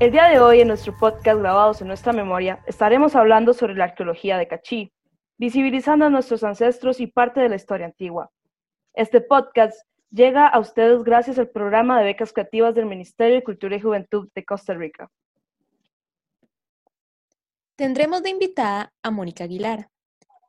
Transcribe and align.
El 0.00 0.12
día 0.12 0.28
de 0.28 0.38
hoy, 0.38 0.60
en 0.60 0.68
nuestro 0.68 0.96
podcast 0.96 1.40
Grabados 1.40 1.80
en 1.80 1.88
nuestra 1.88 2.12
memoria, 2.12 2.62
estaremos 2.68 3.16
hablando 3.16 3.52
sobre 3.52 3.74
la 3.74 3.82
arqueología 3.82 4.38
de 4.38 4.46
Cachí, 4.46 4.92
visibilizando 5.38 6.04
a 6.04 6.08
nuestros 6.08 6.44
ancestros 6.44 7.00
y 7.00 7.08
parte 7.08 7.40
de 7.40 7.48
la 7.48 7.56
historia 7.56 7.86
antigua. 7.86 8.30
Este 8.94 9.20
podcast 9.20 9.76
llega 10.12 10.46
a 10.46 10.60
ustedes 10.60 11.02
gracias 11.02 11.36
al 11.40 11.48
programa 11.48 11.98
de 11.98 12.04
becas 12.04 12.32
creativas 12.32 12.76
del 12.76 12.86
Ministerio 12.86 13.34
de 13.34 13.42
Cultura 13.42 13.74
y 13.74 13.80
Juventud 13.80 14.28
de 14.36 14.44
Costa 14.44 14.72
Rica. 14.72 15.10
Tendremos 17.74 18.22
de 18.22 18.30
invitada 18.30 18.92
a 19.02 19.10
Mónica 19.10 19.42
Aguilar, 19.42 19.90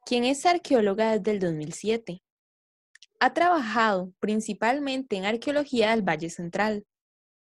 quien 0.06 0.26
es 0.26 0.46
arqueóloga 0.46 1.18
desde 1.18 1.32
el 1.32 1.40
2007. 1.40 2.22
Ha 3.20 3.34
trabajado 3.34 4.14
principalmente 4.20 5.16
en 5.16 5.26
arqueología 5.26 5.90
del 5.90 6.08
Valle 6.08 6.30
Central 6.30 6.86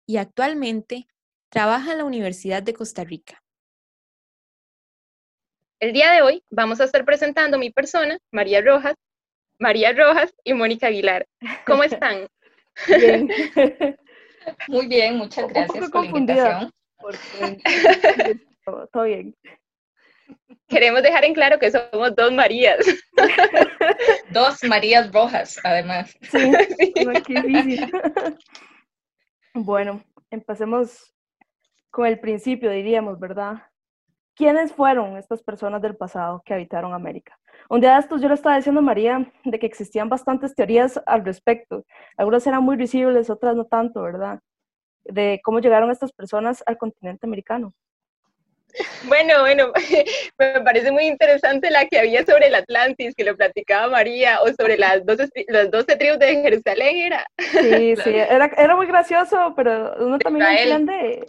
y 0.06 0.16
actualmente 0.16 1.06
Trabaja 1.50 1.94
en 1.94 1.98
la 1.98 2.06
Universidad 2.06 2.62
de 2.62 2.74
Costa 2.74 3.04
Rica. 3.04 3.42
El 5.80 5.94
día 5.94 6.12
de 6.12 6.22
hoy 6.22 6.44
vamos 6.52 6.80
a 6.80 6.84
estar 6.84 7.04
presentando 7.06 7.58
mi 7.58 7.72
persona, 7.72 8.20
María 8.32 8.62
Rojas, 8.62 8.94
María 9.58 9.92
Rojas 9.94 10.32
y 10.44 10.54
Mónica 10.54 10.88
Aguilar. 10.88 11.26
¿Cómo 11.66 11.84
están? 11.84 12.28
Bien. 12.88 13.28
Muy 14.68 14.88
bien, 14.88 15.18
muchas 15.18 15.48
gracias 15.48 15.90
por 15.90 16.06
la 16.06 16.12
invitación. 16.12 16.72
todo 18.94 19.04
bien. 19.04 19.36
Queremos 20.68 21.02
dejar 21.02 21.26
en 21.26 21.34
claro 21.34 21.58
que 21.58 21.72
somos 21.72 22.16
dos 22.16 22.32
Marías. 22.32 22.86
dos 24.30 24.64
Marías 24.66 25.12
Rojas, 25.12 25.60
además. 25.64 26.16
Sí, 26.22 26.52
sí. 26.78 26.94
Bueno, 29.56 30.04
empecemos 30.30 31.12
con 31.92 32.06
el 32.06 32.20
principio, 32.20 32.72
diríamos, 32.72 33.20
¿verdad? 33.20 33.64
¿Quiénes 34.36 34.72
fueron 34.72 35.18
estas 35.18 35.44
personas 35.44 35.82
del 35.82 35.98
pasado 35.98 36.42
que 36.46 36.54
habitaron 36.54 36.94
América? 36.94 37.38
Un 37.70 37.82
día 37.82 37.94
de 37.94 38.00
estos 38.00 38.22
yo 38.22 38.30
le 38.30 38.36
estaba 38.36 38.56
diciendo 38.56 38.80
a 38.80 38.84
María 38.84 39.32
de 39.44 39.60
que 39.60 39.66
existían 39.66 40.08
bastantes 40.08 40.56
teorías 40.56 41.00
al 41.06 41.26
respecto. 41.26 41.86
Algunas 42.16 42.48
eran 42.48 42.64
muy 42.64 42.78
visibles, 42.78 43.30
otras 43.30 43.56
no 43.56 43.66
tanto, 43.66 44.02
¿verdad? 44.02 44.40
De 45.04 45.42
cómo 45.44 45.60
llegaron 45.60 45.92
estas 45.92 46.12
personas 46.14 46.64
al 46.66 46.78
continente 46.78 47.26
americano. 47.28 47.74
Bueno, 49.04 49.42
bueno, 49.42 49.74
me 50.40 50.62
parece 50.62 50.92
muy 50.92 51.06
interesante 51.06 51.70
la 51.70 51.86
que 51.88 52.00
había 52.00 52.26
sobre 52.26 52.48
el 52.48 52.56
Atlantis, 52.56 53.16
que 53.16 53.24
lo 53.24 53.36
platicaba 53.36 53.90
María, 53.90 54.42
o 54.42 54.48
sobre 54.54 54.78
las 54.78 55.06
12, 55.06 55.28
las 55.48 55.72
12 55.72 55.96
tribus 55.96 56.20
de 56.20 56.42
Jerusalén, 56.42 56.96
era. 56.98 57.26
Sí, 57.38 57.96
sí, 58.04 58.10
era, 58.16 58.52
era 58.58 58.76
muy 58.76 58.88
gracioso, 58.88 59.54
pero 59.56 59.96
uno 60.00 60.20
también 60.20 60.48
entiende 60.48 61.26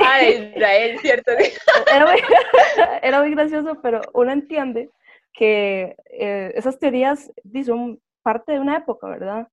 Ah, 0.00 0.18
de 0.18 0.52
Israel, 0.54 0.98
cierto. 1.00 1.32
Era 3.02 3.20
muy, 3.20 3.30
gracioso, 3.30 3.80
pero 3.82 4.00
uno 4.14 4.32
entiende 4.32 4.90
que 5.32 5.96
eh, 6.10 6.52
esas 6.54 6.78
teorías 6.78 7.30
son 7.64 8.00
parte 8.22 8.52
de 8.52 8.60
una 8.60 8.76
época, 8.76 9.08
¿verdad? 9.08 9.48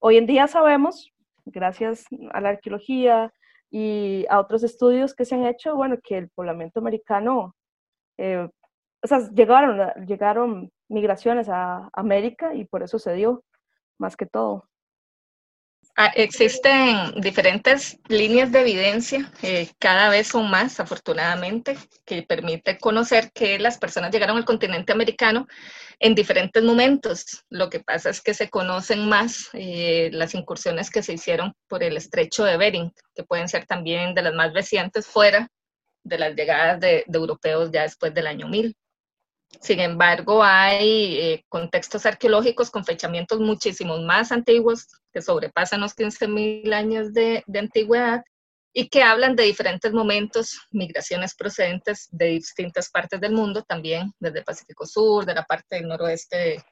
Hoy 0.00 0.16
en 0.16 0.26
día 0.26 0.46
sabemos, 0.46 1.12
gracias 1.44 2.04
a 2.30 2.40
la 2.40 2.50
arqueología 2.50 3.32
y 3.70 4.26
a 4.28 4.40
otros 4.40 4.62
estudios 4.62 5.14
que 5.14 5.24
se 5.24 5.34
han 5.34 5.46
hecho, 5.46 5.76
bueno, 5.76 5.96
que 6.02 6.18
el 6.18 6.28
poblamiento 6.30 6.80
americano, 6.80 7.54
eh, 8.16 8.48
o 9.02 9.06
sea, 9.06 9.20
llegaron, 9.30 10.06
llegaron 10.06 10.70
migraciones 10.88 11.48
a 11.48 11.88
América 11.92 12.54
y 12.54 12.64
por 12.64 12.82
eso 12.82 12.98
se 12.98 13.12
dio, 13.14 13.44
más 13.98 14.16
que 14.16 14.26
todo. 14.26 14.68
Ah, 16.00 16.12
existen 16.14 17.20
diferentes 17.20 17.98
líneas 18.06 18.52
de 18.52 18.60
evidencia, 18.60 19.32
eh, 19.42 19.68
cada 19.80 20.08
vez 20.10 20.28
son 20.28 20.48
más, 20.48 20.78
afortunadamente, 20.78 21.76
que 22.06 22.22
permite 22.22 22.78
conocer 22.78 23.32
que 23.32 23.58
las 23.58 23.78
personas 23.78 24.12
llegaron 24.12 24.36
al 24.36 24.44
continente 24.44 24.92
americano 24.92 25.48
en 25.98 26.14
diferentes 26.14 26.62
momentos. 26.62 27.44
Lo 27.48 27.68
que 27.68 27.80
pasa 27.80 28.10
es 28.10 28.20
que 28.20 28.32
se 28.32 28.48
conocen 28.48 29.08
más 29.08 29.48
eh, 29.54 30.08
las 30.12 30.36
incursiones 30.36 30.88
que 30.88 31.02
se 31.02 31.14
hicieron 31.14 31.52
por 31.66 31.82
el 31.82 31.96
estrecho 31.96 32.44
de 32.44 32.56
Bering, 32.56 32.92
que 33.12 33.24
pueden 33.24 33.48
ser 33.48 33.66
también 33.66 34.14
de 34.14 34.22
las 34.22 34.34
más 34.34 34.54
recientes 34.54 35.04
fuera 35.04 35.48
de 36.04 36.16
las 36.16 36.36
llegadas 36.36 36.78
de, 36.78 37.02
de 37.08 37.18
europeos 37.18 37.72
ya 37.72 37.82
después 37.82 38.14
del 38.14 38.28
año 38.28 38.46
1000. 38.46 38.76
Sin 39.60 39.80
embargo, 39.80 40.44
hay 40.44 41.18
eh, 41.18 41.44
contextos 41.48 42.06
arqueológicos 42.06 42.70
con 42.70 42.84
fechamientos 42.84 43.40
muchísimos 43.40 44.00
más 44.02 44.30
antiguos, 44.30 44.86
que 45.12 45.22
sobrepasan 45.22 45.80
los 45.80 45.96
15.000 45.96 46.72
años 46.72 47.12
de, 47.12 47.42
antigüedad, 47.58 48.22
y 48.72 48.88
que 48.88 49.02
hablan 49.02 49.34
de 49.34 49.44
diferentes 49.44 49.92
momentos, 49.92 50.60
migraciones 50.70 51.34
procedentes 51.34 52.08
de 52.12 52.26
distintas 52.26 52.90
partes 52.90 53.20
del 53.20 53.32
mundo, 53.32 53.62
también 53.62 54.12
desde 54.20 54.40
el 54.40 54.44
Pacífico 54.44 54.86
Sur, 54.86 55.24
de 55.24 55.34
la 55.34 55.44
parte 55.44 55.76
del 55.76 55.88
noroeste, 55.88 56.62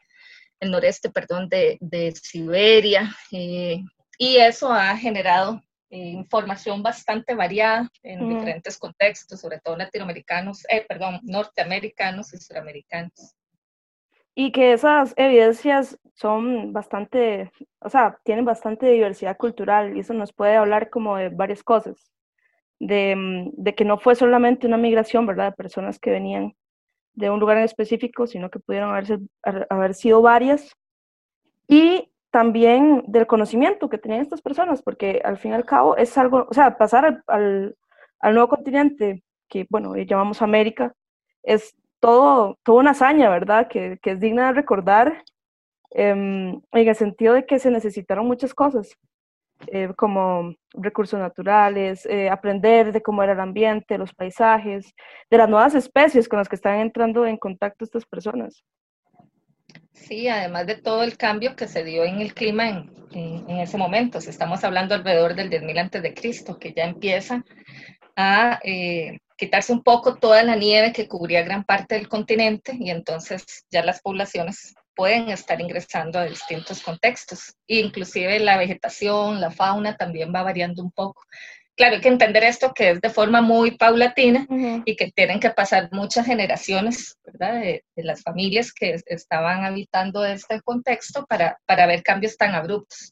el 0.60 0.70
noreste, 0.70 1.10
perdón, 1.10 1.48
de, 1.48 2.14
Siberia, 2.22 3.14
eh, 3.32 3.82
y 4.19 4.37
eso 4.37 4.72
ha 4.72 4.97
generado 4.97 5.62
eh, 5.89 5.99
información 5.99 6.83
bastante 6.83 7.35
variada 7.35 7.89
en 8.03 8.29
diferentes 8.29 8.77
contextos, 8.77 9.41
sobre 9.41 9.61
todo 9.61 9.77
latinoamericanos, 9.77 10.65
eh, 10.69 10.85
perdón, 10.89 11.21
norteamericanos 11.23 12.35
y 12.35 12.39
suramericanos. 12.39 13.37
Y 14.35 14.51
que 14.51 14.73
esas 14.73 15.15
evidencias 15.17 15.99
son 16.15 16.73
bastante, 16.73 17.53
o 17.81 17.89
sea, 17.89 18.19
tienen 18.25 18.45
bastante 18.45 18.87
diversidad 18.87 19.37
cultural 19.37 19.97
y 19.97 20.01
eso 20.01 20.13
nos 20.13 20.33
puede 20.33 20.57
hablar 20.57 20.91
como 20.91 21.17
de 21.17 21.29
varias 21.29 21.63
cosas, 21.63 22.13
de, 22.81 23.15
mm, 23.15 23.51
de 23.53 23.75
que 23.75 23.85
no 23.85 23.99
fue 23.99 24.17
solamente 24.17 24.67
una 24.67 24.77
migración, 24.77 25.25
¿verdad?, 25.25 25.51
de 25.51 25.57
personas 25.57 25.99
que 25.99 26.11
venían 26.11 26.55
de 27.15 27.31
un 27.31 27.41
lugar 27.41 27.59
en 27.59 27.65
específico, 27.65 28.27
sino 28.27 28.51
que 28.51 28.59
pudieron 28.59 28.91
haberse, 28.91 29.19
haber 29.71 29.95
sido 29.95 30.21
varias. 30.21 30.71
Y 31.69 32.11
también 32.37 33.03
del 33.07 33.27
conocimiento 33.27 33.89
que 33.89 33.97
tenían 33.97 34.21
estas 34.21 34.43
personas, 34.43 34.83
porque 34.83 35.23
al 35.25 35.39
fin 35.39 35.53
y 35.53 35.55
al 35.55 35.65
cabo 35.65 35.97
es 35.97 36.19
algo, 36.19 36.47
o 36.51 36.53
sea, 36.53 36.77
pasar 36.77 37.23
al, 37.29 37.75
al, 38.21 38.35
nuevo 38.35 38.51
continente, 38.51 39.25
que 39.49 39.67
bueno, 39.71 39.97
llamamos 39.97 40.43
América, 40.43 40.93
es 41.43 41.75
todo, 41.99 42.59
toda 42.63 42.81
una 42.81 42.91
hazaña, 42.91 43.31
¿verdad? 43.31 43.69
Que, 43.69 43.99
que 44.03 44.11
es 44.11 44.21
digna 44.21 44.49
de 44.49 44.53
recordar 44.53 45.25
em, 45.93 46.61
en 46.73 46.89
el 46.89 46.95
sentido 46.95 47.33
de 47.33 47.47
que 47.47 47.59
se 47.59 47.71
necesitaron 47.71 48.27
muchas 48.27 48.53
cosas, 48.53 48.99
eh, 49.69 49.89
como 49.97 50.55
recursos 50.75 51.19
naturales, 51.19 52.05
eh, 52.05 52.29
aprender 52.29 52.93
de 52.93 53.01
cómo 53.01 53.23
era 53.23 53.33
el 53.33 53.41
ambiente, 53.41 53.97
los 53.97 54.13
paisajes, 54.13 54.95
de 55.31 55.39
las 55.39 55.49
nuevas 55.49 55.75
especies 55.75 56.29
con 56.29 56.39
las 56.39 56.51
que 56.51 56.57
están 56.57 56.81
entrando 56.81 57.25
en 57.25 57.39
contacto 57.39 57.83
estas 57.83 58.05
personas. 58.05 58.63
Sí, 59.92 60.28
además 60.28 60.66
de 60.66 60.76
todo 60.76 61.03
el 61.03 61.16
cambio 61.16 61.56
que 61.56 61.69
se 61.69 61.84
dio 61.84 62.04
en 62.04 62.20
el 62.20 62.34
clima 62.34 62.69
en, 62.69 62.91
en, 63.12 63.59
ese 63.59 63.78
momento, 63.78 64.20
si 64.20 64.31
estamos 64.31 64.62
hablando 64.64 64.94
alrededor 64.94 65.34
del 65.34 65.50
10.000 65.50 65.78
antes 65.78 66.03
de 66.03 66.14
Cristo, 66.14 66.59
que 66.59 66.72
ya 66.72 66.84
empieza 66.84 67.44
a 68.14 68.60
eh, 68.62 69.19
quitarse 69.37 69.72
un 69.72 69.82
poco 69.82 70.16
toda 70.16 70.42
la 70.42 70.56
nieve 70.56 70.92
que 70.92 71.09
cubría 71.09 71.42
gran 71.42 71.64
parte 71.64 71.94
del 71.94 72.09
continente 72.09 72.76
y 72.78 72.91
entonces 72.91 73.44
ya 73.70 73.84
las 73.84 74.00
poblaciones 74.00 74.75
pueden 74.94 75.28
estar 75.28 75.61
ingresando 75.61 76.19
a 76.19 76.25
distintos 76.25 76.82
contextos. 76.82 77.55
Inclusive 77.67 78.40
la 78.40 78.56
vegetación, 78.56 79.40
la 79.40 79.50
fauna 79.50 79.96
también 79.96 80.32
va 80.34 80.43
variando 80.43 80.82
un 80.82 80.90
poco 80.90 81.22
claro, 81.76 81.96
hay 81.96 82.00
que 82.00 82.08
entender 82.08 82.43
esto 82.44 82.73
que 82.75 82.90
es 82.90 83.00
de 83.00 83.11
forma 83.11 83.43
muy 83.43 83.73
paulatina 83.73 84.46
y 84.84 84.96
que 84.96 85.11
tienen 85.12 85.38
que 85.38 85.50
pasar 85.50 85.88
muchas 85.93 86.26
generaciones, 86.26 87.17
¿verdad? 87.25 87.61
De, 87.61 87.84
las 87.96 88.23
familias 88.23 88.73
que 88.73 88.96
estaban 89.06 89.64
habitando 89.64 90.25
este 90.25 90.61
contexto 90.62 91.26
para, 91.26 91.58
para 91.67 91.87
ver 91.87 92.02
cambios 92.02 92.37
tan 92.37 92.55
abruptos. 92.55 93.11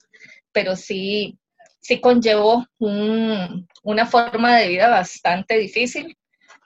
Pero 0.52 0.76
sí, 0.76 1.38
sí 1.80 2.00
conllevó 2.00 2.66
una 2.78 4.06
forma 4.06 4.56
de 4.56 4.68
vida 4.68 4.88
bastante 4.88 5.58
difícil. 5.58 6.16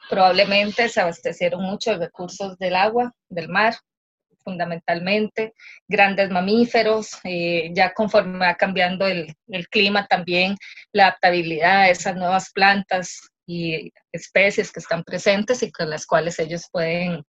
Probablemente 0.08 0.88
se 0.88 1.00
abastecieron 1.00 1.62
muchos 1.62 1.98
recursos 1.98 2.56
del 2.58 2.76
agua, 2.76 3.12
del 3.28 3.48
mar, 3.48 3.74
fundamentalmente, 4.48 5.52
grandes 5.86 6.30
mamíferos, 6.30 7.18
eh, 7.24 7.70
ya 7.74 7.92
conforme 7.92 8.38
va 8.38 8.54
cambiando 8.54 9.06
el, 9.06 9.36
clima 9.70 10.06
también, 10.06 10.56
la 10.90 11.08
adaptabilidad 11.08 11.82
a 11.82 11.90
esas 11.90 12.16
nuevas 12.16 12.50
plantas 12.52 13.28
y 13.46 13.92
especies 14.10 14.72
que 14.72 14.80
están 14.80 15.04
presentes 15.04 15.62
y 15.62 15.70
con 15.70 15.90
las 15.90 16.06
cuales 16.06 16.38
ellos 16.38 16.62
pueden, 16.72 17.22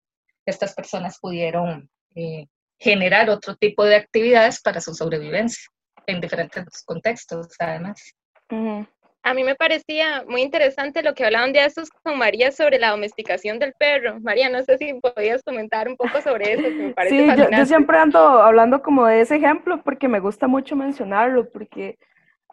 estas 0.45 0.74
personas 0.74 1.18
pudieron 1.19 1.89
eh, 2.16 2.45
generar 2.80 3.30
otro 3.30 3.56
tipo 3.57 3.83
de 3.83 3.98
actividades 3.98 4.62
para 4.62 4.80
su 4.80 4.94
sobrevivencia 4.94 5.65
en 6.07 6.22
diferentes 6.22 6.83
contextos, 6.86 7.48
además. 7.60 8.01
A 9.21 9.33
mí 9.33 9.44
me 9.44 9.56
parecía 9.56 10.24
muy 10.27 10.42
interesante 10.42 11.04
lo 11.04 11.13
que 11.13 11.25
hablaban 11.25 11.51
de 11.51 11.66
esos 11.66 11.89
con 11.89 12.18
María 12.18 12.51
sobre 12.51 12.80
la 12.80 12.92
domesticación 12.92 13.60
del 13.60 13.74
perro. 13.74 14.19
María, 14.21 14.50
no 14.50 14.63
sé 14.63 14.77
si 14.77 14.94
podías 14.94 15.44
comentar 15.44 15.88
un 15.89 15.98
poco 15.98 16.21
sobre 16.21 16.54
eso, 16.54 16.63
que 16.63 16.69
me 16.69 16.94
parece 16.94 17.18
Sí, 17.18 17.38
yo, 17.38 17.50
yo, 17.50 17.66
siempre 17.66 17.98
ando 17.98 18.19
hablando 18.19 18.81
como 18.81 19.06
de 19.06 19.21
ese 19.21 19.36
ejemplo 19.36 19.81
porque 19.83 20.07
me 20.07 20.21
gusta 20.21 20.48
mucho 20.48 20.75
mencionarlo, 20.75 21.50
porque 21.50 21.98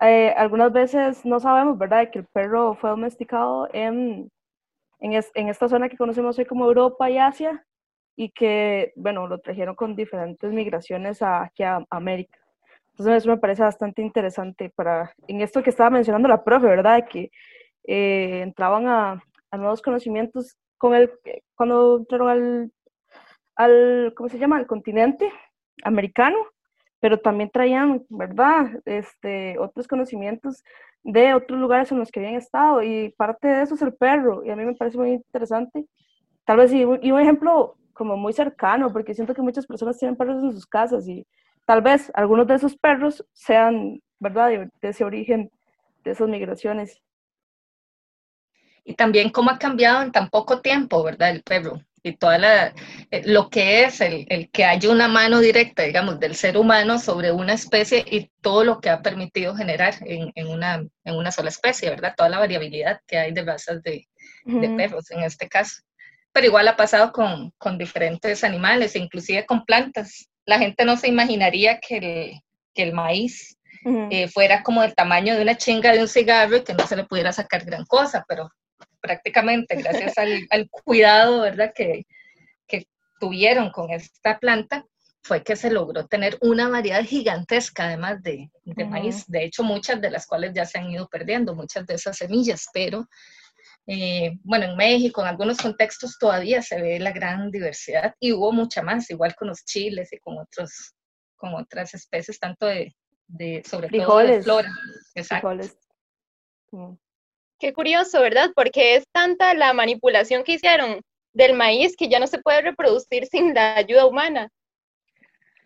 eh, 0.00 0.34
algunas 0.36 0.72
veces 0.72 1.24
no 1.24 1.40
sabemos, 1.40 1.78
¿verdad?, 1.78 2.10
que 2.10 2.18
el 2.18 2.26
perro 2.26 2.74
fue 2.74 2.90
domesticado 2.90 3.68
en, 3.72 4.30
en, 5.00 5.12
en, 5.34 5.48
esta 5.48 5.68
zona 5.68 5.88
que 5.88 5.96
conocemos 5.96 6.38
hoy 6.38 6.44
como 6.44 6.66
Europa 6.66 7.08
y 7.08 7.18
Asia 7.18 7.64
y 8.16 8.30
que, 8.30 8.92
bueno, 8.96 9.26
lo 9.28 9.38
trajeron 9.38 9.74
con 9.74 9.94
diferentes 9.94 10.52
migraciones 10.52 11.22
aquí 11.22 11.62
a 11.62 11.84
América. 11.90 12.38
Entonces 12.98 13.16
eso 13.16 13.28
me 13.28 13.36
parece 13.36 13.62
bastante 13.62 14.00
interesante 14.00 14.70
para, 14.74 15.12
en 15.28 15.42
esto 15.42 15.62
que 15.62 15.68
estaba 15.68 15.90
mencionando 15.90 16.28
la 16.28 16.42
profe, 16.42 16.66
¿verdad?, 16.66 16.96
de 16.96 17.04
que 17.04 17.30
eh, 17.86 18.40
entraban 18.42 18.88
a, 18.88 19.22
a, 19.50 19.56
nuevos 19.58 19.82
conocimientos 19.82 20.56
con 20.78 20.94
el, 20.94 21.10
cuando 21.54 21.98
entraron 21.98 22.28
al, 22.28 22.72
al, 23.56 24.14
¿cómo 24.16 24.30
se 24.30 24.38
llama?, 24.38 24.56
al 24.56 24.66
continente 24.66 25.30
americano 25.84 26.38
pero 27.00 27.18
también 27.20 27.50
traían, 27.50 28.04
¿verdad? 28.08 28.80
Este, 28.84 29.58
otros 29.58 29.86
conocimientos 29.86 30.64
de 31.02 31.34
otros 31.34 31.60
lugares 31.60 31.92
en 31.92 31.98
los 31.98 32.10
que 32.10 32.20
habían 32.20 32.34
estado 32.34 32.82
y 32.82 33.10
parte 33.16 33.46
de 33.46 33.62
eso 33.62 33.74
es 33.74 33.82
el 33.82 33.94
perro 33.94 34.44
y 34.44 34.50
a 34.50 34.56
mí 34.56 34.64
me 34.64 34.74
parece 34.74 34.98
muy 34.98 35.10
interesante. 35.10 35.86
Tal 36.44 36.56
vez 36.56 36.72
y, 36.72 36.80
y 36.80 37.12
un 37.12 37.20
ejemplo 37.20 37.76
como 37.92 38.16
muy 38.16 38.32
cercano, 38.32 38.92
porque 38.92 39.14
siento 39.14 39.34
que 39.34 39.42
muchas 39.42 39.66
personas 39.66 39.98
tienen 39.98 40.16
perros 40.16 40.42
en 40.42 40.52
sus 40.52 40.66
casas 40.66 41.06
y 41.08 41.26
tal 41.66 41.82
vez 41.82 42.10
algunos 42.14 42.46
de 42.46 42.54
esos 42.54 42.76
perros 42.76 43.24
sean, 43.32 44.02
¿verdad?, 44.18 44.48
de, 44.48 44.70
de 44.80 44.88
ese 44.88 45.04
origen, 45.04 45.50
de 46.04 46.12
esas 46.12 46.28
migraciones. 46.28 47.02
Y 48.84 48.94
también 48.94 49.30
cómo 49.30 49.50
ha 49.50 49.58
cambiado 49.58 50.02
en 50.02 50.12
tan 50.12 50.30
poco 50.30 50.60
tiempo, 50.62 51.02
¿verdad? 51.02 51.30
El 51.30 51.42
perro 51.42 51.80
y 52.06 52.16
toda 52.16 52.38
la, 52.38 52.74
eh, 53.10 53.22
lo 53.24 53.50
que 53.50 53.82
es 53.84 54.00
el, 54.00 54.26
el, 54.28 54.48
que 54.50 54.64
haya 54.64 54.90
una 54.90 55.08
mano 55.08 55.40
directa, 55.40 55.82
digamos, 55.82 56.20
del 56.20 56.36
ser 56.36 56.56
humano 56.56 57.00
sobre 57.00 57.32
una 57.32 57.54
especie 57.54 58.04
y 58.08 58.30
todo 58.40 58.62
lo 58.62 58.80
que 58.80 58.90
ha 58.90 59.02
permitido 59.02 59.56
generar 59.56 59.94
en, 60.02 60.30
en, 60.36 60.46
una, 60.46 60.86
en 61.04 61.14
una 61.16 61.32
sola 61.32 61.48
especie, 61.48 61.90
¿verdad? 61.90 62.14
Toda 62.16 62.28
la 62.28 62.38
variabilidad 62.38 63.00
que 63.08 63.18
hay 63.18 63.32
de 63.32 63.44
razas 63.44 63.82
de, 63.82 64.06
de 64.44 64.68
perros 64.76 65.10
en 65.10 65.24
este 65.24 65.48
caso. 65.48 65.82
Pero 66.32 66.46
igual 66.46 66.68
ha 66.68 66.76
pasado 66.76 67.10
con, 67.10 67.50
con 67.58 67.76
diferentes 67.76 68.44
animales, 68.44 68.94
inclusive 68.94 69.44
con 69.44 69.64
plantas. 69.64 70.30
La 70.46 70.58
gente 70.58 70.84
no 70.84 70.96
se 70.96 71.08
imaginaría 71.08 71.80
que 71.80 71.96
el, 71.98 72.40
que 72.74 72.82
el 72.82 72.92
maíz 72.92 73.58
eh, 74.10 74.28
fuera 74.28 74.62
como 74.62 74.82
del 74.82 74.94
tamaño 74.94 75.36
de 75.36 75.42
una 75.42 75.56
chinga 75.56 75.92
de 75.92 76.00
un 76.00 76.08
cigarro 76.08 76.56
y 76.56 76.64
que 76.64 76.74
no 76.74 76.86
se 76.86 76.96
le 76.96 77.04
pudiera 77.04 77.32
sacar 77.32 77.64
gran 77.64 77.84
cosa, 77.84 78.24
pero 78.26 78.50
prácticamente 79.00 79.76
gracias 79.76 80.18
al, 80.18 80.46
al, 80.50 80.68
cuidado 80.68 81.42
¿verdad? 81.42 81.72
Que, 81.74 82.04
que 82.66 82.86
tuvieron 83.20 83.70
con 83.70 83.90
esta 83.90 84.38
planta, 84.38 84.84
fue 85.22 85.42
que 85.42 85.56
se 85.56 85.70
logró 85.70 86.06
tener 86.06 86.38
una 86.40 86.68
variedad 86.68 87.04
gigantesca 87.04 87.86
además 87.86 88.22
de, 88.22 88.50
de 88.64 88.84
uh 88.84 88.86
-huh. 88.86 88.90
maíz. 88.90 89.24
De 89.26 89.44
hecho, 89.44 89.62
muchas 89.62 90.00
de 90.00 90.10
las 90.10 90.26
cuales 90.26 90.52
ya 90.54 90.64
se 90.64 90.78
han 90.78 90.90
ido 90.90 91.08
perdiendo, 91.08 91.54
muchas 91.54 91.86
de 91.86 91.94
esas 91.94 92.16
semillas, 92.16 92.66
pero 92.72 93.08
eh, 93.86 94.38
bueno, 94.42 94.64
en 94.66 94.76
México, 94.76 95.20
en 95.20 95.28
algunos 95.28 95.58
contextos 95.58 96.18
todavía 96.18 96.60
se 96.60 96.80
ve 96.80 96.98
la 96.98 97.12
gran 97.12 97.50
diversidad 97.50 98.14
y 98.18 98.32
hubo 98.32 98.52
mucha 98.52 98.82
más, 98.82 99.08
igual 99.10 99.34
con 99.36 99.48
los 99.48 99.64
chiles 99.64 100.12
y 100.12 100.18
con, 100.18 100.38
otros, 100.38 100.94
con 101.36 101.54
otras 101.54 101.94
especies, 101.94 102.38
tanto 102.40 102.66
de, 102.66 102.96
de 103.28 103.62
sobre 103.64 103.88
Frijoles. 103.88 104.44
todo 104.44 104.58
de 104.58 104.64
flora. 104.64 104.70
Exacto. 105.14 105.48
Frijoles. 105.48 105.78
Qué 107.58 107.72
curioso, 107.72 108.20
¿verdad? 108.20 108.50
Porque 108.54 108.96
es 108.96 109.04
tanta 109.12 109.54
la 109.54 109.72
manipulación 109.72 110.44
que 110.44 110.54
hicieron 110.54 111.00
del 111.32 111.54
maíz 111.54 111.96
que 111.96 112.08
ya 112.08 112.18
no 112.18 112.26
se 112.26 112.38
puede 112.38 112.62
reproducir 112.62 113.26
sin 113.26 113.54
la 113.54 113.76
ayuda 113.76 114.06
humana. 114.06 114.50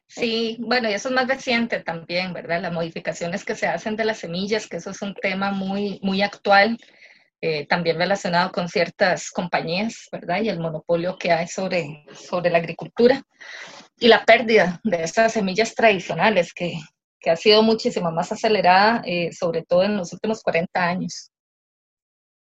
Sí, 0.07 0.57
bueno, 0.61 0.91
y 0.91 0.93
eso 0.93 1.09
es 1.09 1.15
más 1.15 1.29
reciente 1.29 1.81
también, 1.81 2.33
¿verdad? 2.33 2.61
Las 2.61 2.73
modificaciones 2.73 3.45
que 3.45 3.55
se 3.55 3.69
hacen 3.69 3.95
de 3.95 4.05
las 4.05 4.19
semillas, 4.19 4.67
que 4.67 4.79
eso 4.79 4.91
es 4.91 5.01
un 5.03 5.15
tema 5.15 5.53
muy, 5.53 6.01
muy 6.03 6.23
actual, 6.23 6.77
eh, 7.43 7.67
también 7.67 7.99
relacionado 7.99 8.53
con 8.53 8.69
ciertas 8.69 9.31
compañías, 9.31 10.09
¿verdad? 10.13 10.43
Y 10.43 10.49
el 10.49 10.61
monopolio 10.61 11.17
que 11.17 11.33
hay 11.33 11.49
sobre, 11.49 12.05
sobre 12.15 12.51
la 12.51 12.59
agricultura 12.59 13.23
y 13.99 14.09
la 14.09 14.25
pérdida 14.25 14.81
de 14.85 15.05
esas 15.05 15.33
semillas 15.33 15.75
tradicionales 15.75 16.53
que, 16.53 16.75
que 17.21 17.31
ha 17.31 17.37
sido 17.37 17.63
muchísimo 17.63 18.11
más 18.11 18.33
acelerada, 18.33 19.03
eh, 19.05 19.33
sobre 19.33 19.63
todo 19.63 19.85
en 19.85 19.97
los 19.97 20.13
últimos 20.13 20.43
40 20.43 20.83
años. 20.83 21.31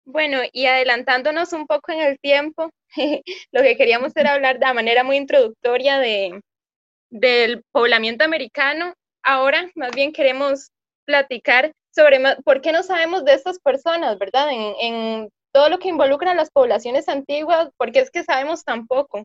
Bueno, 0.05 0.39
y 0.53 0.67
adelantándonos 0.67 1.51
un 1.53 1.67
poco 1.67 1.91
en 1.91 2.01
el 2.01 2.19
tiempo, 2.19 2.69
lo 3.51 3.61
que 3.61 3.75
queríamos 3.75 4.15
era 4.15 4.33
hablar 4.33 4.59
de 4.59 4.73
manera 4.73 5.03
muy 5.03 5.17
introductoria 5.17 5.99
de, 5.99 6.39
del 7.09 7.63
poblamiento 7.71 8.23
americano. 8.23 8.93
Ahora, 9.23 9.69
más 9.75 9.91
bien 9.91 10.13
queremos 10.13 10.69
platicar 11.05 11.73
por 12.43 12.61
qué 12.61 12.71
no 12.71 12.83
sabemos 12.83 13.25
de 13.25 13.33
estas 13.33 13.59
personas, 13.59 14.17
¿verdad? 14.17 14.49
En, 14.51 15.29
todo 15.53 15.69
lo 15.69 15.79
que 15.79 15.89
involucra 15.89 16.31
a 16.31 16.35
las 16.35 16.51
poblaciones 16.51 17.09
antiguas, 17.09 17.69
porque 17.77 17.99
es 17.99 18.11
que 18.11 18.23
sabemos 18.23 18.63
tan 18.63 18.85
poco. 18.85 19.23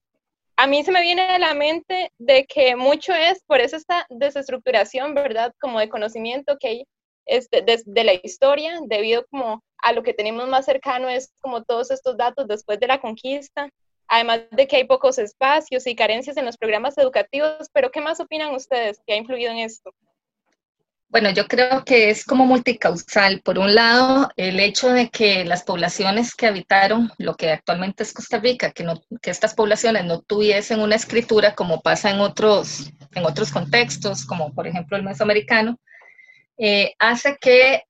A 0.56 0.66
mí 0.66 0.82
se 0.82 0.92
me 0.92 1.02
viene 1.02 1.22
a 1.22 1.38
la 1.38 1.52
mente 1.52 2.10
de 2.18 2.46
que 2.46 2.74
mucho 2.74 3.12
es 3.12 3.42
por 3.44 3.60
eso 3.60 3.76
esta 3.76 4.06
desestructuración, 4.08 5.14
¿verdad? 5.14 5.52
Como 5.60 5.78
de 5.78 5.90
conocimiento 5.90 6.56
que 6.58 6.68
hay 6.68 6.84
este, 7.26 7.60
de, 7.60 7.82
de, 7.84 8.04
la 8.04 8.14
historia, 8.14 8.80
debido 8.86 9.26
como 9.26 9.62
a 9.78 9.92
lo 9.92 10.02
que 10.02 10.14
tenemos 10.14 10.48
más 10.48 10.64
cercano 10.64 11.08
es 11.08 11.34
como 11.40 11.64
todos 11.64 11.90
estos 11.90 12.16
datos 12.16 12.46
después 12.46 12.80
de 12.80 12.86
la 12.86 13.00
conquista, 13.00 13.68
además 14.08 14.42
de 14.50 14.66
que 14.66 14.76
hay 14.76 14.84
pocos 14.84 15.18
espacios 15.18 15.86
y 15.86 15.94
carencias 15.94 16.36
en 16.36 16.46
los 16.46 16.56
programas 16.56 16.96
educativos, 16.96 17.68
pero 17.72 17.90
¿qué 17.90 18.00
más 18.00 18.20
opinan 18.20 18.54
ustedes 18.54 19.02
que 19.06 19.12
ha 19.12 19.16
influido 19.16 19.50
en 19.50 19.58
esto? 19.58 19.92
Bueno, 21.12 21.28
yo 21.28 21.46
creo 21.46 21.84
que 21.84 22.08
es 22.08 22.24
como 22.24 22.46
multicausal. 22.46 23.42
Por 23.42 23.58
un 23.58 23.74
lado, 23.74 24.30
el 24.36 24.58
hecho 24.58 24.90
de 24.90 25.10
que 25.10 25.44
las 25.44 25.62
poblaciones 25.62 26.34
que 26.34 26.46
habitaron 26.46 27.12
lo 27.18 27.34
que 27.34 27.50
actualmente 27.50 28.02
es 28.02 28.14
Costa 28.14 28.38
Rica, 28.38 28.70
que, 28.70 28.82
no, 28.82 28.94
que 29.20 29.30
estas 29.30 29.52
poblaciones 29.54 30.06
no 30.06 30.22
tuviesen 30.22 30.80
una 30.80 30.94
escritura 30.96 31.54
como 31.54 31.82
pasa 31.82 32.08
en 32.08 32.20
otros, 32.20 32.90
en 33.14 33.26
otros 33.26 33.52
contextos, 33.52 34.24
como 34.24 34.54
por 34.54 34.66
ejemplo 34.66 34.96
el 34.96 35.02
mesoamericano, 35.02 35.78
eh, 36.56 36.94
hace 36.98 37.36
que 37.38 37.82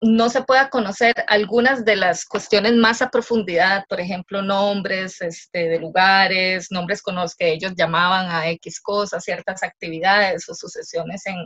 no 0.00 0.28
se 0.28 0.42
pueda 0.42 0.68
conocer 0.68 1.14
algunas 1.28 1.84
de 1.84 1.94
las 1.94 2.24
cuestiones 2.24 2.72
más 2.74 3.02
a 3.02 3.10
profundidad, 3.10 3.84
por 3.88 4.00
ejemplo, 4.00 4.42
nombres 4.42 5.22
este, 5.22 5.68
de 5.68 5.78
lugares, 5.78 6.72
nombres 6.72 7.02
con 7.02 7.14
los 7.14 7.36
que 7.36 7.52
ellos 7.52 7.74
llamaban 7.76 8.32
a 8.32 8.48
X 8.50 8.80
cosas, 8.80 9.22
ciertas 9.22 9.62
actividades 9.62 10.48
o 10.48 10.54
sucesiones 10.56 11.24
en, 11.26 11.36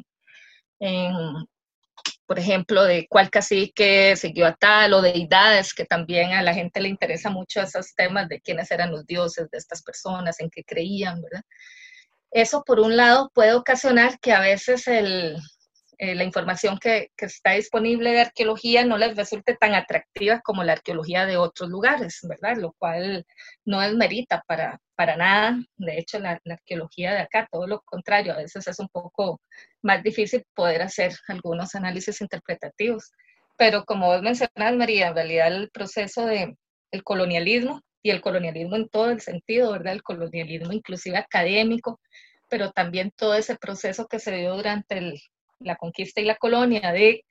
por 2.26 2.38
ejemplo, 2.38 2.85
de 2.85 3.06
cuál 3.08 3.30
cacique 3.30 4.14
siguió 4.16 4.47
a 4.47 4.54
tal 4.54 4.92
o 4.92 5.02
deidades, 5.02 5.73
que 5.73 5.85
también 5.85 6.32
a 6.32 6.42
la 6.42 6.54
gente 6.54 6.80
le 6.80 6.88
interesa 6.88 7.30
mucho 7.30 7.62
esos 7.62 7.94
temas 7.94 8.28
de 8.28 8.40
quiénes 8.40 8.70
eran 8.70 8.90
los 8.90 9.06
dioses 9.06 9.50
de 9.50 9.58
estas 9.58 9.82
personas, 9.82 10.38
en 10.40 10.50
qué 10.50 10.62
creían, 10.64 11.23
¿verdad? 11.23 11.42
Eso, 12.30 12.62
por 12.64 12.80
un 12.80 12.97
lado, 12.97 13.30
puede 13.35 13.54
ocasionar 13.54 14.18
que 14.20 14.32
a 14.32 14.40
veces 14.40 14.87
el, 14.87 15.38
eh, 15.98 16.14
la 16.14 16.22
información 16.22 16.78
que, 16.78 17.10
que, 17.16 17.26
está 17.26 17.52
disponible 17.52 18.12
de 18.12 18.20
arqueología 18.20 18.84
no 18.84 18.96
les 18.98 19.16
resulte 19.16 19.56
tan 19.56 19.74
atractiva 19.74 20.40
como 20.42 20.62
la 20.62 20.74
arqueología 20.74 21.26
de 21.26 21.36
otros 21.36 21.70
lugares, 21.70 22.20
¿verdad? 22.22 22.56
Lo 22.56 22.72
cual 22.78 23.26
no 23.64 23.82
es 23.82 23.94
merita 23.94 24.44
para, 24.46 24.80
para 24.94 25.16
nada. 25.16 25.58
De 25.76 25.98
hecho, 25.98 26.20
la, 26.20 26.40
arqueología 26.48 27.12
de 27.14 27.20
acá, 27.22 27.48
todo 27.50 27.66
lo 27.66 27.80
contrario, 27.82 28.32
a 28.32 28.36
veces 28.36 28.68
es 28.68 28.78
un 28.78 28.88
poco 28.88 29.40
más 29.82 30.02
difícil 30.04 30.44
poder 30.54 30.82
hacer 30.82 31.12
algunos 31.26 31.74
análisis 31.74 32.20
interpretativos. 32.20 33.10
Pero 33.56 33.84
como 33.84 34.06
vos 34.06 34.22
mencionas, 34.22 34.76
María, 34.76 35.08
en 35.08 35.14
realidad 35.16 35.48
el 35.48 35.70
proceso 35.70 36.26
de 36.26 36.56
el 36.92 37.02
colonialismo 37.02 37.82
y 38.02 38.10
el 38.10 38.20
colonialismo 38.20 38.76
en 38.76 38.88
todo 38.88 39.10
el 39.10 39.20
sentido, 39.20 39.72
¿verdad? 39.72 39.94
El 39.94 40.02
colonialismo 40.04 40.72
inclusive 40.72 41.18
académico, 41.18 42.00
pero 42.48 42.70
también 42.70 43.10
todo 43.16 43.34
ese 43.34 43.56
proceso 43.56 44.06
que 44.06 44.20
se 44.20 44.36
dio 44.36 44.54
durante 44.54 44.98
el, 44.98 45.20
la 45.60 45.76
conquista 45.76 46.20
y 46.20 46.24
la 46.24 46.36
colonia, 46.36 46.92
de 46.92 47.24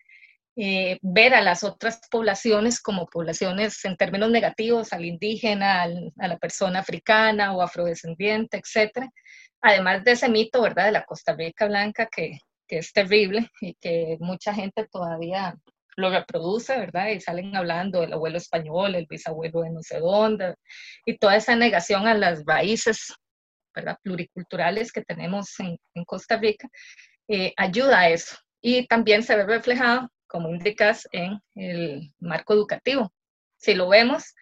eh, 0.59 0.97
ver 1.03 1.35
a 1.35 1.41
las 1.41 1.63
otras 1.63 2.01
poblaciones 2.09 2.81
como 2.81 3.05
poblaciones 3.05 3.85
en 3.85 3.95
términos 3.95 4.31
negativos, 4.31 4.91
al 4.91 5.05
indígena, 5.05 5.83
a 5.83 6.27
la 6.27 6.37
persona 6.37 6.79
africana 6.79 7.55
o 7.55 7.61
afrodescendiente, 7.61 8.57
etc. 8.57 9.07
Además 9.61 10.03
de 10.03 10.13
ese 10.13 10.29
mito, 10.29 10.61
¿verdad?, 10.61 10.85
de 10.85 10.93
la 10.93 11.05
Costa 11.05 11.35
Rica 11.35 11.67
blanca 11.67 12.07
que, 12.07 12.39
que 12.67 12.79
es 12.79 12.91
terrible 12.91 13.49
y 13.61 13.75
que 13.75 14.17
mucha 14.19 14.53
gente 14.53 14.87
todavía 14.91 15.55
lo 15.95 16.09
reproduce, 16.11 16.77
¿verdad? 16.77 17.09
Y 17.09 17.19
salen 17.19 17.55
hablando 17.55 18.01
del 18.01 18.13
abuelo 18.13 18.37
español, 18.37 18.95
el 18.95 19.07
bisabuelo 19.07 19.61
de 19.61 19.71
no 19.71 19.81
sé 19.81 19.99
dónde, 19.99 20.55
y 21.05 21.17
toda 21.17 21.35
esa 21.35 21.55
negación 21.55 22.07
a 22.07 22.13
las 22.13 22.43
raíces, 22.45 23.13
¿verdad? 23.75 23.97
Pluriculturales 24.03 24.91
que 24.91 25.03
tenemos 25.03 25.59
en, 25.59 25.77
en 25.95 26.05
Costa 26.05 26.37
Rica, 26.37 26.67
eh, 27.27 27.53
ayuda 27.57 27.99
a 27.99 28.09
eso. 28.09 28.37
Y 28.61 28.87
también 28.87 29.23
se 29.23 29.35
ve 29.35 29.45
reflejado, 29.45 30.09
como 30.27 30.49
indicas, 30.49 31.07
en 31.11 31.39
el 31.55 32.13
marco 32.19 32.53
educativo. 32.53 33.11
Si 33.57 33.73
lo 33.73 33.89
vemos, 33.89 34.35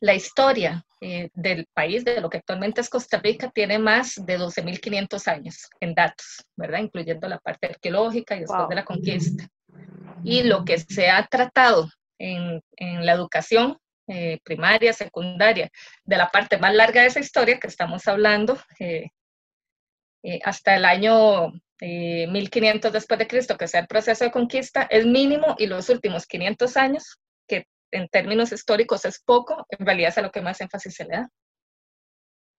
la 0.00 0.14
historia 0.14 0.84
eh, 1.00 1.30
del 1.34 1.66
país, 1.72 2.04
de 2.04 2.20
lo 2.20 2.28
que 2.28 2.38
actualmente 2.38 2.80
es 2.80 2.88
Costa 2.88 3.18
Rica, 3.18 3.50
tiene 3.50 3.78
más 3.78 4.14
de 4.16 4.38
12.500 4.38 5.28
años 5.28 5.68
en 5.80 5.94
datos, 5.94 6.44
¿verdad? 6.56 6.80
Incluyendo 6.80 7.28
la 7.28 7.38
parte 7.38 7.68
arqueológica 7.68 8.36
y 8.36 8.40
después 8.40 8.60
wow. 8.60 8.68
de 8.68 8.74
la 8.74 8.84
conquista. 8.84 9.48
y 10.24 10.42
lo 10.42 10.64
que 10.64 10.78
se 10.78 11.08
ha 11.08 11.26
tratado 11.26 11.88
en, 12.18 12.62
en 12.76 13.06
la 13.06 13.12
educación 13.12 13.78
eh, 14.08 14.40
primaria, 14.42 14.92
secundaria, 14.92 15.70
de 16.04 16.16
la 16.16 16.28
parte 16.28 16.58
más 16.58 16.74
larga 16.74 17.02
de 17.02 17.06
esa 17.06 17.20
historia 17.20 17.60
que 17.60 17.68
estamos 17.68 18.06
hablando, 18.08 18.58
eh, 18.80 19.10
eh, 20.22 20.40
hasta 20.44 20.76
el 20.76 20.84
año 20.84 21.52
1500 21.80 22.92
después 22.92 23.18
de 23.18 23.26
Cristo, 23.26 23.56
que 23.56 23.66
sea 23.66 23.80
el 23.80 23.88
proceso 23.88 24.24
de 24.24 24.30
conquista, 24.30 24.86
es 24.88 25.04
mínimo 25.04 25.56
y 25.58 25.66
los 25.66 25.88
últimos 25.88 26.26
500 26.26 26.76
años, 26.76 27.18
que 27.48 27.66
en 27.90 28.08
términos 28.08 28.52
históricos 28.52 29.04
es 29.04 29.20
poco, 29.20 29.66
en 29.68 29.84
realidad 29.84 30.10
es 30.10 30.18
a 30.18 30.22
lo 30.22 30.30
que 30.30 30.40
más 30.40 30.60
énfasis 30.60 30.94
se 30.94 31.04
le 31.04 31.16
da. 31.16 31.28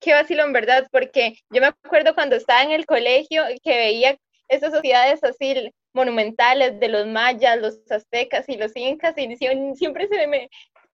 Qué 0.02 0.14
vacilo 0.14 0.44
en 0.44 0.52
verdad, 0.52 0.86
porque 0.92 1.36
yo 1.50 1.62
me 1.62 1.68
acuerdo 1.68 2.14
cuando 2.14 2.36
estaba 2.36 2.64
en 2.64 2.72
el 2.72 2.86
colegio 2.86 3.44
que 3.64 3.78
veía 3.78 4.18
esas 4.50 4.74
sociedades 4.74 5.24
así 5.24 5.72
monumentales 5.94 6.80
de 6.80 6.90
los 6.90 7.08
mayas, 7.08 7.60
los 7.60 7.80
aztecas 7.90 8.50
y 8.50 8.58
los 8.58 8.76
incas, 8.76 9.18
y 9.18 9.38
siempre 9.76 10.08
se 10.10 10.28
me, 10.28 10.50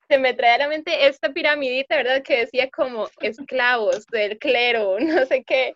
se 0.09 0.17
me 0.17 0.33
trae 0.33 0.55
a 0.55 0.57
la 0.57 0.67
mente 0.67 1.07
esta 1.07 1.29
piramidita, 1.29 1.95
¿verdad? 1.95 2.23
Que 2.23 2.39
decía 2.39 2.69
como 2.71 3.07
esclavos 3.21 4.05
del 4.07 4.37
clero, 4.39 4.97
no 4.99 5.25
sé 5.25 5.43
qué. 5.43 5.75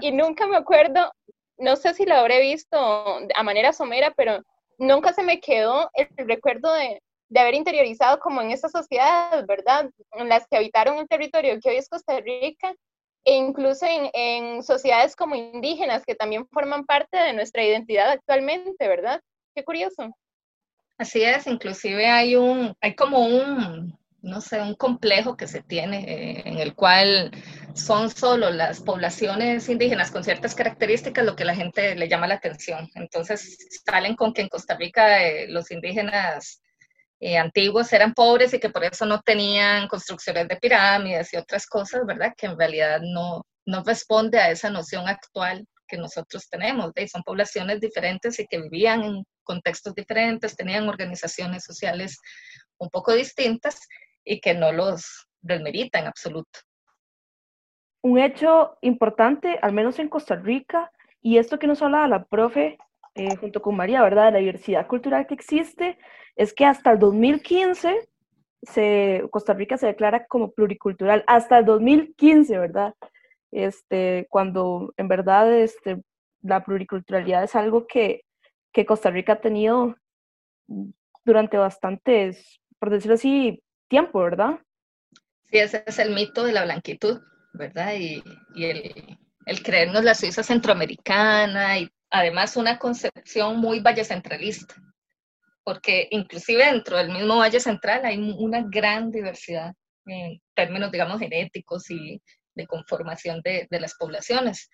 Y 0.00 0.12
nunca 0.12 0.46
me 0.46 0.56
acuerdo, 0.56 1.12
no 1.58 1.76
sé 1.76 1.92
si 1.94 2.06
lo 2.06 2.14
habré 2.14 2.40
visto 2.40 2.76
a 2.78 3.42
manera 3.42 3.72
somera, 3.72 4.12
pero 4.16 4.40
nunca 4.78 5.12
se 5.12 5.24
me 5.24 5.40
quedó 5.40 5.90
el 5.94 6.08
recuerdo 6.28 6.72
de, 6.72 7.02
de 7.28 7.40
haber 7.40 7.54
interiorizado 7.54 8.20
como 8.20 8.40
en 8.40 8.52
esas 8.52 8.70
sociedades, 8.70 9.44
¿verdad? 9.46 9.90
En 10.12 10.28
las 10.28 10.46
que 10.46 10.56
habitaron 10.56 10.98
el 10.98 11.08
territorio 11.08 11.58
que 11.60 11.70
hoy 11.70 11.76
es 11.76 11.88
Costa 11.88 12.20
Rica 12.20 12.72
e 13.24 13.34
incluso 13.34 13.86
en, 13.86 14.10
en, 14.12 14.62
sociedades 14.62 15.16
como 15.16 15.34
indígenas 15.34 16.04
que 16.04 16.14
también 16.14 16.46
forman 16.48 16.84
parte 16.84 17.16
de 17.16 17.32
nuestra 17.32 17.64
identidad 17.64 18.10
actualmente, 18.10 18.86
¿verdad? 18.86 19.20
Qué 19.54 19.64
curioso. 19.64 20.14
Así 20.96 21.22
es, 21.22 21.46
inclusive 21.46 22.06
hay 22.06 22.36
un, 22.36 22.76
hay 22.80 22.94
como 22.94 23.26
un, 23.26 23.98
no 24.22 24.40
sé, 24.40 24.60
un 24.60 24.74
complejo 24.74 25.36
que 25.36 25.48
se 25.48 25.62
tiene 25.62 26.04
eh, 26.04 26.42
en 26.46 26.58
el 26.58 26.74
cual 26.74 27.32
son 27.74 28.10
solo 28.10 28.50
las 28.50 28.80
poblaciones 28.80 29.68
indígenas 29.68 30.10
con 30.12 30.22
ciertas 30.22 30.54
características 30.54 31.24
lo 31.24 31.34
que 31.34 31.44
la 31.44 31.56
gente 31.56 31.96
le 31.96 32.08
llama 32.08 32.28
la 32.28 32.36
atención. 32.36 32.88
Entonces 32.94 33.58
salen 33.84 34.14
con 34.14 34.32
que 34.32 34.42
en 34.42 34.48
Costa 34.48 34.76
Rica 34.76 35.22
eh, 35.22 35.48
los 35.48 35.70
indígenas 35.72 36.62
eh, 37.20 37.38
antiguos 37.38 37.92
eran 37.92 38.14
pobres 38.14 38.54
y 38.54 38.60
que 38.60 38.70
por 38.70 38.84
eso 38.84 39.04
no 39.04 39.20
tenían 39.20 39.88
construcciones 39.88 40.46
de 40.46 40.56
pirámides 40.56 41.32
y 41.32 41.36
otras 41.36 41.66
cosas, 41.66 42.06
¿verdad? 42.06 42.34
Que 42.36 42.46
en 42.46 42.58
realidad 42.58 43.00
no, 43.02 43.44
no 43.66 43.82
responde 43.82 44.38
a 44.38 44.50
esa 44.50 44.70
noción 44.70 45.08
actual 45.08 45.66
que 45.88 45.96
nosotros 45.96 46.48
tenemos. 46.48 46.92
¿ve? 46.94 47.08
Son 47.08 47.22
poblaciones 47.22 47.80
diferentes 47.80 48.38
y 48.38 48.46
que 48.46 48.60
vivían 48.60 49.02
en 49.02 49.24
contextos 49.44 49.94
diferentes, 49.94 50.56
tenían 50.56 50.88
organizaciones 50.88 51.64
sociales 51.64 52.18
un 52.78 52.88
poco 52.88 53.12
distintas 53.12 53.86
y 54.24 54.40
que 54.40 54.54
no 54.54 54.72
los 54.72 55.28
desmerita 55.40 55.98
en 55.98 56.06
absoluto. 56.06 56.60
Un 58.02 58.18
hecho 58.18 58.76
importante, 58.80 59.58
al 59.62 59.72
menos 59.72 59.98
en 59.98 60.08
Costa 60.08 60.34
Rica, 60.34 60.90
y 61.22 61.38
esto 61.38 61.58
que 61.58 61.66
nos 61.66 61.80
hablaba 61.80 62.08
la 62.08 62.24
profe 62.24 62.78
eh, 63.14 63.36
junto 63.36 63.62
con 63.62 63.76
María, 63.76 64.02
¿verdad? 64.02 64.26
De 64.26 64.32
la 64.32 64.38
diversidad 64.38 64.86
cultural 64.86 65.26
que 65.26 65.34
existe, 65.34 65.98
es 66.36 66.52
que 66.52 66.66
hasta 66.66 66.90
el 66.92 66.98
2015 66.98 68.08
se, 68.62 69.22
Costa 69.30 69.54
Rica 69.54 69.76
se 69.76 69.86
declara 69.86 70.26
como 70.26 70.52
pluricultural, 70.52 71.24
hasta 71.26 71.58
el 71.58 71.64
2015, 71.64 72.58
¿verdad? 72.58 72.94
Este, 73.52 74.26
cuando 74.30 74.92
en 74.96 75.08
verdad 75.08 75.52
este, 75.52 76.02
la 76.42 76.64
pluriculturalidad 76.64 77.44
es 77.44 77.54
algo 77.54 77.86
que, 77.86 78.24
que 78.74 78.84
Costa 78.84 79.10
Rica 79.10 79.34
ha 79.34 79.40
tenido 79.40 79.96
durante 81.24 81.56
bastantes, 81.56 82.60
por 82.78 82.90
decirlo 82.90 83.14
así, 83.14 83.62
tiempo, 83.88 84.20
¿verdad? 84.20 84.58
Sí, 85.50 85.58
ese 85.58 85.84
es 85.86 85.98
el 86.00 86.12
mito 86.12 86.44
de 86.44 86.52
la 86.52 86.64
blanquitud, 86.64 87.22
¿verdad? 87.52 87.94
Y, 87.96 88.22
el, 88.56 89.16
el, 89.46 89.62
creernos 89.62 90.02
la 90.02 90.14
Suiza 90.14 90.42
centroamericana 90.42 91.78
y 91.78 91.88
además 92.10 92.56
una 92.56 92.78
concepción 92.78 93.58
muy 93.58 93.78
vallecentralista, 93.78 94.74
porque 95.62 96.08
inclusive 96.10 96.66
dentro 96.66 96.98
del 96.98 97.10
mismo 97.10 97.38
Valle 97.38 97.60
Central 97.60 98.04
hay 98.04 98.18
una 98.18 98.64
gran 98.68 99.12
diversidad 99.12 99.72
en 100.06 100.42
términos, 100.54 100.90
digamos, 100.90 101.20
genéticos 101.20 101.88
y 101.90 102.20
de 102.56 102.66
conformación 102.66 103.40
de, 103.42 103.68
de 103.70 103.80
las 103.80 103.94
poblaciones. 103.94 104.68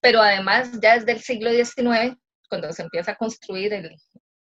Pero 0.00 0.20
además, 0.20 0.78
ya 0.80 0.94
desde 0.94 1.12
el 1.12 1.20
siglo 1.20 1.50
XIX, 1.50 2.16
cuando 2.48 2.72
se 2.72 2.82
empieza 2.82 3.12
a 3.12 3.16
construir 3.16 3.72
el, 3.72 3.96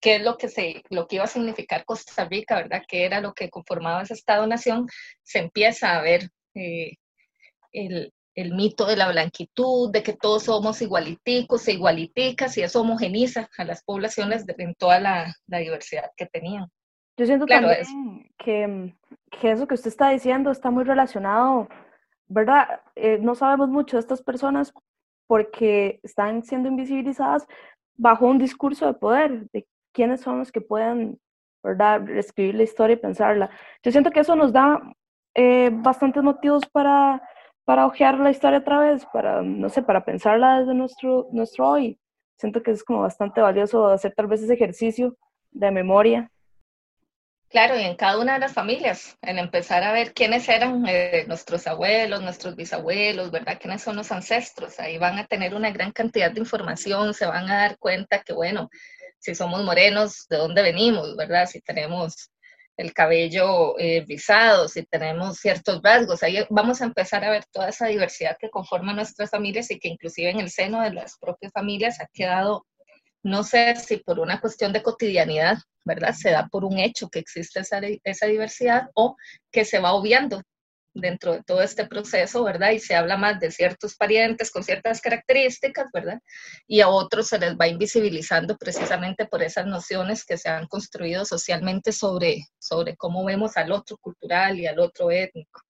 qué 0.02 0.16
es 0.16 0.22
lo 0.22 0.36
que, 0.36 0.48
se, 0.48 0.82
lo 0.90 1.06
que 1.06 1.16
iba 1.16 1.24
a 1.24 1.28
significar 1.28 1.84
Costa 1.84 2.24
Rica, 2.26 2.56
¿verdad? 2.56 2.82
¿Qué 2.86 3.06
era 3.06 3.20
lo 3.20 3.32
que 3.32 3.48
conformaba 3.48 4.02
ese 4.02 4.14
Estado-nación? 4.14 4.88
Se 5.22 5.38
empieza 5.38 5.96
a 5.96 6.02
ver 6.02 6.28
eh, 6.54 6.96
el, 7.72 8.12
el, 8.34 8.54
mito 8.54 8.84
de 8.84 8.96
la 8.96 9.10
blanquitud, 9.10 9.92
de 9.92 10.02
que 10.02 10.12
todos 10.12 10.42
somos 10.42 10.82
igualiticos 10.82 11.66
e 11.68 11.74
igualiticas, 11.74 12.58
y 12.58 12.62
eso 12.62 12.80
homogeniza 12.80 13.48
a 13.56 13.64
las 13.64 13.84
poblaciones 13.84 14.44
en 14.58 14.74
toda 14.74 14.98
la, 14.98 15.34
la 15.46 15.58
diversidad 15.58 16.10
que 16.16 16.26
tenían. 16.26 16.66
Yo 17.16 17.26
siento 17.26 17.46
también 17.46 18.28
que, 18.38 18.94
que, 19.30 19.52
eso 19.52 19.68
que 19.68 19.74
usted 19.74 19.88
está 19.88 20.10
diciendo 20.10 20.50
está 20.50 20.70
muy 20.70 20.82
relacionado, 20.82 21.68
¿verdad? 22.26 22.80
Eh, 22.96 23.18
no 23.20 23.36
sabemos 23.36 23.68
mucho 23.68 23.96
de 23.96 24.00
estas 24.00 24.22
personas 24.22 24.72
porque 25.28 26.00
están 26.02 26.42
siendo 26.42 26.68
invisibilizadas 26.68 27.46
bajo 27.96 28.26
un 28.26 28.38
discurso 28.38 28.86
de 28.86 28.94
poder, 28.94 29.48
de 29.52 29.66
quiénes 29.92 30.20
son 30.20 30.38
los 30.38 30.52
que 30.52 30.60
pueden, 30.60 31.18
¿verdad?, 31.62 32.08
escribir 32.10 32.54
la 32.54 32.62
historia 32.64 32.94
y 32.94 32.98
pensarla. 32.98 33.50
Yo 33.82 33.92
siento 33.92 34.10
que 34.10 34.20
eso 34.20 34.36
nos 34.36 34.52
da 34.52 34.80
eh, 35.34 35.70
bastantes 35.72 36.22
motivos 36.22 36.64
para 36.66 37.22
para 37.64 37.86
ojear 37.86 38.18
la 38.18 38.30
historia 38.30 38.58
otra 38.58 38.80
vez, 38.80 39.06
para, 39.12 39.42
no 39.42 39.68
sé, 39.68 39.82
para 39.82 40.04
pensarla 40.04 40.60
desde 40.60 40.74
nuestro, 40.74 41.28
nuestro 41.32 41.68
hoy. 41.68 41.98
Siento 42.36 42.62
que 42.62 42.72
es 42.72 42.82
como 42.82 43.02
bastante 43.02 43.40
valioso 43.40 43.86
hacer 43.88 44.14
tal 44.14 44.26
vez 44.26 44.42
ese 44.42 44.54
ejercicio 44.54 45.16
de 45.52 45.70
memoria. 45.70 46.30
Claro, 47.52 47.78
y 47.78 47.82
en 47.84 47.96
cada 47.96 48.18
una 48.18 48.32
de 48.34 48.38
las 48.40 48.54
familias, 48.54 49.18
en 49.20 49.38
empezar 49.38 49.82
a 49.82 49.92
ver 49.92 50.14
quiénes 50.14 50.48
eran 50.48 50.84
eh, 50.88 51.24
nuestros 51.28 51.66
abuelos, 51.66 52.22
nuestros 52.22 52.56
bisabuelos, 52.56 53.30
¿verdad? 53.30 53.58
¿Quiénes 53.60 53.82
son 53.82 53.96
los 53.96 54.10
ancestros? 54.10 54.80
Ahí 54.80 54.96
van 54.96 55.18
a 55.18 55.26
tener 55.26 55.54
una 55.54 55.70
gran 55.70 55.92
cantidad 55.92 56.30
de 56.30 56.40
información, 56.40 57.12
se 57.12 57.26
van 57.26 57.50
a 57.50 57.58
dar 57.58 57.78
cuenta 57.78 58.22
que, 58.22 58.32
bueno, 58.32 58.70
si 59.18 59.34
somos 59.34 59.62
morenos, 59.64 60.26
¿de 60.30 60.38
dónde 60.38 60.62
venimos, 60.62 61.14
¿verdad? 61.14 61.46
Si 61.46 61.60
tenemos 61.60 62.30
el 62.78 62.94
cabello 62.94 63.78
eh, 63.78 64.02
rizado, 64.08 64.66
si 64.68 64.84
tenemos 64.86 65.36
ciertos 65.38 65.82
rasgos. 65.82 66.22
Ahí 66.22 66.38
vamos 66.48 66.80
a 66.80 66.86
empezar 66.86 67.22
a 67.22 67.30
ver 67.30 67.44
toda 67.52 67.68
esa 67.68 67.86
diversidad 67.86 68.38
que 68.40 68.48
conforma 68.48 68.94
nuestras 68.94 69.28
familias 69.30 69.70
y 69.70 69.78
que 69.78 69.88
inclusive 69.88 70.30
en 70.30 70.40
el 70.40 70.50
seno 70.50 70.80
de 70.80 70.92
las 70.94 71.18
propias 71.18 71.52
familias 71.52 72.00
ha 72.00 72.06
quedado, 72.14 72.64
no 73.22 73.44
sé 73.44 73.76
si 73.76 73.98
por 73.98 74.18
una 74.18 74.40
cuestión 74.40 74.72
de 74.72 74.82
cotidianidad, 74.82 75.58
¿verdad? 75.84 76.14
Se 76.14 76.30
da 76.30 76.48
por 76.48 76.64
un 76.64 76.78
hecho 76.78 77.08
que 77.08 77.20
existe 77.20 77.60
esa, 77.60 77.80
esa 78.04 78.26
diversidad 78.26 78.88
o 78.94 79.16
que 79.50 79.64
se 79.64 79.78
va 79.78 79.92
obviando 79.92 80.42
dentro 80.94 81.32
de 81.32 81.42
todo 81.42 81.62
este 81.62 81.86
proceso, 81.86 82.44
¿verdad? 82.44 82.70
Y 82.70 82.78
se 82.78 82.94
habla 82.94 83.16
más 83.16 83.40
de 83.40 83.50
ciertos 83.50 83.96
parientes 83.96 84.50
con 84.50 84.62
ciertas 84.62 85.00
características, 85.00 85.86
¿verdad? 85.92 86.20
Y 86.66 86.80
a 86.80 86.88
otros 86.88 87.28
se 87.28 87.38
les 87.38 87.56
va 87.56 87.66
invisibilizando 87.66 88.56
precisamente 88.58 89.26
por 89.26 89.42
esas 89.42 89.66
nociones 89.66 90.24
que 90.24 90.36
se 90.36 90.48
han 90.48 90.66
construido 90.66 91.24
socialmente 91.24 91.92
sobre, 91.92 92.44
sobre 92.58 92.96
cómo 92.96 93.24
vemos 93.24 93.56
al 93.56 93.72
otro 93.72 93.96
cultural 93.98 94.58
y 94.58 94.66
al 94.66 94.78
otro 94.78 95.10
étnico. 95.10 95.62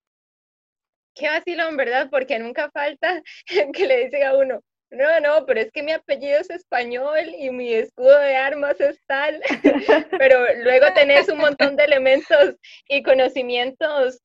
Qué 1.14 1.28
vacilón, 1.28 1.76
¿verdad? 1.76 2.08
Porque 2.10 2.38
nunca 2.38 2.70
falta 2.70 3.22
que 3.74 3.86
le 3.86 4.04
dicen 4.04 4.24
a 4.24 4.34
uno, 4.34 4.60
no, 4.92 5.20
no, 5.20 5.46
pero 5.46 5.60
es 5.60 5.72
que 5.72 5.82
mi 5.82 5.92
apellido 5.92 6.38
es 6.38 6.50
español 6.50 7.18
y 7.38 7.50
mi 7.50 7.72
escudo 7.72 8.18
de 8.18 8.36
armas 8.36 8.80
es 8.80 9.00
tal, 9.06 9.40
pero 10.18 10.38
luego 10.62 10.86
tenés 10.94 11.28
un 11.28 11.38
montón 11.38 11.76
de 11.76 11.84
elementos 11.84 12.56
y 12.88 13.02
conocimientos 13.02 14.20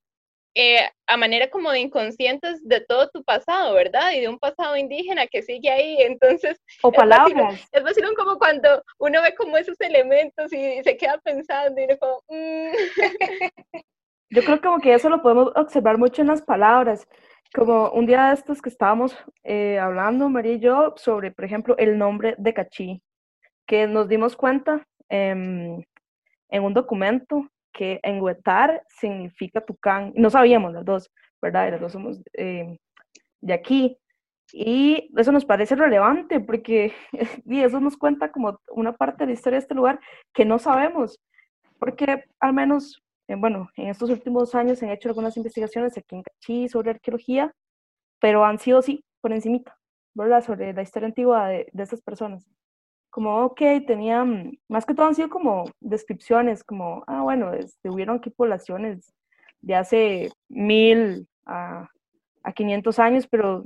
eh, 0.59 0.79
a 1.05 1.17
manera 1.17 1.51
como 1.51 1.71
de 1.71 1.81
inconscientes 1.81 2.67
de 2.67 2.81
todo 2.81 3.09
tu 3.09 3.24
pasado, 3.24 3.75
¿verdad? 3.75 4.12
Y 4.13 4.21
de 4.21 4.27
un 4.27 4.39
pasado 4.39 4.75
indígena 4.75 5.27
que 5.27 5.43
sigue 5.43 5.69
ahí, 5.69 5.97
entonces... 6.00 6.59
O 6.81 6.91
palabras. 6.91 7.69
Es 7.71 7.83
vacilón 7.83 8.15
como 8.15 8.39
cuando 8.39 8.83
uno 8.97 9.21
ve 9.21 9.36
como 9.36 9.55
esos 9.55 9.79
elementos 9.79 10.51
y 10.51 10.81
se 10.83 10.97
queda 10.97 11.19
pensando 11.24 11.79
y 11.79 11.83
uno 11.83 11.97
como... 12.00 12.24
Mm". 12.29 12.71
Yo 14.31 14.43
creo 14.43 14.59
como 14.59 14.79
que 14.79 14.95
eso 14.95 15.09
lo 15.09 15.21
podemos 15.21 15.51
observar 15.55 16.00
mucho 16.00 16.24
en 16.24 16.29
las 16.29 16.41
palabras. 16.41 17.07
Como 17.54 17.89
un 17.92 18.06
día 18.06 18.27
de 18.27 18.34
estos 18.34 18.62
que 18.62 18.70
estábamos 18.70 19.18
eh, 19.44 19.80
hablando, 19.80 20.30
María 20.30 20.54
y 20.54 20.60
yo, 20.60 20.94
sobre, 20.98 21.32
por 21.32 21.46
ejemplo, 21.46 21.77
el 21.77 21.98
nombre 21.98 22.36
de 22.38 22.54
Cachí, 22.54 23.01
que 23.66 23.88
nos 23.88 24.08
dimos 24.08 24.36
cuenta 24.36 24.86
en 25.10 25.86
un 26.51 26.74
documento 26.74 27.50
que 27.77 28.00
enguetar 28.04 28.84
significa 28.89 29.62
tucán. 29.62 30.12
No 30.16 30.30
sabíamos 30.30 30.74
las 30.74 30.84
dos, 30.84 31.12
¿verdad? 31.42 31.72
Las 31.72 31.80
dos 31.80 31.92
somos 31.92 32.22
eh, 32.34 32.77
de 33.39 33.54
aquí. 33.54 33.98
Y 34.51 35.12
eso 35.16 35.32
nos 35.32 35.46
parece 35.46 35.75
relevante 35.75 36.39
porque 36.39 36.94
y 37.46 37.62
eso 37.62 37.80
nos 37.80 37.98
cuenta 37.98 38.32
como 38.32 38.60
una 38.72 38.94
parte 38.94 39.24
de 39.24 39.27
la 39.27 39.34
historia 39.34 39.58
de 39.58 39.62
este 39.62 39.75
lugar 39.75 40.00
que 40.34 40.46
no 40.46 40.58
sabemos, 40.58 41.20
porque 41.80 42.24
al 42.39 42.54
menos, 42.54 43.04
eh, 43.04 43.07
bueno, 43.36 43.69
en 43.75 43.89
estos 43.89 44.10
últimos 44.10 44.55
años 44.55 44.79
se 44.79 44.86
han 44.86 44.91
hecho 44.91 45.10
algunas 45.10 45.36
investigaciones 45.38 45.98
aquí 45.98 46.15
en 46.15 46.24
Cachí 46.24 46.67
sobre 46.69 46.91
arqueología, 46.91 47.53
pero 48.19 48.46
han 48.46 48.60
sido, 48.60 48.81
sí, 48.81 49.03
por 49.22 49.34
encimita, 49.34 49.77
¿verdad? 50.13 50.43
Sobre 50.43 50.74
la 50.74 50.81
historia 50.81 51.07
antigua 51.07 51.48
de, 51.48 51.67
de 51.72 51.84
estas 51.84 52.01
personas. 52.01 52.48
Como, 53.10 53.46
ok, 53.46 53.62
tenían, 53.86 54.57
más 54.69 54.86
que 54.86 54.93
todo 54.93 55.07
han 55.07 55.15
sido 55.15 55.29
como 55.29 55.65
descripciones, 55.79 56.63
como, 56.63 57.03
ah, 57.07 57.22
bueno, 57.22 57.53
este, 57.53 57.89
hubieron 57.89 58.17
aquí 58.17 58.29
poblaciones 58.29 59.13
de 59.62 59.75
hace 59.75 60.31
mil 60.50 61.27
a, 61.46 61.89
a 62.43 62.53
500 62.53 63.00
años, 63.00 63.27
pero 63.27 63.65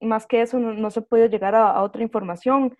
más 0.00 0.26
que 0.26 0.42
eso 0.42 0.58
no, 0.58 0.90
se 0.90 1.02
puede 1.02 1.28
llegar 1.28 1.54
a, 1.54 1.82
otra 1.82 2.02
información. 2.02 2.76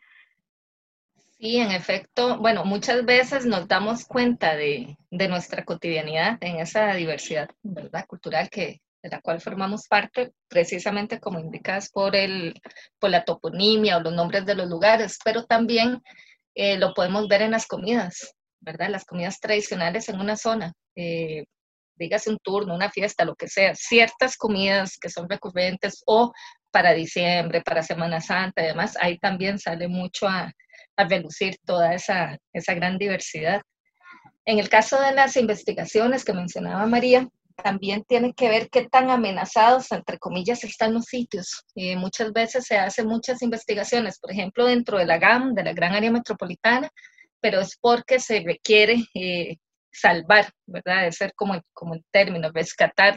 Sí, 1.43 1.57
en 1.59 1.73
efecto, 1.73 2.39
bueno, 2.39 2.65
muchas 2.65 3.05
veces 3.05 3.45
nos 3.47 3.67
damos 3.67 4.05
cuenta 4.05 4.55
de, 4.55 4.97
de, 5.11 5.27
nuestra 5.27 5.65
cotidianidad 5.65 6.39
en 6.41 6.61
esa 6.61 6.95
diversidad. 6.95 7.51
Cultural 8.07 8.49
que, 8.49 8.81
de 9.03 9.09
la 9.11 9.21
cual 9.21 9.41
formamos 9.41 9.89
parte, 9.89 10.31
precisamente 10.47 11.19
como 11.19 11.41
indicas 11.41 11.91
por, 11.91 12.15
el, 12.15 12.55
por 13.01 13.11
la 13.11 13.25
toponimia 13.25 13.97
o 13.97 14.01
los 14.03 14.13
nombres 14.13 14.47
de 14.47 14.55
los 14.55 14.69
lugares, 14.69 15.19
pero 15.25 15.45
también 15.45 16.01
eh, 16.55 16.79
lo 16.79 16.95
podemos 16.95 17.27
ver 17.27 17.43
en 17.43 17.51
las 17.51 17.67
comidas, 17.67 18.37
¿verdad? 18.61 18.91
Las 18.91 19.05
comidas 19.05 19.41
tradicionales 19.41 20.09
en 20.09 20.21
una 20.21 20.37
zona. 20.37 20.73
Eh, 20.95 21.47
dígase 21.97 22.31
un 22.31 22.39
turno, 22.39 22.73
una 22.73 22.93
fiesta, 22.93 23.25
lo 23.25 23.35
que 23.35 23.49
sea, 23.49 23.75
ciertas 23.75 24.37
comidas 24.37 24.97
que 24.97 25.09
son 25.09 25.29
recurrentes 25.29 26.05
o 26.07 26.33
para 26.71 26.93
diciembre, 26.93 27.63
para 27.63 27.83
Semana 27.83 28.21
Santa 28.21 28.63
y 28.63 28.67
demás, 28.67 28.97
ahí 29.01 29.19
también 29.19 29.59
sale 29.59 29.89
mucho 29.89 30.29
a, 30.29 30.53
a 30.97 31.05
relucir 31.05 31.57
toda 31.65 31.95
esa, 31.95 32.39
esa 32.53 32.75
gran 32.75 32.99
diversidad. 32.99 33.63
En 34.45 34.59
el 34.59 34.69
caso 34.69 35.01
de 35.01 35.13
las 35.13 35.37
investigaciones 35.37 36.25
que 36.25 36.33
mencionaba 36.33 36.87
María, 36.87 37.29
también 37.63 38.05
tiene 38.05 38.33
que 38.35 38.49
ver 38.49 38.69
qué 38.71 38.89
tan 38.89 39.11
amenazados, 39.11 39.93
entre 39.93 40.19
comillas, 40.19 40.65
están 40.65 40.95
los 40.95 41.05
sitios. 41.05 41.65
Y 41.75 41.97
muchas 41.97 42.33
veces 42.33 42.65
se 42.65 42.77
hacen 42.77 43.07
muchas 43.07 43.43
investigaciones, 43.43 44.19
por 44.19 44.33
ejemplo, 44.33 44.67
dentro 44.67 44.99
de 44.99 45.07
la 45.07 45.19
GAM, 45.19 45.55
de 45.55 45.65
la 45.65 45.73
Gran 45.73 45.95
Área 45.95 46.11
Metropolitana, 46.11 46.91
pero 47.41 47.61
es 47.61 47.77
porque 47.81 48.21
se 48.21 48.43
requiere 48.45 49.05
eh, 49.15 49.57
salvar, 49.93 50.51
¿verdad? 50.67 51.05
De 51.05 51.13
ser 51.13 51.33
como, 51.35 51.61
como 51.73 51.95
el 51.95 52.05
término, 52.11 52.51
rescatar 52.53 53.17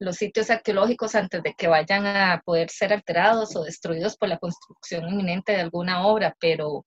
los 0.00 0.16
sitios 0.16 0.50
arqueológicos 0.50 1.14
antes 1.14 1.42
de 1.42 1.54
que 1.54 1.68
vayan 1.68 2.06
a 2.06 2.40
poder 2.44 2.70
ser 2.70 2.92
alterados 2.92 3.54
o 3.54 3.62
destruidos 3.62 4.16
por 4.16 4.28
la 4.28 4.38
construcción 4.38 5.08
inminente 5.08 5.52
de 5.52 5.60
alguna 5.60 6.06
obra, 6.06 6.34
pero 6.40 6.86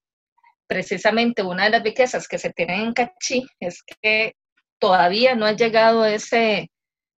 precisamente 0.68 1.44
una 1.44 1.66
de 1.66 1.70
las 1.70 1.84
riquezas 1.84 2.28
que 2.28 2.40
se 2.40 2.52
tienen 2.52 2.82
en 2.82 2.94
Cachí 2.94 3.46
es 3.60 3.84
que 4.02 4.34
todavía 4.80 5.36
no 5.36 5.46
ha 5.46 5.52
llegado 5.52 6.06
ese, 6.06 6.72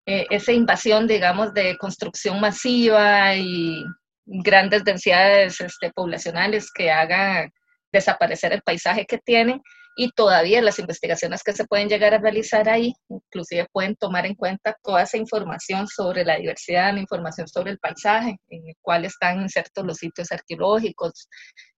eh, 0.06 0.26
esa 0.30 0.52
invasión, 0.52 1.06
digamos, 1.06 1.54
de 1.54 1.76
construcción 1.78 2.40
masiva 2.40 3.36
y 3.36 3.84
grandes 4.26 4.82
densidades 4.82 5.60
este, 5.60 5.92
poblacionales 5.92 6.72
que 6.72 6.90
haga 6.90 7.48
desaparecer 7.92 8.52
el 8.52 8.62
paisaje 8.62 9.06
que 9.06 9.18
tienen 9.18 9.62
y 9.96 10.10
todavía 10.10 10.60
las 10.60 10.78
investigaciones 10.78 11.42
que 11.42 11.52
se 11.52 11.66
pueden 11.66 11.88
llegar 11.88 12.14
a 12.14 12.18
realizar 12.18 12.68
ahí, 12.68 12.92
inclusive 13.08 13.66
pueden 13.72 13.94
tomar 13.96 14.26
en 14.26 14.34
cuenta 14.34 14.76
toda 14.82 15.02
esa 15.02 15.16
información 15.16 15.86
sobre 15.86 16.24
la 16.24 16.36
diversidad, 16.36 16.92
la 16.92 17.00
información 17.00 17.46
sobre 17.46 17.72
el 17.72 17.78
paisaje, 17.78 18.36
en 18.48 18.68
el 18.68 18.74
cual 18.80 19.04
están 19.04 19.40
insertos 19.40 19.84
los 19.84 19.98
sitios 19.98 20.32
arqueológicos, 20.32 21.28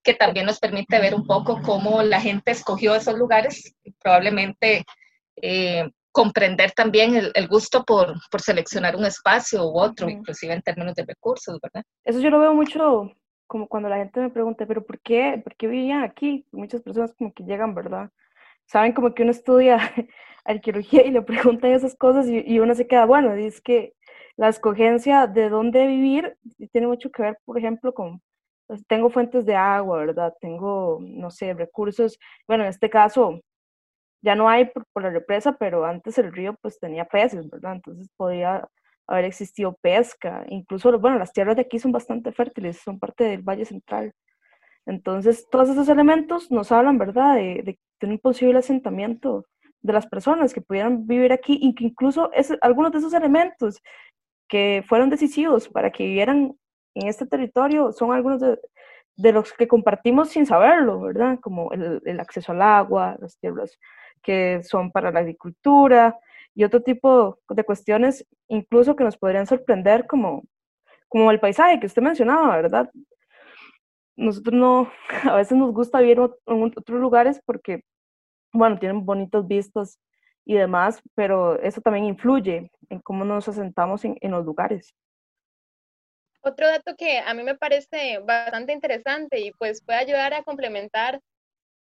que 0.03 0.15
también 0.15 0.47
nos 0.47 0.59
permite 0.59 0.99
ver 1.01 1.15
un 1.15 1.27
poco 1.27 1.61
cómo 1.63 2.03
la 2.03 2.21
gente 2.21 2.53
escogió 2.53 2.95
esos 2.95 3.19
lugares, 3.19 3.75
probablemente 4.01 4.85
eh, 5.43 5.89
comprender 6.11 6.73
también 6.73 7.31
el, 7.35 7.49
gusto 7.49 7.85
por, 7.85 8.15
por, 8.31 8.41
seleccionar 8.41 8.97
un 8.97 9.05
espacio 9.05 9.67
u 9.67 9.79
otro, 9.79 10.09
inclusive 10.09 10.55
en 10.55 10.63
términos 10.63 10.95
de 10.95 11.05
recursos, 11.05 11.59
¿verdad? 11.61 11.83
Eso 12.05 12.21
yo 12.21 12.31
lo 12.31 12.41
veo 12.41 12.55
mucho 12.55 13.11
como 13.47 13.69
cuando 13.69 13.89
la 13.89 13.99
gente 13.99 14.21
me 14.21 14.31
pregunta, 14.31 14.67
pero 14.67 14.85
¿por 14.85 15.01
qué? 15.01 15.41
¿Por 15.43 15.57
qué 15.57 15.67
vivían 15.69 16.03
aquí? 16.03 16.47
Muchas 16.53 16.83
personas 16.83 17.15
como 17.15 17.33
que 17.33 17.45
llegan, 17.45 17.75
¿verdad? 17.75 18.11
Saben 18.67 18.93
como 18.93 19.15
que 19.15 19.23
uno 19.23 19.33
estudia 19.33 19.79
arqueología 20.45 21.05
y 21.07 21.11
le 21.11 21.23
preguntan 21.23 21.73
esas 21.73 21.97
cosas 21.97 22.27
y, 22.29 22.59
uno 22.61 22.75
se 22.75 22.87
queda, 22.87 23.07
bueno, 23.07 23.35
dice 23.35 23.61
que 23.63 23.95
la 24.37 24.49
escogencia 24.49 25.27
de 25.27 25.49
dónde 25.49 25.87
vivir 25.87 26.37
tiene 26.73 26.87
mucho 26.89 27.11
que 27.11 27.23
ver, 27.23 27.39
por 27.45 27.59
ejemplo, 27.59 27.95
con, 27.95 28.23
pues, 28.67 28.87
tengo 28.87 29.11
fuentes 29.11 29.47
de 29.47 29.57
agua, 29.57 29.99
¿verdad? 29.99 30.35
Tengo, 30.41 30.99
no 31.01 31.31
sé, 31.31 31.55
recursos, 31.55 32.19
bueno, 32.49 32.65
en 32.65 32.71
este 32.71 32.91
caso 32.91 33.41
ya 34.23 34.35
no 34.35 34.49
hay 34.49 34.67
por, 34.67 34.87
por 34.93 35.03
la 35.05 35.11
represa, 35.11 35.57
pero 35.59 35.85
antes 35.85 36.19
el 36.19 36.33
río 36.33 36.55
pues 36.61 36.79
tenía 36.81 37.05
peces, 37.07 37.49
¿verdad? 37.51 37.75
Entonces 37.75 38.09
podía 38.17 38.69
haber 39.07 39.25
existido 39.27 39.77
pesca, 39.81 40.45
incluso, 40.49 40.99
bueno, 40.99 41.19
las 41.19 41.33
tierras 41.33 41.57
de 41.57 41.62
aquí 41.62 41.79
son 41.79 41.92
bastante 41.92 42.33
fértiles, 42.33 42.81
son 42.83 42.99
parte 42.99 43.25
del 43.25 43.42
Valle 43.42 43.64
Central. 43.64 44.12
Entonces, 44.87 45.49
todos 45.51 45.69
esos 45.69 45.88
elementos 45.88 46.51
nos 46.51 46.73
hablan, 46.73 46.99
¿verdad?, 46.99 47.37
de, 47.37 47.79
de, 48.01 48.07
un 48.07 48.19
posible 48.19 48.59
asentamiento 48.59 49.47
de 49.81 49.92
las 49.92 50.07
personas 50.07 50.55
que 50.55 50.61
pudieran 50.61 51.07
vivir 51.07 51.33
aquí, 51.33 51.59
y 51.61 51.75
que 51.75 51.85
incluso 51.85 52.33
es, 52.33 52.53
algunos 52.61 52.92
de 52.92 52.99
esos 52.99 53.14
elementos 53.14 53.81
que 54.49 54.85
fueron 54.88 55.11
decisivos 55.11 55.69
para 55.69 55.90
que 55.90 56.05
vivieran 56.05 56.57
en 56.95 57.09
este 57.09 57.27
territorio 57.27 57.92
son 57.92 58.12
algunos 58.12 58.40
de, 58.40 58.59
de 59.16 59.33
los 59.33 59.53
que 59.53 59.66
compartimos 59.66 60.29
sin 60.31 60.47
saberlo, 60.47 61.01
¿verdad? 61.01 61.38
Como 61.40 61.73
el, 61.73 62.21
acceso 62.21 62.53
al 62.53 62.62
agua, 62.62 63.16
las 63.19 63.38
tierras 63.38 63.79
que 64.23 64.62
son 64.62 64.90
para 64.92 65.11
la 65.11 65.21
agricultura, 65.21 66.19
y 66.57 66.64
otro 66.64 66.83
tipo 66.83 67.38
de 67.51 67.64
cuestiones 67.64 68.27
incluso 68.49 68.97
que 68.97 69.05
nos 69.05 69.19
podrían 69.19 69.47
sorprender 69.47 70.07
como, 70.07 70.42
como 71.07 71.31
el 71.31 71.38
paisaje 71.38 71.79
que 71.79 71.87
usted 71.87 72.01
mencionaba, 72.01 72.57
¿verdad? 72.57 72.90
Nosotros 74.16 74.55
no, 74.55 74.90
a 75.31 75.37
veces 75.37 75.57
nos 75.59 75.73
gusta 75.73 76.01
vivir 76.01 76.19
en 76.19 76.62
otros 76.62 76.99
lugares 76.99 77.42
porque, 77.45 77.83
bueno, 78.53 78.79
tienen 78.79 79.05
bonitas 79.05 79.47
vistas 79.47 80.01
y 80.47 80.55
demás, 80.55 81.03
pero 81.14 81.61
eso 81.61 81.83
también 81.83 82.07
influye 82.07 82.71
en 82.88 83.01
cómo 83.01 83.27
nos 83.27 83.47
asentamos 83.49 84.07
en, 84.07 84.16
en 84.23 84.31
los 84.31 84.45
lugares. 84.45 84.95
Otro 86.40 86.66
dato 86.69 86.97
que 86.97 87.19
a 87.19 87.35
mí 87.35 87.42
me 87.42 87.57
parece 87.57 88.21
bastante 88.21 88.73
interesante 88.73 89.40
y 89.40 89.51
pues 89.53 89.85
puede 89.85 89.99
ayudar 89.99 90.33
a 90.33 90.42
complementar 90.42 91.21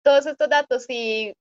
todos 0.02 0.24
estos 0.24 0.48
datos 0.48 0.86
y 0.88 1.34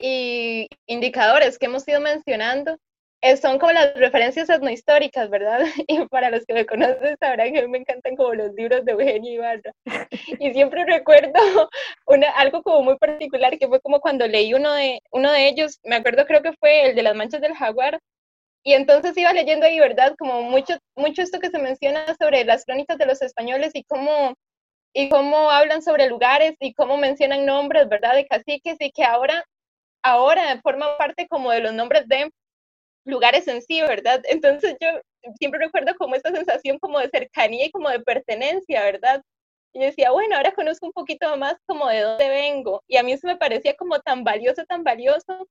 y 0.00 0.68
indicadores 0.86 1.58
que 1.58 1.66
hemos 1.66 1.86
ido 1.86 2.00
mencionando 2.00 2.78
eh, 3.22 3.36
son 3.36 3.58
como 3.58 3.72
las 3.72 3.94
referencias 3.96 4.48
etnohistóricas, 4.48 5.28
¿verdad? 5.28 5.60
Y 5.88 6.06
para 6.08 6.30
los 6.30 6.46
que 6.46 6.54
me 6.54 6.64
conocen 6.66 7.16
sabrán 7.20 7.52
que 7.52 7.58
a 7.58 7.62
mí 7.62 7.68
me 7.68 7.78
encantan 7.78 8.16
como 8.16 8.32
los 8.34 8.54
libros 8.54 8.84
de 8.84 8.92
Eugenio 8.92 9.32
Ibarra. 9.34 9.72
Y 10.40 10.52
siempre 10.52 10.84
recuerdo 10.86 11.32
una, 12.06 12.30
algo 12.30 12.62
como 12.62 12.82
muy 12.82 12.96
particular 12.96 13.58
que 13.58 13.68
fue 13.68 13.80
como 13.80 14.00
cuando 14.00 14.26
leí 14.26 14.54
uno 14.54 14.72
de, 14.72 15.00
uno 15.12 15.30
de 15.32 15.48
ellos, 15.48 15.78
me 15.84 15.96
acuerdo 15.96 16.26
creo 16.26 16.42
que 16.42 16.54
fue 16.54 16.90
el 16.90 16.96
de 16.96 17.02
las 17.02 17.14
manchas 17.14 17.42
del 17.42 17.54
jaguar, 17.54 18.00
y 18.62 18.74
entonces 18.74 19.16
iba 19.16 19.32
leyendo 19.32 19.66
ahí, 19.66 19.78
¿verdad? 19.80 20.14
Como 20.18 20.42
mucho, 20.42 20.76
mucho 20.94 21.22
esto 21.22 21.40
que 21.40 21.50
se 21.50 21.58
menciona 21.58 22.14
sobre 22.20 22.44
las 22.44 22.64
crónicas 22.64 22.98
de 22.98 23.06
los 23.06 23.22
españoles 23.22 23.70
y 23.74 23.84
cómo, 23.84 24.34
y 24.92 25.08
cómo 25.08 25.50
hablan 25.50 25.82
sobre 25.82 26.08
lugares 26.08 26.56
y 26.60 26.74
cómo 26.74 26.96
mencionan 26.98 27.46
nombres, 27.46 27.88
¿verdad? 27.88 28.14
De 28.14 28.26
caciques 28.26 28.76
y 28.80 28.90
que 28.92 29.04
ahora 29.04 29.44
ahora 30.02 30.60
forma 30.62 30.96
parte 30.98 31.26
como 31.28 31.50
de 31.50 31.60
los 31.60 31.72
nombres 31.72 32.06
de 32.08 32.30
lugares 33.04 33.48
en 33.48 33.62
sí, 33.62 33.80
¿verdad? 33.80 34.22
Entonces 34.24 34.76
yo 34.80 34.88
siempre 35.38 35.60
recuerdo 35.60 35.94
como 35.96 36.14
esta 36.14 36.30
sensación 36.30 36.78
como 36.78 36.98
de 36.98 37.10
cercanía 37.10 37.66
y 37.66 37.70
como 37.70 37.88
de 37.90 38.00
pertenencia, 38.00 38.82
¿verdad? 38.84 39.22
Y 39.72 39.80
decía, 39.80 40.10
bueno, 40.10 40.36
ahora 40.36 40.52
conozco 40.52 40.86
un 40.86 40.92
poquito 40.92 41.36
más 41.36 41.54
como 41.66 41.88
de 41.88 42.00
dónde 42.00 42.28
vengo. 42.28 42.82
Y 42.88 42.96
a 42.96 43.02
mí 43.02 43.12
eso 43.12 43.26
me 43.26 43.36
parecía 43.36 43.74
como 43.76 44.00
tan 44.00 44.24
valioso, 44.24 44.64
tan 44.66 44.82
valioso. 44.82 45.48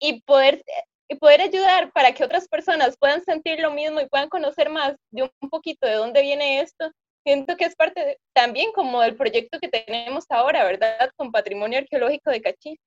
Y 0.00 0.22
poder, 0.22 0.62
y 1.08 1.16
poder 1.16 1.40
ayudar 1.40 1.92
para 1.92 2.12
que 2.12 2.24
otras 2.24 2.48
personas 2.48 2.96
puedan 2.98 3.24
sentir 3.24 3.60
lo 3.60 3.70
mismo 3.70 4.00
y 4.00 4.08
puedan 4.08 4.28
conocer 4.28 4.70
más 4.70 4.96
de 5.10 5.22
un 5.40 5.50
poquito 5.50 5.86
de 5.86 5.94
dónde 5.94 6.22
viene 6.22 6.60
esto, 6.60 6.90
siento 7.24 7.56
que 7.56 7.64
es 7.64 7.76
parte 7.76 8.18
también 8.34 8.72
como 8.72 9.00
del 9.00 9.16
proyecto 9.16 9.58
que 9.60 9.68
tenemos 9.68 10.24
ahora, 10.28 10.64
¿verdad? 10.64 11.10
Con 11.16 11.32
Patrimonio 11.32 11.78
Arqueológico 11.78 12.30
de 12.30 12.42
Cachí. 12.42 12.78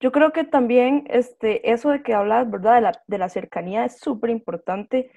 Yo 0.00 0.12
creo 0.12 0.32
que 0.32 0.44
también 0.44 1.04
este, 1.08 1.70
eso 1.72 1.90
de 1.90 2.02
que 2.02 2.14
hablas, 2.14 2.50
¿verdad? 2.50 2.74
De 2.76 2.80
la, 2.80 3.02
de 3.06 3.18
la 3.18 3.28
cercanía 3.28 3.84
es 3.84 3.98
súper 4.00 4.30
importante 4.30 5.10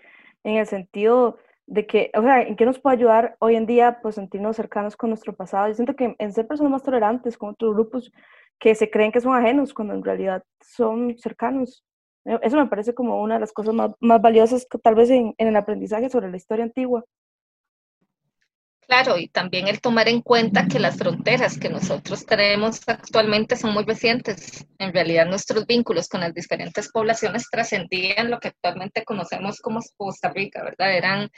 en 0.43 0.58
el 0.58 0.67
sentido 0.67 1.38
de 1.65 1.88
que, 1.88 2.12
o 2.15 2.21
sea, 2.21 2.41
¿en 2.41 2.56
qué 2.56 2.65
nos 2.65 2.80
puede 2.80 2.97
ayudar 2.97 3.36
hoy 3.39 3.56
en 3.56 3.65
día, 3.65 3.99
pues, 4.02 4.15
sentirnos 4.15 4.56
cercanos 4.58 4.97
con 4.97 5.10
nuestro 5.10 5.34
pasado? 5.36 5.67
Yo 5.69 5.73
siento 5.76 5.95
que 5.95 6.15
en 6.19 6.34
ser 6.34 6.47
personas 6.47 6.71
más 6.71 6.84
tolerantes 6.84 7.38
con 7.38 7.49
otros 7.52 7.73
grupos 7.73 8.12
que 8.60 8.76
se 8.76 8.89
creen 8.89 9.12
que 9.12 9.21
son 9.21 9.34
ajenos 9.36 9.73
cuando 9.73 9.93
en 9.93 10.04
realidad 10.04 10.43
son 10.62 11.17
cercanos. 11.17 11.84
E, 12.26 12.38
eso 12.43 12.58
me 12.58 12.67
parece 12.67 12.93
como 12.93 13.21
una 13.21 13.36
de 13.36 13.39
las 13.41 13.54
cosas 13.54 13.73
más, 13.73 13.91
más 14.02 14.21
valiosas, 14.21 14.67
tal 14.84 14.95
vez 14.95 15.10
en, 15.10 15.34
en 15.38 15.47
el 15.47 15.56
aprendizaje 15.56 16.10
sobre 16.10 16.30
la 16.30 16.38
historia 16.38 16.65
antigua. 16.65 17.04
Claro, 18.93 19.17
y 19.17 19.27
también 19.27 19.67
el 19.67 19.82
tomar 19.82 20.08
en 20.08 20.21
cuenta 20.21 20.67
que 20.67 20.77
las 20.77 20.97
fronteras 20.97 21.58
que 21.58 21.67
nosotros 21.67 22.27
tenemos 22.27 22.79
actualmente 22.86 23.56
son 23.56 23.73
muy 23.73 23.86
recientes. 23.86 24.67
En 24.77 24.93
realidad 24.93 25.25
nuestros 25.25 25.65
vínculos 25.65 26.08
con 26.08 26.21
las 26.21 26.32
diferentes 26.32 26.91
poblaciones 26.91 27.49
trascendían 27.49 28.29
lo 28.29 28.39
que 28.39 28.49
actualmente 28.49 29.03
conocemos 29.03 29.60
como 29.62 29.79
Costa 29.97 30.29
Rica, 30.29 30.63
¿verdad? 30.63 30.95
Eran 30.95 31.32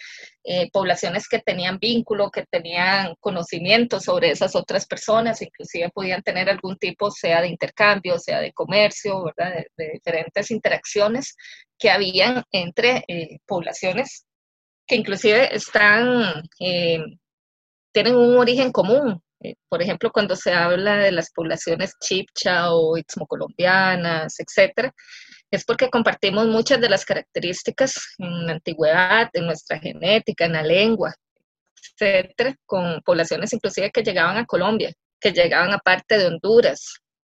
eh, 0.44 0.70
poblaciones 0.70 1.30
que 1.30 1.40
tenían 1.40 1.80
vínculo, 1.80 2.30
que 2.30 2.44
tenían 2.44 3.16
conocimiento 3.22 4.02
sobre 4.02 4.32
esas 4.32 4.54
otras 4.54 4.86
personas, 4.86 5.42
inclusive 5.42 5.90
podían 5.92 6.24
tener 6.24 6.50
algún 6.50 6.76
tipo, 6.76 7.10
sea 7.10 7.42
de 7.42 7.48
intercambio, 7.48 8.20
sea 8.20 8.42
de 8.42 8.52
comercio, 8.52 9.24
¿verdad? 9.24 9.64
De, 9.78 9.92
diferentes 9.94 10.52
interacciones 10.52 11.38
que 11.80 11.90
habían 11.90 12.44
entre 12.52 13.06
eh, 13.08 13.38
poblaciones 13.46 14.26
que 14.86 14.98
inclusive 14.98 15.56
están... 15.56 16.44
Eh, 16.60 17.00
tienen 17.96 18.18
un 18.18 18.38
origen 18.38 18.74
común. 18.74 19.22
Eh, 19.42 19.56
por 19.70 19.82
ejemplo, 19.82 20.12
cuando 20.12 20.36
se 20.36 20.52
habla 20.52 20.98
de 20.98 21.14
las 21.14 21.32
poblaciones 21.32 21.94
chipcha 22.02 22.74
o 22.74 22.98
colombianas, 23.26 24.36
etcétera, 24.38 24.94
es 25.50 25.64
porque 25.64 25.90
compartimos 25.90 26.46
muchas 26.48 26.82
de 26.82 26.90
las 26.90 27.06
características 27.06 27.94
en 28.18 28.48
la 28.48 28.54
antigüedad, 28.54 29.30
en 29.32 29.46
nuestra 29.46 29.80
genética, 29.80 30.44
en 30.44 30.54
la 30.54 30.64
lengua, 30.64 31.14
etcétera, 31.98 32.54
con 32.66 33.02
poblaciones 33.06 33.54
inclusive 33.54 33.92
que 33.92 34.04
llegaban 34.04 34.36
a 34.38 34.46
Colombia, 34.46 34.92
que 35.22 35.32
llegaban 35.32 35.72
a 35.72 35.78
parte 35.78 36.18
de 36.18 36.28
Honduras, 36.28 36.96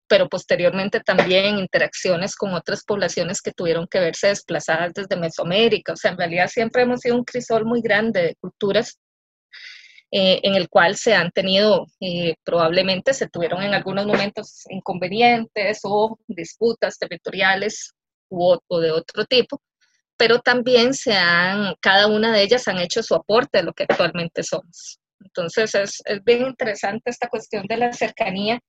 pero 0.09 0.27
posteriormente 0.27 0.99
también 0.99 1.57
interacciones 1.57 2.35
con 2.35 2.53
otras 2.53 2.83
poblaciones 2.83 3.41
que 3.41 3.53
tuvieron 3.53 3.87
que 3.87 4.01
verse 4.01 4.27
desplazadas 4.27 4.91
desde 4.93 5.15
Mesoamérica. 5.15 5.93
O 5.93 5.95
sea, 5.95 6.11
en 6.11 6.17
realidad 6.17 6.49
siempre 6.49 6.81
hemos 6.81 6.99
sido 6.99 7.15
un 7.15 7.23
crisol 7.23 7.63
muy 7.63 7.79
grande 7.81 8.21
de 8.23 8.35
culturas 8.41 8.99
eh, 10.11 10.39
en 10.43 10.55
el 10.55 10.69
cual 10.69 10.95
se 10.95 11.13
han 11.13 11.31
tenido, 11.31 11.85
eh, 11.99 12.35
probablemente 12.43 13.13
se 13.13 13.27
tuvieron 13.29 13.61
en 13.61 13.73
algunos 13.73 14.07
momentos 14.07 14.63
inconvenientes 14.69 15.81
o 15.83 16.17
disputas 16.27 16.97
territoriales 16.97 17.93
u, 18.29 18.57
o 18.67 18.79
de 18.79 18.91
otro 18.91 19.25
tipo, 19.25 19.61
pero 20.17 20.39
también 20.39 20.93
se 20.93 21.13
han, 21.13 21.75
cada 21.79 22.07
una 22.07 22.31
de 22.33 22.41
ellas 22.41 22.67
han 22.67 22.79
hecho 22.79 23.03
su 23.03 23.15
aporte 23.15 23.59
a 23.59 23.63
lo 23.63 23.73
que 23.73 23.83
actualmente 23.83 24.43
somos. 24.43 24.99
Entonces 25.19 25.75
es, 25.75 26.01
es 26.05 26.23
bien 26.23 26.41
interesante 26.47 27.09
esta 27.09 27.27
cuestión 27.27 27.65
de 27.67 27.77
la 27.77 27.93
cercanía 27.93 28.59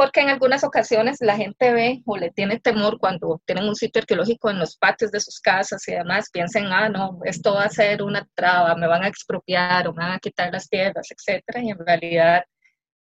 porque 0.00 0.20
en 0.20 0.30
algunas 0.30 0.64
ocasiones 0.64 1.18
la 1.20 1.36
gente 1.36 1.74
ve 1.74 2.00
o 2.06 2.16
le 2.16 2.30
tiene 2.30 2.58
temor 2.58 2.98
cuando 2.98 3.42
tienen 3.44 3.68
un 3.68 3.76
sitio 3.76 4.00
arqueológico 4.00 4.48
en 4.48 4.58
los 4.58 4.78
patios 4.78 5.10
de 5.10 5.20
sus 5.20 5.40
casas 5.40 5.86
y 5.86 5.92
además 5.92 6.30
piensan, 6.32 6.72
ah, 6.72 6.88
no, 6.88 7.18
esto 7.26 7.52
va 7.52 7.64
a 7.64 7.68
ser 7.68 8.02
una 8.02 8.26
traba, 8.34 8.74
me 8.76 8.86
van 8.86 9.02
a 9.02 9.08
expropiar 9.08 9.86
o 9.86 9.92
me 9.92 10.02
van 10.02 10.12
a 10.12 10.18
quitar 10.18 10.50
las 10.50 10.70
tierras, 10.70 11.06
etcétera, 11.10 11.62
y 11.62 11.68
en 11.68 11.78
realidad 11.84 12.42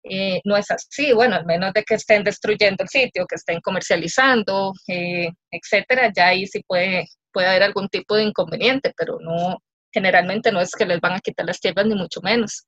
eh, 0.02 0.40
no 0.44 0.56
es 0.56 0.70
así, 0.70 1.12
bueno, 1.12 1.36
al 1.36 1.44
menos 1.44 1.74
de 1.74 1.84
que 1.84 1.96
estén 1.96 2.24
destruyendo 2.24 2.84
el 2.84 2.88
sitio, 2.88 3.26
que 3.26 3.34
estén 3.34 3.60
comercializando, 3.60 4.72
eh, 4.86 5.28
etcétera, 5.50 6.10
ya 6.16 6.28
ahí 6.28 6.46
sí 6.46 6.62
puede, 6.66 7.04
puede 7.30 7.48
haber 7.48 7.64
algún 7.64 7.88
tipo 7.88 8.16
de 8.16 8.22
inconveniente, 8.22 8.94
pero 8.96 9.18
no, 9.20 9.58
generalmente 9.92 10.50
no 10.50 10.62
es 10.62 10.70
que 10.70 10.86
les 10.86 11.00
van 11.00 11.12
a 11.12 11.20
quitar 11.20 11.44
las 11.44 11.60
tierras, 11.60 11.84
ni 11.84 11.94
mucho 11.94 12.22
menos. 12.22 12.66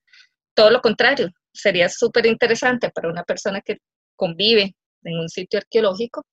Todo 0.52 0.70
lo 0.70 0.82
contrario, 0.82 1.30
sería 1.54 1.88
súper 1.88 2.26
interesante 2.26 2.90
para 2.90 3.08
una 3.08 3.22
persona 3.24 3.62
que 3.62 3.78
convive 4.20 4.76
en 5.04 5.18
un 5.18 5.30
sitio 5.30 5.60
arqueológico, 5.60 6.26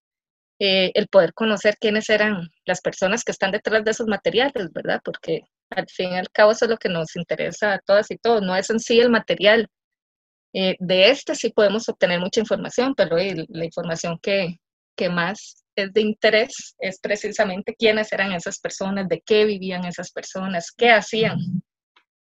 eh, 0.60 0.91
el 0.93 1.08
poder 1.08 1.34
conocer 1.34 1.78
quiénes 1.80 2.10
eran 2.10 2.50
las 2.65 2.82
personas 2.82 3.23
que 3.23 3.32
están 3.32 3.52
detrás 3.52 3.86
de 3.86 3.91
esos 3.91 4.08
materiales, 4.08 4.73
¿verdad? 4.73 5.00
Porque 5.06 5.43
al 5.69 5.88
fin 5.88 6.12
y 6.12 6.17
al 6.17 6.30
cabo 6.32 6.52
eso 6.52 6.65
es 6.65 6.71
lo 6.71 6.78
que 6.78 6.89
nos 6.89 7.15
interesa 7.15 7.73
a 7.73 7.80
todas 7.80 8.12
y 8.12 8.17
todos, 8.17 8.41
no 8.41 8.56
es 8.56 8.69
en 8.69 8.80
sí 8.80 9.00
el 9.00 9.10
material. 9.10 9.69
Eh, 10.54 10.76
de 10.80 11.10
este 11.12 11.34
sí 11.36 11.52
podemos 11.52 11.88
obtener 11.88 12.19
mucha 12.19 12.41
información, 12.41 12.93
pero 12.95 13.15
la 13.15 13.65
información 13.65 14.17
que, 14.21 14.58
que 14.97 15.10
más 15.10 15.63
es 15.76 15.93
de 15.93 16.02
interés 16.02 16.76
es 16.80 17.00
precisamente 17.00 17.76
quiénes 17.78 18.12
eran 18.12 18.34
esas 18.34 18.60
personas, 18.60 19.08
de 19.08 19.21
qué 19.21 19.45
vivían 19.45 19.86
esas 19.86 20.12
personas, 20.12 20.71
qué 20.76 20.89
hacían, 20.89 21.38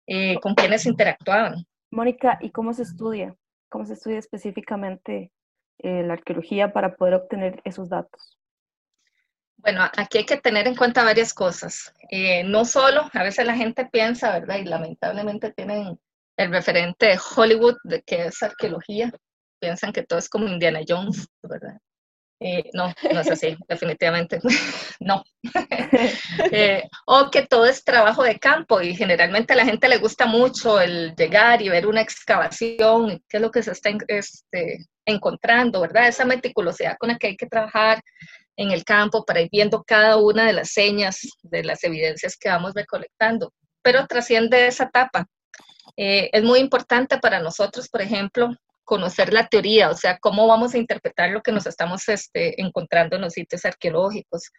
eh, 0.06 0.36
con 0.40 0.54
quiénes 0.54 0.86
interactuaban. 0.86 1.64
Mónica, 1.90 2.38
¿y 2.40 2.50
cómo 2.50 2.72
se 2.72 2.82
estudia? 2.82 3.34
¿Cómo 3.70 3.86
se 3.86 3.94
estudia 3.94 4.18
específicamente 4.18 5.32
eh, 5.83 6.03
la 6.03 6.14
arqueología 6.14 6.73
para 6.73 6.95
poder 6.95 7.14
obtener 7.14 7.61
esos 7.64 7.88
datos? 7.88 8.38
Bueno, 9.57 9.83
aquí 9.97 10.19
hay 10.19 10.25
que 10.25 10.38
tener 10.38 10.66
en 10.66 10.75
cuenta 10.75 11.05
varias 11.05 11.35
cosas. 11.35 11.93
Eh, 12.11 12.45
no 12.45 12.64
solo, 12.64 13.11
a 13.12 13.23
veces 13.23 13.47
la 13.47 13.55
gente 13.55 13.87
piensa, 13.87 14.33
¿verdad? 14.33 14.57
Y 14.57 14.64
lamentablemente 14.64 15.53
tienen 15.53 15.99
el 16.37 16.51
referente 16.51 17.07
de 17.07 17.19
Hollywood 17.37 17.77
de 17.85 18.03
que 18.03 18.27
es 18.27 18.43
arqueología. 18.43 19.12
Piensan 19.59 19.93
que 19.93 20.03
todo 20.03 20.19
es 20.19 20.31
como 20.31 20.49
Indiana 20.49 20.81
Jones, 20.87 21.29
¿verdad? 21.43 21.79
Eh, 22.40 22.70
no, 22.72 22.87
no 23.12 23.20
es 23.20 23.31
así, 23.31 23.57
definitivamente. 23.68 24.40
no. 25.00 25.22
Eh, 26.53 26.88
o 27.07 27.31
que 27.31 27.46
todo 27.46 27.66
es 27.66 27.85
trabajo 27.85 28.22
de 28.22 28.38
campo 28.38 28.81
y 28.81 28.94
generalmente 28.94 29.53
a 29.53 29.57
la 29.57 29.64
gente 29.64 29.88
le 29.88 29.98
gusta 29.98 30.26
mucho 30.26 30.81
el 30.81 31.14
llegar 31.14 31.61
y 31.61 31.68
ver 31.68 31.87
una 31.87 32.00
excavación, 32.00 33.22
qué 33.29 33.37
es 33.37 33.42
lo 33.42 33.50
que 33.50 33.62
se 33.62 33.72
está 33.72 33.90
este, 34.09 34.87
encontrando, 35.05 35.81
¿verdad? 35.81 36.09
Esa 36.09 36.24
meticulosidad 36.24 36.96
con 36.98 37.11
la 37.11 37.18
que 37.18 37.29
hay 37.29 37.37
que 37.37 37.46
trabajar 37.46 38.00
en 38.57 38.70
el 38.70 38.85
campo 38.85 39.24
para 39.24 39.40
ir 39.40 39.48
viendo 39.50 39.83
cada 39.85 40.16
una 40.16 40.46
de 40.46 40.53
las 40.53 40.70
señas, 40.70 41.20
de 41.42 41.64
las 41.64 41.85
evidencias 41.85 42.37
que 42.37 42.48
vamos 42.48 42.72
recolectando. 42.74 43.53
Pero 43.83 44.07
trasciende 44.07 44.66
esa 44.66 44.85
etapa. 44.85 45.26
Eh, 45.96 46.31
es 46.33 46.42
muy 46.42 46.61
importante 46.61 47.18
para 47.18 47.40
nosotros, 47.40 47.88
por 47.88 48.03
ejemplo, 48.03 48.50
conocer 48.85 49.33
la 49.33 49.47
teoría, 49.47 49.90
o 49.90 49.97
sea, 49.97 50.19
cómo 50.19 50.47
vamos 50.47 50.75
a 50.75 50.79
interpretar 50.79 51.31
lo 51.31 51.43
que 51.43 51.53
nos 51.53 51.66
estamos 51.66 52.09
este, 52.09 52.61
encontrando 52.61 53.16
en 53.16 53.23
los 53.23 53.35
sitios 53.35 53.64
arqueológicos, 53.64 54.51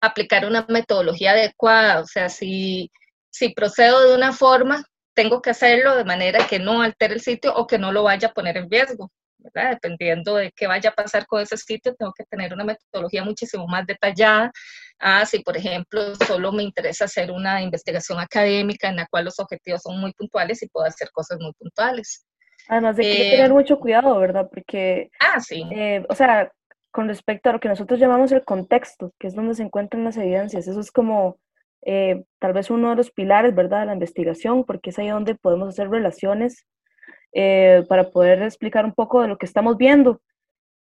aplicar 0.00 0.46
una 0.46 0.66
metodología 0.68 1.32
adecuada, 1.32 2.00
o 2.00 2.06
sea, 2.06 2.28
si, 2.28 2.90
si 3.30 3.50
procedo 3.50 4.08
de 4.08 4.14
una 4.14 4.32
forma, 4.32 4.84
tengo 5.14 5.40
que 5.42 5.50
hacerlo 5.50 5.96
de 5.96 6.04
manera 6.04 6.46
que 6.46 6.58
no 6.58 6.82
altere 6.82 7.14
el 7.14 7.20
sitio 7.20 7.54
o 7.54 7.66
que 7.66 7.78
no 7.78 7.92
lo 7.92 8.02
vaya 8.02 8.28
a 8.28 8.32
poner 8.32 8.56
en 8.56 8.70
riesgo. 8.70 9.10
Dependiendo 9.52 10.36
de 10.36 10.52
qué 10.52 10.66
vaya 10.66 10.90
a 10.90 10.94
pasar 10.94 11.26
con 11.26 11.42
ese 11.42 11.56
sitio, 11.58 11.94
tengo 11.94 12.12
que 12.16 12.24
tener 12.24 12.54
una 12.54 12.64
metodología 12.64 13.22
muchísimo 13.24 13.66
más 13.66 13.86
detallada. 13.86 14.50
Ah, 14.98 15.26
si, 15.26 15.40
por 15.40 15.56
ejemplo, 15.56 16.14
solo 16.16 16.50
me 16.50 16.62
interesa 16.62 17.04
hacer 17.04 17.30
una 17.30 17.62
investigación 17.62 18.18
académica 18.18 18.88
en 18.88 18.96
la 18.96 19.06
cual 19.06 19.26
los 19.26 19.38
objetivos 19.38 19.82
son 19.82 20.00
muy 20.00 20.12
puntuales 20.14 20.62
y 20.62 20.68
puedo 20.68 20.86
hacer 20.86 21.10
cosas 21.12 21.38
muy 21.40 21.52
puntuales. 21.52 22.24
Además 22.68 22.96
de 22.96 23.02
que 23.02 23.08
hay 23.08 23.16
que 23.16 23.36
tener 23.36 23.50
eh, 23.50 23.54
mucho 23.54 23.78
cuidado, 23.78 24.18
¿verdad? 24.18 24.48
Porque, 24.52 25.10
ah, 25.20 25.40
sí. 25.40 25.64
Eh, 25.70 26.04
o 26.08 26.14
sea, 26.14 26.50
con 26.90 27.08
respecto 27.08 27.50
a 27.50 27.52
lo 27.52 27.60
que 27.60 27.68
nosotros 27.68 27.98
llamamos 27.98 28.32
el 28.32 28.44
contexto, 28.44 29.12
que 29.18 29.26
es 29.26 29.34
donde 29.34 29.54
se 29.54 29.62
encuentran 29.62 30.04
las 30.04 30.16
evidencias, 30.16 30.66
eso 30.66 30.80
es 30.80 30.90
como 30.90 31.38
eh, 31.82 32.24
tal 32.38 32.52
vez 32.52 32.70
uno 32.70 32.90
de 32.90 32.96
los 32.96 33.10
pilares, 33.10 33.54
¿verdad?, 33.54 33.80
de 33.80 33.86
la 33.86 33.92
investigación, 33.94 34.64
porque 34.64 34.90
es 34.90 34.98
ahí 34.98 35.08
donde 35.08 35.34
podemos 35.34 35.68
hacer 35.68 35.90
relaciones 35.90 36.66
para 37.88 38.10
poder 38.10 38.42
explicar 38.42 38.84
un 38.84 38.94
poco 38.94 39.20
de 39.20 39.26
lo 39.26 39.38
que 39.38 39.46
estamos 39.46 39.76
viendo. 39.76 40.22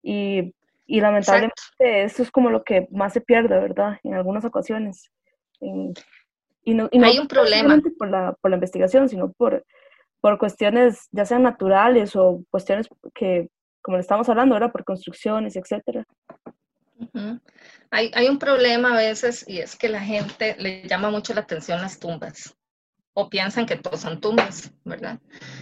Y, 0.02 0.56
y 0.86 1.02
lamentablemente 1.02 1.54
eso 1.82 2.24
es 2.24 2.32
como 2.32 2.50
lo 2.50 2.64
que 2.64 2.88
más 2.90 3.12
se 3.12 3.20
pierde, 3.20 3.60
¿verdad?, 3.60 4.00
en 4.04 4.14
algunas 4.14 4.46
ocasiones. 4.46 5.12
y 5.60 6.74
no, 6.74 6.88
y 6.90 7.00
no 7.00 7.06
Hay 7.06 7.20
un 7.20 7.28
problema. 7.28 7.78
Por 8.00 8.10
la, 8.10 8.34
por 8.40 8.50
la 8.50 8.56
investigación, 8.56 9.10
sino 9.10 9.34
por 9.34 9.66
por 10.28 10.38
cuestiones 10.38 11.08
ya 11.14 11.24
sean 11.24 11.44
naturales 11.44 12.14
o 12.18 12.44
cuestiones 12.50 12.90
que, 13.16 13.48
como 13.82 13.96
le 13.96 14.02
estamos 14.02 14.28
hablando 14.28 14.56
ahora, 14.56 14.74
por 14.74 14.84
construcciones, 14.84 15.56
etcétera. 15.56 16.04
hay, 17.92 18.12
hay, 18.14 18.28
un 18.28 18.38
problema 18.38 18.94
a 18.94 18.98
veces 18.98 19.46
y 19.48 19.60
es 19.60 19.78
que 19.78 19.88
la 19.88 20.02
gente 20.02 20.58
le 20.60 20.86
llama 20.86 21.12
mucho 21.12 21.34
la 21.34 21.40
atención 21.40 21.80
las 21.80 21.98
tumbas 21.98 22.54
o 23.14 23.30
piensan 23.30 23.66
que 23.66 23.78
todos 23.78 24.02
son 24.02 24.20
tumbas, 24.20 24.70
¿verdad? 24.84 25.18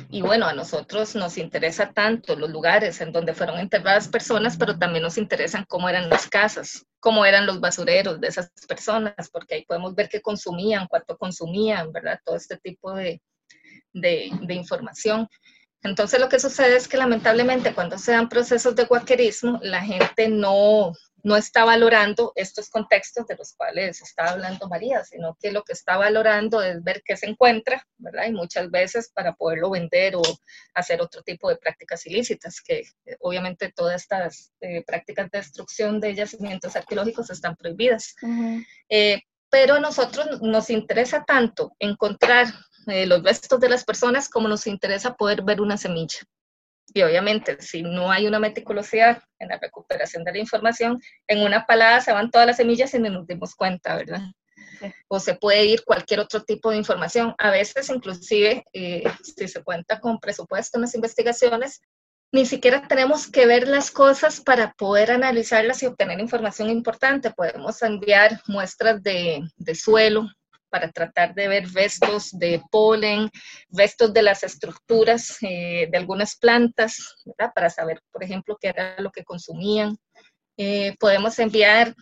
Y 0.09 0.23
bueno, 0.23 0.47
a 0.47 0.53
nosotros 0.53 1.13
nos 1.13 1.37
interesa 1.37 1.93
tanto 1.93 2.35
los 2.35 2.49
lugares 2.49 2.99
en 3.01 3.11
donde 3.11 3.35
fueron 3.35 3.59
enterradas 3.59 4.07
personas, 4.07 4.57
pero 4.57 4.79
también 4.79 5.03
nos 5.03 5.19
interesan 5.19 5.63
cómo 5.67 5.87
eran 5.87 6.09
las 6.09 6.27
casas, 6.27 6.87
cómo 6.99 7.23
eran 7.23 7.45
los 7.45 7.59
basureros 7.59 8.19
de 8.19 8.29
esas 8.29 8.49
personas, 8.67 9.29
porque 9.31 9.53
ahí 9.53 9.65
podemos 9.65 9.93
ver 9.93 10.09
qué 10.09 10.21
consumían, 10.21 10.87
cuánto 10.87 11.15
consumían, 11.19 11.91
¿verdad? 11.91 12.19
Todo 12.25 12.35
este 12.35 12.57
tipo 12.57 12.95
de, 12.95 13.21
de, 13.95 14.53
información. 14.53 15.27
Entonces 15.81 16.19
lo 16.19 16.29
que 16.29 16.39
sucede 16.39 16.75
es 16.75 16.87
que 16.87 16.97
lamentablemente 16.97 17.73
cuando 17.73 17.97
se 17.97 18.11
dan 18.11 18.29
procesos 18.29 18.75
de 18.75 18.85
guaquerismo, 18.85 19.59
la 19.61 19.81
gente 19.81 20.29
no, 20.29 20.93
no 21.23 21.35
está 21.35 21.63
valorando 21.63 22.31
estos 22.35 22.69
contextos 22.69 23.27
de 23.27 23.35
los 23.35 23.53
cuales 23.53 24.01
está 24.01 24.31
hablando 24.31 24.67
María, 24.67 25.03
sino 25.03 25.37
que 25.39 25.51
lo 25.51 25.63
que 25.63 25.73
está 25.73 25.97
valorando 25.97 26.61
es 26.63 26.83
ver 26.83 27.03
qué 27.05 27.15
se 27.15 27.27
encuentra, 27.27 27.85
¿verdad? 27.97 28.25
Y 28.27 28.31
muchas 28.31 28.71
veces 28.71 29.11
para 29.13 29.35
poderlo 29.35 29.69
vender 29.69 30.15
o 30.15 30.23
hacer 30.73 31.01
otro 31.01 31.21
tipo 31.21 31.49
de 31.49 31.57
prácticas 31.57 32.03
ilícitas, 32.07 32.61
que 32.61 32.79
eh, 33.05 33.17
obviamente 33.19 33.71
todas 33.71 34.01
estas 34.01 34.53
eh, 34.61 34.83
prácticas 34.85 35.29
de 35.29 35.37
destrucción 35.37 35.99
de 35.99 36.15
yacimientos 36.15 36.75
arqueológicos 36.75 37.29
están 37.29 37.55
prohibidas. 37.55 38.15
Eh, 38.89 39.21
pero 39.49 39.75
a 39.75 39.79
nosotros 39.79 40.41
nos 40.41 40.69
interesa 40.69 41.23
tanto 41.25 41.75
encontrar 41.79 42.47
eh, 42.87 43.05
los 43.05 43.23
restos 43.23 43.59
de 43.59 43.69
las 43.69 43.83
personas 43.83 44.29
como 44.29 44.47
nos 44.47 44.67
interesa 44.67 45.15
poder 45.15 45.43
ver 45.43 45.61
una 45.61 45.77
semilla. 45.77 46.19
Y 46.93 47.01
obviamente, 47.01 47.61
si 47.61 47.81
no 47.81 48.11
hay 48.11 48.27
una 48.27 48.39
meticulosidad 48.39 49.21
en 49.39 49.49
la 49.49 49.57
recuperación 49.57 50.23
de 50.23 50.31
la 50.31 50.37
información, 50.39 51.01
en 51.27 51.39
una 51.41 51.65
palada 51.65 51.99
se 52.01 52.13
van 52.13 52.31
todas 52.31 52.47
las 52.47 52.57
semillas 52.57 52.93
y 52.93 52.99
no 52.99 53.09
nos 53.09 53.27
dimos 53.27 53.55
cuenta, 53.55 53.95
¿verdad? 53.95 54.21
O 55.07 55.19
se 55.19 55.35
puede 55.35 55.65
ir 55.65 55.83
cualquier 55.83 56.19
otro 56.19 56.43
tipo 56.43 56.69
de 56.69 56.77
información. 56.77 57.33
A 57.37 57.49
veces, 57.49 57.89
inclusive, 57.89 58.63
eh, 58.73 59.03
si 59.23 59.47
se 59.47 59.63
cuenta 59.63 59.99
con 59.99 60.19
presupuesto 60.19 60.77
en 60.77 60.83
las 60.83 60.95
investigaciones, 60.95 61.81
ni 62.31 62.45
siquiera 62.45 62.87
tenemos 62.87 63.27
que 63.27 63.45
ver 63.45 63.67
las 63.67 63.91
cosas 63.91 64.41
para 64.41 64.73
poder 64.73 65.11
analizarlas 65.11 65.81
y 65.81 65.85
obtener 65.85 66.19
información 66.19 66.69
importante. 66.69 67.31
Podemos 67.31 67.81
enviar 67.81 68.41
muestras 68.47 69.01
de, 69.01 69.41
de 69.57 69.75
suelo, 69.75 70.27
para 70.75 70.91
tratar 70.91 71.33
de 71.33 71.47
ver 71.47 71.71
restos 71.71 72.37
de 72.37 72.61
polen, 72.69 73.29
restos 73.69 74.13
de 74.13 74.21
las 74.21 74.43
estructuras 74.43 75.37
eh, 75.39 75.87
de 75.89 75.97
algunas 75.97 76.35
plantas, 76.35 77.15
para 77.55 77.69
saber, 77.69 78.01
por 78.11 78.25
ejemplo, 78.25 78.57
qué 78.59 78.67
era 78.67 78.99
lo 78.99 79.09
que 79.09 79.23
consumían. 79.23 79.95
Eh, 80.57 80.93
podemos 80.99 81.39
enviar 81.39 81.95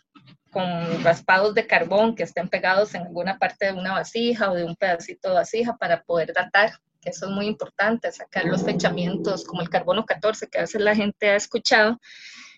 con 0.52 1.04
raspados 1.04 1.54
de 1.54 1.68
carbón 1.68 2.16
que 2.16 2.24
estén 2.24 2.50
pegados 2.50 2.96
en 2.96 3.04
alguna 3.04 3.38
parte 3.38 3.68
de 3.68 3.74
una 3.74 3.94
vasija 3.94 4.50
o 4.50 4.56
de 4.56 4.64
un 4.64 4.76
pedacito 4.76 5.30
de 5.30 5.36
vasija 5.36 5.78
para 5.78 6.02
poder 6.02 6.34
datar, 6.34 6.72
que 7.00 7.12
eso 7.12 7.28
es 7.28 7.32
muy 7.32 7.46
importante, 7.46 8.12
sacar 8.12 8.46
los 8.46 8.64
fechamientos 8.64 9.44
como 9.44 9.62
el 9.62 9.70
carbono 9.70 10.04
14 10.04 10.48
que 10.48 10.58
a 10.58 10.62
veces 10.62 10.82
la 10.82 10.96
gente 10.96 11.30
ha 11.30 11.36
escuchado 11.36 12.00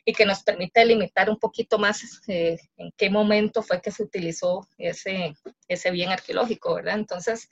y 0.06 0.14
que 0.14 0.26
nos 0.26 0.44
permite 0.44 0.86
limitar 0.86 1.30
un 1.30 1.38
poquito 1.38 1.80
más 1.80 2.22
eh, 2.28 2.58
en 2.78 2.92
qué 2.96 3.10
momento 3.10 3.64
fue 3.64 3.82
que 3.82 3.92
se 3.92 4.04
utilizó 4.04 4.68
ese, 4.78 5.34
ese 5.68 5.92
bien 5.92 6.12
arqueológico, 6.12 6.76
¿verdad? 6.76 6.96
Entonces, 6.96 7.50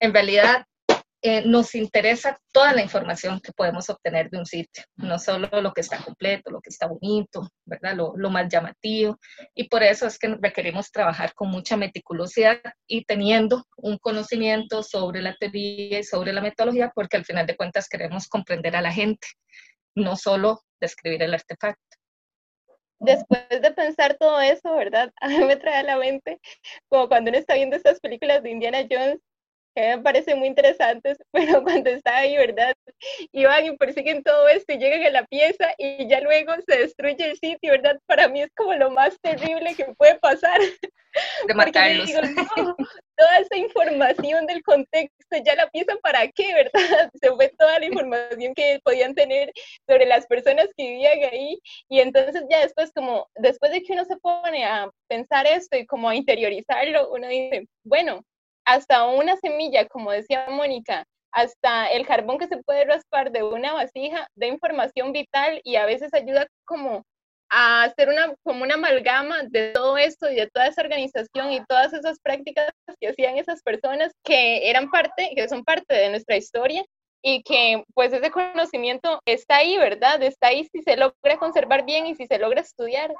en 0.00 0.12
realidad, 0.14 0.66
eh, 1.24 1.44
nos 1.46 1.76
interesa 1.76 2.36
toda 2.50 2.72
la 2.72 2.82
información 2.82 3.40
que 3.40 3.52
podemos 3.52 3.88
obtener 3.88 4.28
de 4.28 4.38
un 4.38 4.46
sitio, 4.46 4.82
no 4.96 5.20
solo 5.20 5.48
lo 5.60 5.72
que 5.72 5.80
está 5.82 5.98
completo, 5.98 6.50
lo 6.50 6.60
que 6.60 6.70
está 6.70 6.88
bonito, 6.88 7.48
¿verdad? 7.64 7.94
Lo, 7.94 8.14
lo, 8.16 8.28
más 8.28 8.48
llamativo. 8.48 9.20
Y 9.54 9.68
por 9.68 9.84
eso 9.84 10.08
es 10.08 10.18
que 10.18 10.36
requerimos 10.40 10.90
trabajar 10.90 11.32
con 11.34 11.48
mucha 11.48 11.76
meticulosidad 11.76 12.60
y 12.88 13.04
teniendo 13.04 13.64
un 13.76 13.98
conocimiento 13.98 14.82
sobre 14.82 15.22
la 15.22 15.36
teoría 15.36 16.00
y 16.00 16.02
sobre 16.02 16.32
la 16.32 16.40
metodología, 16.40 16.90
porque 16.92 17.18
al 17.18 17.24
final 17.24 17.46
de 17.46 17.56
cuentas 17.56 17.88
queremos 17.88 18.26
comprender 18.26 18.74
a 18.74 18.82
la 18.82 18.90
gente, 18.90 19.28
no 19.94 20.16
solo 20.16 20.60
describir 20.80 21.22
el 21.22 21.34
artefacto. 21.34 21.96
Después 23.00 23.48
de 23.50 23.72
pensar 23.72 24.16
todo 24.18 24.40
eso, 24.40 24.76
¿verdad? 24.76 25.10
A 25.20 25.28
mí 25.28 25.38
me 25.44 25.56
trae 25.56 25.76
a 25.76 25.82
la 25.82 25.96
mente 25.96 26.38
como 26.88 27.08
cuando 27.08 27.30
uno 27.30 27.38
está 27.38 27.54
viendo 27.54 27.76
estas 27.76 27.98
películas 28.00 28.42
de 28.42 28.50
Indiana 28.50 28.86
Jones, 28.88 29.18
que 29.74 29.96
me 29.96 30.02
parecen 30.02 30.38
muy 30.38 30.48
interesantes, 30.48 31.18
pero 31.32 31.62
cuando 31.62 31.90
está 31.90 32.18
ahí, 32.18 32.36
¿verdad? 32.36 32.74
Y 33.32 33.44
van 33.44 33.64
y 33.66 33.76
persiguen 33.76 34.22
todo 34.22 34.48
esto 34.48 34.72
y 34.72 34.78
llegan 34.78 35.02
a 35.02 35.10
la 35.10 35.26
pieza 35.26 35.74
y 35.78 36.06
ya 36.08 36.20
luego 36.20 36.52
se 36.66 36.78
destruye 36.78 37.30
el 37.30 37.36
sitio, 37.38 37.72
¿verdad? 37.72 37.98
Para 38.06 38.28
mí 38.28 38.42
es 38.42 38.50
como 38.54 38.74
lo 38.74 38.90
más 38.90 39.18
terrible 39.20 39.74
que 39.74 39.86
puede 39.96 40.18
pasar. 40.18 40.60
De 41.48 41.54
matarlos. 41.54 42.06
Digo, 42.06 42.20
no, 42.22 42.76
toda 43.16 43.38
esa 43.38 43.56
información 43.56 44.46
del 44.46 44.62
contexto, 44.62 45.36
ya 45.44 45.54
la 45.54 45.68
pieza 45.70 45.94
para 46.02 46.26
qué, 46.28 46.54
¿verdad? 46.72 47.10
Se 47.20 47.30
fue 47.30 47.48
toda 47.58 47.78
la 47.78 47.86
información 47.86 48.54
que 48.54 48.80
podían 48.84 49.14
tener 49.14 49.52
sobre 49.88 50.06
las 50.06 50.26
personas 50.26 50.68
que 50.76 50.84
vivían 50.84 51.18
ahí 51.30 51.58
y 51.88 52.00
entonces 52.00 52.44
ya 52.50 52.60
después 52.60 52.92
como, 52.94 53.28
después 53.36 53.72
de 53.72 53.82
que 53.82 53.92
uno 53.92 54.04
se 54.04 54.16
pone 54.16 54.64
a 54.64 54.90
pensar 55.08 55.46
esto 55.46 55.76
y 55.76 55.86
como 55.86 56.08
a 56.08 56.16
interiorizarlo, 56.16 57.10
uno 57.12 57.28
dice, 57.28 57.66
bueno, 57.84 58.22
hasta 58.64 59.04
una 59.06 59.36
semilla, 59.36 59.86
como 59.88 60.12
decía 60.12 60.46
Mónica, 60.48 61.04
hasta 61.32 61.86
el 61.86 62.06
carbón 62.06 62.38
que 62.38 62.46
se 62.46 62.62
puede 62.62 62.84
raspar 62.84 63.32
de 63.32 63.42
una 63.42 63.72
vasija 63.72 64.28
de 64.36 64.48
información 64.48 65.12
vital 65.12 65.60
y 65.64 65.76
a 65.76 65.86
veces 65.86 66.12
ayuda 66.12 66.46
como 66.64 67.04
a 67.52 67.84
hacer 67.84 68.08
una, 68.08 68.34
como 68.42 68.64
una 68.64 68.74
amalgama 68.74 69.42
de 69.44 69.72
todo 69.72 69.98
esto 69.98 70.30
y 70.30 70.36
de 70.36 70.48
toda 70.48 70.66
esa 70.66 70.80
organización 70.80 71.52
y 71.52 71.62
todas 71.66 71.92
esas 71.92 72.18
prácticas 72.18 72.70
que 72.98 73.08
hacían 73.08 73.36
esas 73.36 73.62
personas 73.62 74.12
que 74.24 74.68
eran 74.70 74.90
parte, 74.90 75.30
que 75.36 75.48
son 75.48 75.62
parte 75.62 75.94
de 75.94 76.08
nuestra 76.08 76.36
historia 76.36 76.82
y 77.22 77.42
que 77.42 77.84
pues 77.94 78.12
ese 78.12 78.30
conocimiento 78.30 79.20
está 79.26 79.56
ahí, 79.56 79.76
¿verdad? 79.76 80.22
Está 80.22 80.48
ahí 80.48 80.66
si 80.72 80.80
se 80.82 80.96
logra 80.96 81.36
conservar 81.38 81.84
bien 81.84 82.06
y 82.06 82.14
si 82.14 82.26
se 82.26 82.38
logra 82.38 82.62
estudiar. 82.62 83.14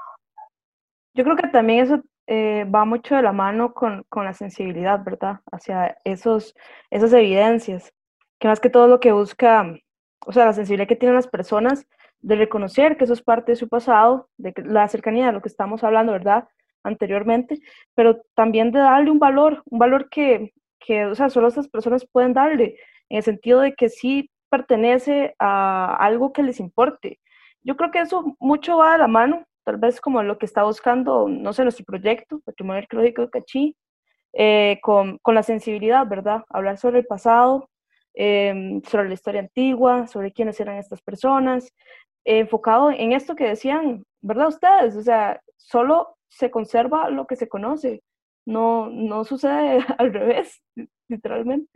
Yo 1.15 1.25
creo 1.25 1.37
que 1.37 1.49
también 1.49 1.85
eso 1.85 2.03
eh, 2.27 2.65
va 2.65 2.87
mucho 2.87 3.15
de 3.15 3.23
la 3.23 3.33
mano 3.33 3.75
con, 3.75 4.03
con, 4.09 4.25
la 4.25 4.33
sensibilidad, 4.33 5.05
¿verdad? 5.05 5.41
Hacia 5.53 5.99
esos, 6.05 6.55
esas 6.91 7.13
evidencias, 7.13 7.93
que 8.41 8.49
más 8.49 8.61
que 8.61 8.71
todo 8.71 8.89
lo 8.89 8.99
que 8.99 9.13
busca, 9.13 9.77
o 10.25 10.33
sea, 10.33 10.47
la 10.47 10.55
sensibilidad 10.55 10.89
que 10.89 10.97
tienen 10.97 11.17
las 11.17 11.29
personas 11.29 11.87
de 12.23 12.37
reconocer 12.37 12.97
que 12.97 13.05
eso 13.05 13.13
es 13.13 13.23
parte 13.23 13.53
de 13.53 13.57
su 13.57 13.69
pasado, 13.69 14.29
de 14.39 14.55
la 14.65 14.89
cercanía 14.89 15.27
de 15.27 15.33
lo 15.33 15.43
que 15.43 15.49
estamos 15.49 15.85
hablando, 15.85 16.13
¿verdad? 16.13 16.49
Anteriormente, 16.85 17.61
pero 17.95 18.23
también 18.35 18.73
de 18.73 18.79
darle 18.81 19.11
un 19.11 19.19
valor, 19.19 19.63
un 19.67 19.79
valor 19.79 20.09
que, 20.09 20.53
que 20.81 21.07
o 21.07 21.15
sea, 21.15 21.31
solo 21.31 21.49
estas 21.49 21.69
personas 21.69 22.07
pueden 22.11 22.33
darle, 22.33 22.77
en 23.09 23.19
el 23.19 23.23
sentido 23.23 23.61
de 23.61 23.75
que 23.75 23.89
sí 23.89 24.31
pertenece 24.49 25.35
a 25.39 25.97
algo 25.97 26.33
que 26.33 26.43
les 26.43 26.61
importe. 26.61 27.21
Yo 27.63 27.77
creo 27.77 27.91
que 27.91 28.01
eso 28.01 28.37
mucho 28.41 28.79
va 28.79 28.93
de 28.93 28.99
la 28.99 29.09
mano 29.09 29.47
tal 29.65 29.77
vez 29.77 30.01
como 30.01 30.23
lo 30.23 30.39
que 30.39 30.47
está 30.47 30.65
buscando, 30.65 31.29
no 31.29 31.53
sé, 31.53 31.63
nuestro 31.63 31.85
proyecto, 31.85 32.41
Patrimonio 32.45 32.83
Arqueológico 32.83 33.23
de 33.23 33.31
Cachí, 33.31 33.77
eh, 34.33 34.79
con, 34.83 35.19
con, 35.19 35.35
la 35.35 35.43
sensibilidad, 35.43 36.07
¿verdad? 36.07 36.43
Hablar 36.49 36.79
sobre 36.79 37.01
el 37.01 37.07
pasado, 37.07 37.69
eh, 38.15 38.81
sobre 38.87 39.09
la 39.09 39.15
historia 39.15 39.41
antigua, 39.41 40.07
sobre 40.07 40.33
quiénes 40.33 40.59
eran 40.61 40.79
estas 40.79 41.01
personas, 41.03 41.73
enfocado 42.25 42.91
en 42.91 43.13
esto 43.13 43.35
que 43.35 43.49
decían, 43.49 44.05
¿verdad 44.21 44.49
ustedes? 44.49 44.97
O 44.97 45.03
sea, 45.03 45.41
solo 45.57 46.17
se 46.29 46.51
conserva 46.51 47.11
lo 47.11 47.27
que 47.27 47.37
se 47.37 47.49
conoce, 47.49 48.03
no, 48.47 48.89
no 48.91 49.25
sucede 49.25 49.79
al 49.99 50.13
revés, 50.13 50.61
literalmente. 51.09 51.71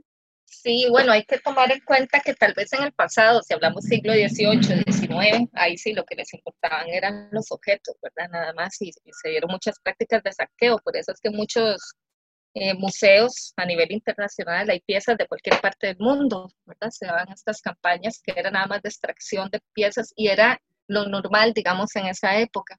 Sí, 0.48 0.86
bueno, 0.90 1.10
hay 1.12 1.24
que 1.24 1.38
tomar 1.38 1.72
en 1.72 1.80
cuenta 1.80 2.20
que 2.20 2.32
tal 2.34 2.54
vez 2.54 2.72
en 2.72 2.84
el 2.84 2.92
pasado, 2.92 3.42
si 3.42 3.52
hablamos 3.52 3.84
siglo 3.84 4.12
XVIII, 4.12 4.84
XIX, 4.84 5.50
ahí 5.54 5.76
sí 5.76 5.92
lo 5.92 6.04
que 6.04 6.14
les 6.14 6.32
importaban 6.34 6.88
eran 6.88 7.28
los 7.32 7.50
objetos, 7.50 7.96
¿verdad? 8.00 8.30
Nada 8.30 8.52
más, 8.54 8.80
y, 8.80 8.92
se 8.92 9.28
dieron 9.28 9.50
muchas 9.50 9.80
prácticas 9.80 10.22
de 10.22 10.32
saqueo, 10.32 10.78
por 10.78 10.96
eso 10.96 11.12
es 11.12 11.20
que 11.20 11.30
muchos 11.30 11.94
eh, 12.58 12.72
museos 12.72 13.52
a 13.58 13.66
nivel 13.66 13.92
internacional 13.92 14.70
hay 14.70 14.80
piezas 14.80 15.18
de 15.18 15.26
cualquier 15.26 15.60
parte 15.60 15.88
del 15.88 15.98
mundo, 15.98 16.48
¿verdad? 16.64 16.88
Se 16.90 17.04
daban 17.04 17.30
estas 17.30 17.60
campañas 17.60 18.18
que 18.24 18.32
eran 18.34 18.54
nada 18.54 18.66
más 18.66 18.80
de 18.80 18.88
extracción 18.88 19.50
de 19.50 19.60
piezas 19.74 20.14
y 20.16 20.28
era 20.28 20.58
lo 20.88 21.06
normal, 21.06 21.52
digamos, 21.52 21.94
en 21.96 22.06
esa 22.06 22.38
época. 22.38 22.78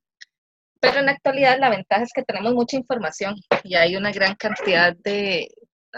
Pero 0.81 0.97
en 0.97 1.05
la 1.05 1.11
actualidad 1.11 1.59
la 1.59 1.69
ventaja 1.69 2.01
es 2.01 2.11
que 2.11 2.23
tenemos 2.23 2.55
mucha 2.55 2.75
información 2.75 3.35
y 3.63 3.75
hay 3.75 3.95
una 3.95 4.11
gran 4.11 4.33
cantidad 4.35 4.95
de, 5.03 5.47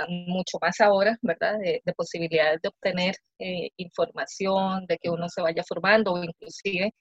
mucho 0.10 0.58
más 0.62 0.82
ahora, 0.82 1.18
¿verdad? 1.22 1.58
De, 1.60 1.82
posibilidades 1.96 2.62
de 2.62 2.68
obtener 2.68 3.15
eh, 3.39 3.70
información, 3.78 4.86
de 4.88 4.98
que 4.98 5.10
uno 5.10 5.30
se 5.30 5.42
vaya 5.42 5.63
formando 5.65 6.12
o 6.13 6.22
inclusive 6.24 6.94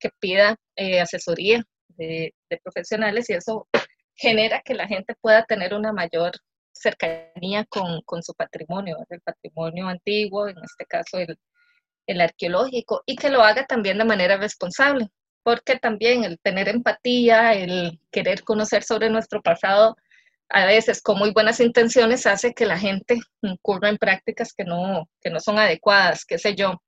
que 0.00 0.10
pida 0.18 0.56
eh, 0.74 1.00
asesoría 1.00 1.62
de, 1.90 2.34
profesionales 2.64 3.30
y 3.30 3.34
eso 3.34 3.68
genera 4.16 4.62
que 4.64 4.74
la 4.74 4.86
gente 4.86 5.14
pueda 5.20 5.44
tener 5.44 5.74
una 5.74 5.92
mayor 5.92 6.32
cercanía 6.72 7.64
con, 7.66 8.02
con 8.02 8.22
su 8.22 8.34
patrimonio, 8.34 8.98
el 9.08 9.20
patrimonio 9.20 9.88
antiguo, 9.88 10.48
en 10.48 10.56
este 10.62 10.84
caso 10.86 11.18
el, 11.18 11.38
el 12.06 12.20
arqueológico, 12.20 13.02
y 13.06 13.16
que 13.16 13.30
lo 13.30 13.42
haga 13.42 13.66
también 13.66 13.98
de 13.98 14.04
manera 14.04 14.36
responsable, 14.36 15.08
porque 15.42 15.78
también 15.78 16.24
el 16.24 16.38
tener 16.40 16.68
empatía, 16.68 17.54
el 17.54 18.00
querer 18.10 18.42
conocer 18.44 18.82
sobre 18.82 19.10
nuestro 19.10 19.42
pasado, 19.42 19.96
a 20.48 20.66
veces 20.66 21.02
con 21.02 21.18
muy 21.18 21.32
buenas 21.32 21.60
intenciones 21.60 22.26
hace 22.26 22.54
que 22.54 22.66
la 22.66 22.78
gente 22.78 23.20
incurra 23.42 23.88
en 23.88 23.98
prácticas 23.98 24.52
que 24.52 24.64
no, 24.64 25.08
que 25.20 25.30
no 25.30 25.40
son 25.40 25.58
adecuadas, 25.58 26.24
qué 26.24 26.38
sé 26.38 26.54
yo. 26.54 26.82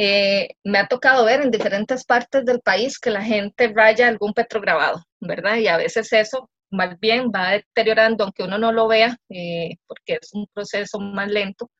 Eh, 0.00 0.50
me 0.64 0.78
ha 0.78 0.86
tocado 0.86 1.24
ver 1.24 1.40
en 1.42 1.50
diferentes 1.50 2.04
partes 2.04 2.44
del 2.44 2.60
país 2.60 2.98
que 3.00 3.10
la 3.10 3.22
gente 3.22 3.72
raya 3.74 4.06
algún 4.06 4.32
petrograbado, 4.32 5.02
¿verdad? 5.20 5.56
Y 5.56 5.66
a 5.66 5.76
veces 5.76 6.12
eso 6.12 6.48
más 6.70 6.98
bien 7.00 7.30
va 7.34 7.50
deteriorando, 7.52 8.24
aunque 8.24 8.44
uno 8.44 8.58
no 8.58 8.72
lo 8.72 8.86
vea, 8.86 9.16
eh, 9.28 9.76
porque 9.88 10.18
es 10.20 10.30
un 10.34 10.46
proceso 10.54 11.00
más 11.00 11.28
lento, 11.28 11.70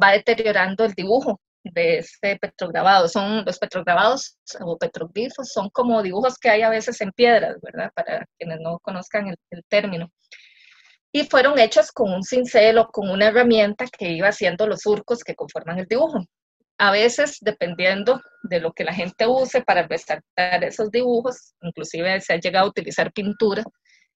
va 0.00 0.12
deteriorando 0.12 0.84
el 0.84 0.94
dibujo 0.94 1.40
de 1.64 1.98
ese 1.98 2.38
petrograbado. 2.40 3.08
Son 3.08 3.44
los 3.44 3.58
petrograbados 3.58 4.38
o 4.62 4.78
petroglifos, 4.78 5.52
son 5.52 5.68
como 5.70 6.02
dibujos 6.02 6.38
que 6.38 6.48
hay 6.50 6.62
a 6.62 6.70
veces 6.70 7.00
en 7.02 7.12
piedras, 7.12 7.56
¿verdad? 7.62 7.90
Para 7.94 8.26
quienes 8.38 8.60
no 8.60 8.78
conozcan 8.80 9.28
el, 9.28 9.36
el 9.50 9.62
término. 9.68 10.10
Y 11.12 11.24
fueron 11.26 11.58
hechos 11.58 11.92
con 11.92 12.12
un 12.12 12.22
cincel 12.22 12.78
o 12.78 12.88
con 12.88 13.10
una 13.10 13.28
herramienta 13.28 13.86
que 13.86 14.10
iba 14.10 14.28
haciendo 14.28 14.66
los 14.66 14.80
surcos 14.82 15.24
que 15.24 15.34
conforman 15.34 15.78
el 15.80 15.86
dibujo. 15.86 16.24
A 16.80 16.90
veces, 16.90 17.36
dependiendo 17.42 18.22
de 18.42 18.58
lo 18.58 18.72
que 18.72 18.84
la 18.84 18.94
gente 18.94 19.26
use 19.26 19.60
para 19.60 19.86
resaltar 19.86 20.64
esos 20.64 20.90
dibujos, 20.90 21.52
inclusive 21.60 22.22
se 22.22 22.32
ha 22.32 22.40
llegado 22.40 22.64
a 22.64 22.68
utilizar 22.70 23.12
pintura, 23.12 23.62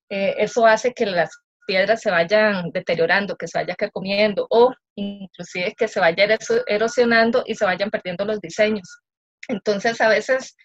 eh, 0.08 0.34
eso 0.38 0.66
hace 0.66 0.94
que 0.94 1.04
las 1.04 1.28
piedras 1.66 2.00
se 2.00 2.10
vayan 2.10 2.70
deteriorando, 2.72 3.36
que 3.36 3.48
se 3.48 3.58
vaya 3.58 3.76
comiendo 3.92 4.46
o 4.48 4.72
inclusive 4.94 5.74
que 5.76 5.88
se 5.88 6.00
vaya 6.00 6.26
erosionando 6.66 7.44
y 7.46 7.54
se 7.54 7.66
vayan 7.66 7.90
perdiendo 7.90 8.24
los 8.24 8.40
diseños. 8.40 8.88
Entonces 9.46 10.00
a 10.00 10.08
veces 10.08 10.56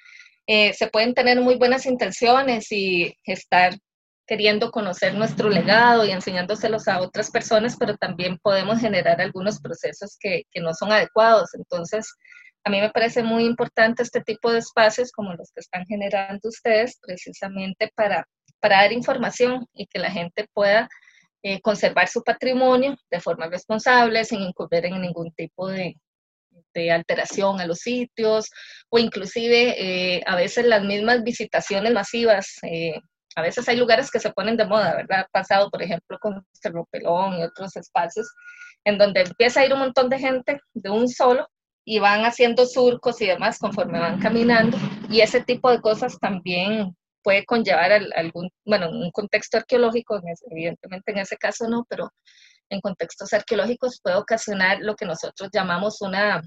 eh, 0.47 0.71
se 0.71 0.87
pueden 0.87 1.13
tener 1.13 1.41
muy 1.41 1.57
buenas 1.57 1.85
intenciones 1.85 2.71
y 2.71 3.13
estar 3.25 3.73
queriendo 4.29 4.69
conocer 4.69 5.15
nuestro 5.15 5.49
legado 5.49 6.05
y 6.05 6.11
enseñándoselos 6.11 6.87
a 6.87 7.01
otras 7.01 7.31
personas, 7.31 7.75
pero 7.75 7.97
también 7.97 8.37
podemos 8.37 8.79
generar 8.79 9.19
algunos 9.19 9.59
procesos 9.59 10.15
que, 10.19 10.43
que 10.51 10.61
no 10.61 10.75
son 10.75 10.91
adecuados. 10.91 11.55
Entonces, 11.55 12.13
a 12.63 12.69
mí 12.69 12.79
me 12.79 12.91
parece 12.91 13.23
muy 13.23 13.45
importante 13.45 14.03
este 14.03 14.21
tipo 14.21 14.51
de 14.51 14.59
espacios 14.59 15.11
como 15.11 15.33
los 15.33 15.49
que 15.51 15.61
están 15.61 15.83
generando 15.87 16.47
ustedes, 16.47 16.99
precisamente 17.01 17.91
para, 17.95 18.23
para 18.59 18.83
dar 18.83 18.93
información 18.93 19.65
y 19.73 19.87
que 19.87 19.97
la 19.97 20.11
gente 20.11 20.45
pueda 20.53 20.87
eh, 21.41 21.59
conservar 21.61 22.07
su 22.07 22.21
patrimonio 22.21 22.95
de 23.09 23.19
forma 23.21 23.47
responsable, 23.47 24.25
sin 24.25 24.41
incurrir 24.41 24.85
en 24.85 25.01
ningún 25.01 25.31
tipo 25.31 25.69
de, 25.69 25.95
de 26.75 26.91
alteración 26.91 27.59
a 27.59 27.65
los 27.65 27.79
sitios 27.79 28.51
o 28.89 28.99
inclusive 28.99 30.17
eh, 30.17 30.21
a 30.27 30.35
veces 30.35 30.67
las 30.67 30.83
mismas 30.83 31.23
visitaciones 31.23 31.93
masivas. 31.93 32.59
Eh, 32.61 32.99
a 33.35 33.41
veces 33.41 33.67
hay 33.69 33.77
lugares 33.77 34.11
que 34.11 34.19
se 34.19 34.31
ponen 34.31 34.57
de 34.57 34.65
moda, 34.65 34.95
¿verdad? 34.95 35.27
Pasado, 35.31 35.69
por 35.69 35.81
ejemplo, 35.81 36.17
con 36.19 36.45
Cerro 36.53 36.87
Pelón 36.91 37.37
y 37.37 37.43
otros 37.43 37.75
espacios, 37.75 38.27
en 38.85 38.97
donde 38.97 39.21
empieza 39.21 39.61
a 39.61 39.65
ir 39.65 39.73
un 39.73 39.79
montón 39.79 40.09
de 40.09 40.19
gente 40.19 40.59
de 40.73 40.89
un 40.89 41.07
solo 41.07 41.47
y 41.85 41.99
van 41.99 42.25
haciendo 42.25 42.65
surcos 42.65 43.21
y 43.21 43.27
demás 43.27 43.59
conforme 43.59 43.99
van 43.99 44.19
caminando. 44.19 44.77
Y 45.09 45.21
ese 45.21 45.41
tipo 45.41 45.71
de 45.71 45.81
cosas 45.81 46.17
también 46.19 46.95
puede 47.23 47.45
conllevar 47.45 47.91
algún, 48.15 48.49
bueno, 48.65 48.89
un 48.89 49.11
contexto 49.11 49.57
arqueológico, 49.57 50.21
evidentemente 50.51 51.11
en 51.11 51.19
ese 51.19 51.37
caso 51.37 51.67
no, 51.67 51.85
pero 51.89 52.11
en 52.69 52.81
contextos 52.81 53.33
arqueológicos 53.33 53.99
puede 54.01 54.17
ocasionar 54.17 54.79
lo 54.81 54.95
que 54.95 55.05
nosotros 55.05 55.49
llamamos 55.51 56.01
una, 56.01 56.41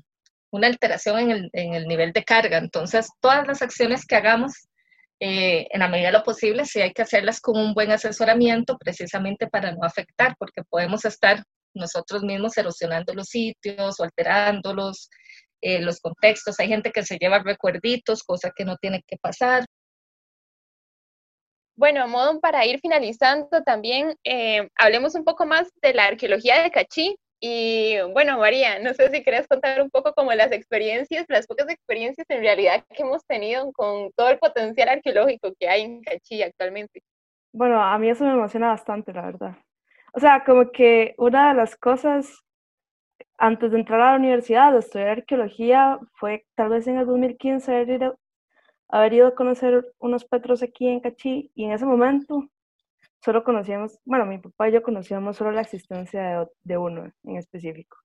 una 0.51 0.67
alteración 0.67 1.19
en 1.19 1.31
el, 1.31 1.51
en 1.53 1.75
el 1.75 1.87
nivel 1.87 2.13
de 2.13 2.25
carga. 2.25 2.59
Entonces, 2.59 3.09
todas 3.21 3.47
las 3.47 3.63
acciones 3.63 4.07
que 4.07 4.17
hagamos 4.17 4.69
eh, 5.25 5.69
en 5.71 5.79
la 5.79 5.87
medida 5.87 6.09
de 6.09 6.15
lo 6.15 6.25
posible, 6.25 6.65
sí 6.65 6.81
hay 6.81 6.93
que 6.93 7.03
hacerlas 7.03 7.41
con 7.41 7.57
un 7.57 7.75
buen 7.75 7.93
asesoramiento 7.93 8.77
precisamente 8.77 9.47
para 9.47 9.71
no 9.71 9.85
afectar, 9.85 10.35
porque 10.37 10.65
podemos 10.69 11.05
estar 11.05 11.45
nosotros 11.75 12.25
mismos 12.25 12.57
erosionando 12.57 13.15
los 13.15 13.29
sitios 13.29 14.01
o 14.01 14.03
alterándolos, 14.03 15.09
eh, 15.61 15.81
los 15.81 16.01
contextos. 16.01 16.59
Hay 16.59 16.67
gente 16.67 16.91
que 16.91 17.05
se 17.05 17.19
lleva 17.19 17.39
recuerditos, 17.39 18.25
cosa 18.25 18.51
que 18.51 18.65
no 18.65 18.77
tiene 18.79 19.05
que 19.07 19.17
pasar. 19.17 19.65
Bueno, 21.77 22.09
modo 22.09 22.41
para 22.41 22.67
ir 22.67 22.81
finalizando 22.81 23.63
también, 23.65 24.17
eh, 24.25 24.69
hablemos 24.75 25.15
un 25.15 25.23
poco 25.23 25.47
más 25.47 25.69
de 25.83 25.95
la 25.95 26.07
arqueología 26.07 26.65
de 26.65 26.73
Cachí, 26.73 27.17
y 27.45 27.97
bueno, 28.13 28.39
María, 28.39 28.79
no 28.79 28.95
sé 28.95 29.11
si 29.11 29.25
quieres 29.25 29.49
contar 29.49 29.83
un 29.83 29.91
poco 29.91 30.13
como 30.15 30.33
las 30.33 30.53
experiencias, 30.53 31.27
las 31.29 31.49
pocas 31.49 31.69
experiencias 31.69 32.25
en 32.31 32.41
realidad 32.41 32.85
que 32.89 33.03
hemos 33.03 33.27
tenido 33.27 33.73
con 33.73 34.13
todo 34.13 34.31
el 34.31 34.39
potencial 34.39 34.89
arqueológico 34.89 35.53
que 35.59 35.69
hay 35.69 35.83
en 35.83 36.03
Cachí 36.03 36.41
actualmente. 36.41 37.03
Bueno, 37.53 37.83
a 37.83 37.99
mí 37.99 38.09
eso 38.09 38.25
me 38.25 38.31
emociona 38.31 38.69
bastante, 38.69 39.13
la 39.13 39.23
verdad. 39.23 39.57
O 40.13 40.21
sea, 40.21 40.45
como 40.45 40.71
que 40.71 41.17
una 41.19 41.49
de 41.49 41.55
las 41.57 41.75
cosas 41.75 42.45
antes 43.39 43.73
de 43.73 43.79
entrar 43.81 44.01
a 44.01 44.13
la 44.13 44.19
universidad, 44.19 44.73
de 44.73 44.79
estudiar 44.79 45.09
arqueología, 45.09 45.99
fue 46.15 46.47
tal 46.55 46.69
vez 46.69 46.87
en 46.87 46.99
el 46.99 47.07
2015 47.07 47.75
haber 47.75 47.89
ido, 47.89 48.19
haber 48.87 49.15
ido 49.15 49.27
a 49.27 49.35
conocer 49.35 49.85
unos 49.99 50.25
petros 50.25 50.63
aquí 50.63 50.87
en 50.87 51.01
Cachí 51.01 51.51
y 51.57 51.65
en 51.65 51.73
ese 51.73 51.87
momento 51.87 52.49
solo 53.25 53.45
conocíamos, 53.45 53.99
bueno, 54.05 54.27
mi 54.27 54.39
papá 54.39 54.69
y 54.69 54.73
yo 54.73 54.83
conocíamos 54.83 55.37
solo 55.37 55.53
la 55.53 55.61
existencia 55.61 56.47
de, 56.65 56.77
uno 56.77 57.13
en 57.25 57.37
específico. 57.37 57.97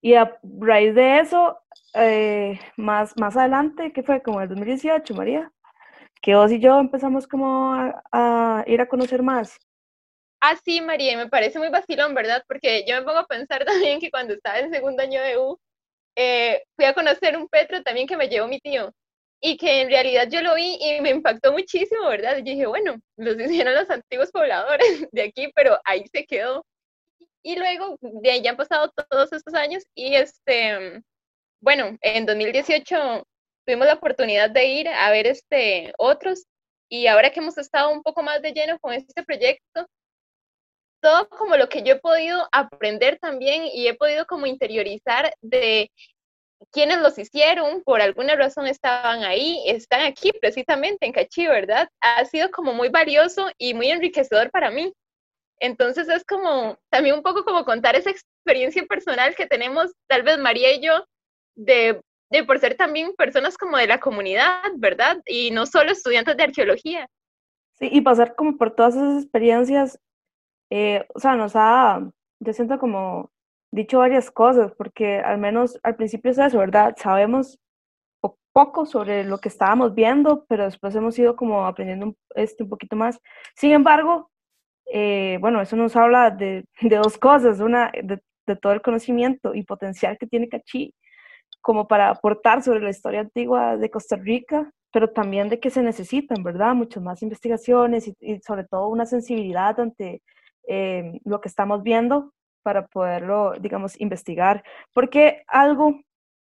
Y 0.00 0.14
a 0.14 0.38
raíz 0.42 0.94
de 0.94 1.20
eso, 1.20 1.58
eh, 1.94 2.58
más, 2.76 3.16
más 3.18 3.36
adelante, 3.36 3.92
que 3.92 4.02
fue 4.02 4.22
como 4.22 4.40
el 4.40 4.48
2018, 4.48 5.14
María, 5.14 5.52
que 6.20 6.34
vos 6.34 6.50
y 6.52 6.60
yo 6.60 6.78
empezamos 6.78 7.26
como 7.26 7.74
a, 8.12 8.64
ir 8.66 8.80
a 8.80 8.88
conocer 8.88 9.22
más. 9.22 9.58
Ah, 10.40 10.56
sí, 10.64 10.80
María, 10.80 11.16
me 11.16 11.28
parece 11.28 11.58
muy 11.58 11.68
vacilón, 11.68 12.14
¿verdad? 12.14 12.42
Porque 12.48 12.84
yo 12.86 12.96
me 12.96 13.02
pongo 13.02 13.18
a 13.18 13.26
pensar 13.26 13.64
también 13.64 14.00
que 14.00 14.10
cuando 14.10 14.34
estaba 14.34 14.58
en 14.58 14.72
segundo 14.72 15.02
año 15.02 15.20
de 15.22 15.38
U, 15.38 15.58
eh, 16.16 16.62
fui 16.76 16.84
a 16.84 16.94
conocer 16.94 17.36
un 17.36 17.48
Petro 17.48 17.82
también 17.82 18.06
que 18.06 18.16
me 18.16 18.28
llevó 18.28 18.46
mi 18.46 18.60
tío 18.60 18.92
y 19.44 19.56
que 19.56 19.80
en 19.80 19.90
realidad 19.90 20.28
yo 20.30 20.40
lo 20.40 20.54
vi 20.54 20.78
y 20.80 21.00
me 21.00 21.10
impactó 21.10 21.52
muchísimo, 21.52 22.08
¿verdad? 22.08 22.36
Yo 22.38 22.44
dije, 22.44 22.66
bueno, 22.66 22.94
los 23.16 23.36
hicieron 23.66 23.74
los 23.74 23.90
antiguos 23.90 24.30
pobladores 24.30 25.08
de 25.10 25.22
aquí, 25.22 25.50
pero 25.54 25.78
ahí 25.84 26.04
se 26.12 26.24
quedó. 26.24 26.64
Y 27.44 27.56
luego, 27.56 27.98
de 28.00 28.30
ahí 28.30 28.42
ya 28.42 28.50
han 28.50 28.56
pasado 28.56 28.92
todos 29.10 29.32
estos 29.32 29.52
años 29.54 29.82
y 29.96 30.14
este, 30.14 31.02
bueno, 31.60 31.98
en 32.02 32.24
2018 32.24 33.26
tuvimos 33.66 33.86
la 33.88 33.94
oportunidad 33.94 34.48
de 34.48 34.64
ir 34.66 34.88
a 34.88 35.10
ver 35.10 35.26
este 35.26 35.92
otros 35.98 36.46
y 36.88 37.08
ahora 37.08 37.30
que 37.30 37.40
hemos 37.40 37.58
estado 37.58 37.90
un 37.90 38.02
poco 38.02 38.22
más 38.22 38.42
de 38.42 38.52
lleno 38.52 38.78
con 38.78 38.92
este 38.92 39.24
proyecto, 39.24 39.86
todo 41.02 41.28
como 41.30 41.56
lo 41.56 41.68
que 41.68 41.82
yo 41.82 41.94
he 41.94 42.00
podido 42.00 42.48
aprender 42.52 43.18
también 43.18 43.64
y 43.66 43.88
he 43.88 43.94
podido 43.94 44.24
como 44.26 44.46
interiorizar 44.46 45.34
de 45.40 45.90
quienes 46.70 47.00
los 47.00 47.18
hicieron, 47.18 47.82
por 47.82 48.00
alguna 48.00 48.36
razón 48.36 48.66
estaban 48.66 49.24
ahí, 49.24 49.62
están 49.66 50.02
aquí 50.02 50.32
precisamente 50.40 51.06
en 51.06 51.12
Cachí, 51.12 51.46
¿verdad? 51.46 51.88
Ha 52.00 52.24
sido 52.24 52.50
como 52.50 52.72
muy 52.72 52.88
valioso 52.88 53.50
y 53.58 53.74
muy 53.74 53.90
enriquecedor 53.90 54.50
para 54.50 54.70
mí. 54.70 54.92
Entonces 55.60 56.08
es 56.08 56.24
como 56.24 56.76
también 56.90 57.14
un 57.14 57.22
poco 57.22 57.44
como 57.44 57.64
contar 57.64 57.94
esa 57.94 58.10
experiencia 58.10 58.84
personal 58.84 59.34
que 59.34 59.46
tenemos, 59.46 59.92
tal 60.08 60.22
vez 60.22 60.38
María 60.38 60.72
y 60.74 60.80
yo, 60.80 61.04
de, 61.54 62.00
de 62.30 62.44
por 62.44 62.58
ser 62.58 62.76
también 62.76 63.14
personas 63.14 63.56
como 63.56 63.76
de 63.76 63.86
la 63.86 64.00
comunidad, 64.00 64.72
¿verdad? 64.76 65.22
Y 65.26 65.50
no 65.50 65.66
solo 65.66 65.92
estudiantes 65.92 66.36
de 66.36 66.42
arqueología. 66.42 67.06
Sí, 67.78 67.88
y 67.90 68.00
pasar 68.00 68.34
como 68.34 68.56
por 68.56 68.74
todas 68.74 68.96
esas 68.96 69.22
experiencias, 69.22 69.98
eh, 70.70 71.06
o 71.14 71.20
sea, 71.20 71.36
nos 71.36 71.52
ha, 71.54 72.00
yo 72.40 72.52
siento 72.52 72.78
como 72.78 73.30
dicho 73.72 73.98
varias 73.98 74.30
cosas, 74.30 74.72
porque 74.76 75.18
al 75.18 75.38
menos 75.38 75.78
al 75.82 75.96
principio 75.96 76.30
es 76.30 76.38
eso, 76.38 76.58
¿verdad? 76.58 76.94
Sabemos 76.96 77.58
poco 78.52 78.86
sobre 78.86 79.24
lo 79.24 79.38
que 79.38 79.48
estábamos 79.48 79.94
viendo, 79.94 80.44
pero 80.48 80.64
después 80.64 80.94
hemos 80.94 81.18
ido 81.18 81.36
como 81.36 81.66
aprendiendo 81.66 82.06
un, 82.06 82.16
este, 82.34 82.62
un 82.62 82.68
poquito 82.68 82.96
más. 82.96 83.20
Sin 83.56 83.72
embargo, 83.72 84.30
eh, 84.92 85.38
bueno, 85.40 85.60
eso 85.60 85.76
nos 85.76 85.96
habla 85.96 86.30
de, 86.30 86.64
dos 87.02 87.18
cosas, 87.18 87.60
una, 87.60 87.90
de, 88.02 88.20
de, 88.46 88.56
todo 88.56 88.72
el 88.72 88.82
conocimiento 88.82 89.54
y 89.54 89.64
potencial 89.64 90.18
que 90.18 90.26
tiene 90.26 90.48
Cachí 90.48 90.94
como 91.62 91.86
para 91.86 92.10
aportar 92.10 92.62
sobre 92.62 92.80
la 92.80 92.90
historia 92.90 93.20
antigua 93.20 93.76
de 93.76 93.90
Costa 93.90 94.16
Rica, 94.16 94.70
pero 94.92 95.10
también 95.10 95.48
de 95.48 95.60
que 95.60 95.70
se 95.70 95.82
necesitan, 95.82 96.42
¿verdad? 96.42 96.74
Muchas 96.74 97.02
más 97.02 97.22
investigaciones 97.22 98.08
y, 98.20 98.40
sobre 98.40 98.64
todo 98.64 98.88
una 98.88 99.06
sensibilidad 99.06 99.78
ante 99.80 100.22
eh, 100.68 101.20
lo 101.24 101.40
que 101.40 101.48
estamos 101.48 101.82
viendo 101.82 102.32
para 102.62 102.86
poderlo, 102.86 103.54
digamos, 103.60 104.00
investigar. 104.00 104.64
Porque 104.92 105.42
algo, 105.46 106.00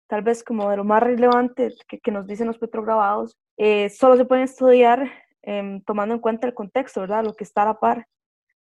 tal 0.08 0.21
vez 0.21 0.43
como 0.43 0.69
de 0.69 0.77
lo 0.77 0.84
más 0.84 1.03
relevante 1.03 1.73
que, 1.88 2.12
nos 2.12 2.27
dicen 2.27 2.47
los 2.47 2.58
petrograbados, 2.58 3.36
eh, 3.58 3.89
solo 3.89 4.17
se 4.17 4.25
puede 4.25 4.43
estudiar 4.43 5.12
em, 5.41 5.82
tomando 5.82 6.15
en 6.15 6.22
cuenta 6.22 6.47
el 6.47 6.53
contexto, 6.53 7.01
¿verdad? 7.01 7.24
Lo 7.24 7.34
que 7.34 7.43
está 7.43 7.63
a 7.63 7.65
la 7.65 7.80
par. 7.80 8.07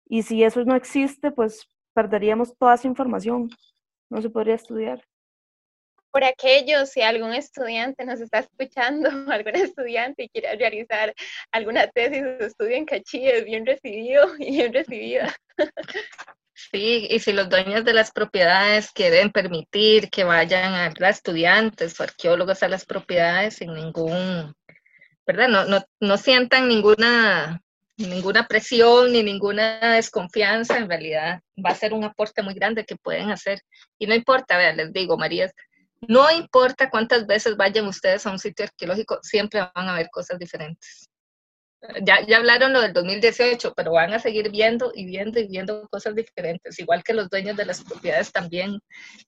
Y 0.07 0.23
si 0.23 0.43
eso 0.43 0.63
no 0.65 0.75
existe, 0.75 1.31
pues 1.31 1.67
perderíamos 1.93 2.55
toda 2.57 2.75
esa 2.75 2.87
información. 2.87 3.49
No 4.09 4.21
se 4.21 4.29
podría 4.29 4.55
estudiar. 4.55 5.03
Por 6.11 6.23
aquello, 6.23 6.85
si 6.85 7.01
algún 7.01 7.33
estudiante 7.33 8.05
nos 8.05 8.21
está 8.21 8.39
escuchando, 8.39 9.09
algún 9.31 9.55
estudiante 9.55 10.29
quiere 10.29 10.55
realizar 10.55 11.13
alguna 11.51 11.87
tesis 11.87 12.23
o 12.23 12.45
estudio 12.45 12.75
en 12.77 12.85
Cachí, 12.85 13.27
es 13.27 13.43
bien 13.43 13.65
recibido 13.65 14.27
y 14.39 14.51
bien 14.51 14.73
recibida. 14.73 15.35
Sí, 16.57 17.05
y 17.09 17.19
si 17.19 17.33
los 17.33 17.49
dueños 17.49 17.83
de 17.83 17.93
las 17.93 18.11
propiedades 18.11 18.89
quieren 18.91 19.29
permitir 19.29 20.09
que 20.09 20.23
vayan 20.23 20.73
a 20.73 21.09
estudiantes 21.09 21.99
o 21.99 22.03
arqueólogos 22.03 22.63
a 22.63 22.69
las 22.69 22.85
propiedades 22.85 23.55
sin 23.55 23.73
ningún, 23.73 24.55
¿verdad? 25.27 25.49
No, 25.49 25.65
no, 25.65 25.83
no 25.99 26.17
sientan 26.17 26.69
ninguna, 26.69 27.61
ninguna 27.97 28.47
presión 28.47 29.11
ni 29.11 29.21
ninguna 29.21 29.95
desconfianza, 29.95 30.77
en 30.77 30.87
realidad 30.87 31.41
va 31.63 31.71
a 31.71 31.75
ser 31.75 31.93
un 31.93 32.05
aporte 32.05 32.41
muy 32.41 32.53
grande 32.53 32.85
que 32.85 32.95
pueden 32.95 33.31
hacer. 33.31 33.59
Y 33.99 34.07
no 34.07 34.15
importa, 34.15 34.57
vean, 34.57 34.77
les 34.77 34.93
digo, 34.93 35.17
Marías, 35.17 35.51
no 36.07 36.31
importa 36.31 36.89
cuántas 36.89 37.27
veces 37.27 37.57
vayan 37.57 37.85
ustedes 37.85 38.25
a 38.25 38.31
un 38.31 38.39
sitio 38.39 38.63
arqueológico, 38.63 39.19
siempre 39.23 39.59
van 39.75 39.89
a 39.89 39.95
ver 39.95 40.07
cosas 40.09 40.39
diferentes 40.39 41.09
ya, 42.03 42.25
ya 42.25 42.37
hablaron 42.37 42.73
lo 42.73 42.81
del 42.81 42.93
2018, 42.93 43.73
pero 43.75 43.91
van 43.91 44.13
a 44.13 44.19
seguir 44.19 44.51
viendo 44.51 44.91
y 44.93 45.05
viendo 45.05 45.39
y 45.39 45.47
viendo 45.47 45.87
cosas 45.89 46.15
diferentes, 46.15 46.79
igual 46.79 47.03
que 47.03 47.13
los 47.13 47.29
dueños 47.29 47.57
de 47.57 47.65
las 47.65 47.83
propiedades 47.83 48.31
también 48.31 48.79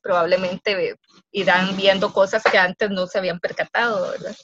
probablemente 0.02 0.96
irán 1.32 1.76
viendo 1.76 2.12
cosas 2.14 2.44
que 2.44 2.58
antes 2.58 2.90
no 2.90 3.08
se 3.08 3.18
habían 3.18 3.40
percatado, 3.40 4.12
¿verdad? 4.12 4.36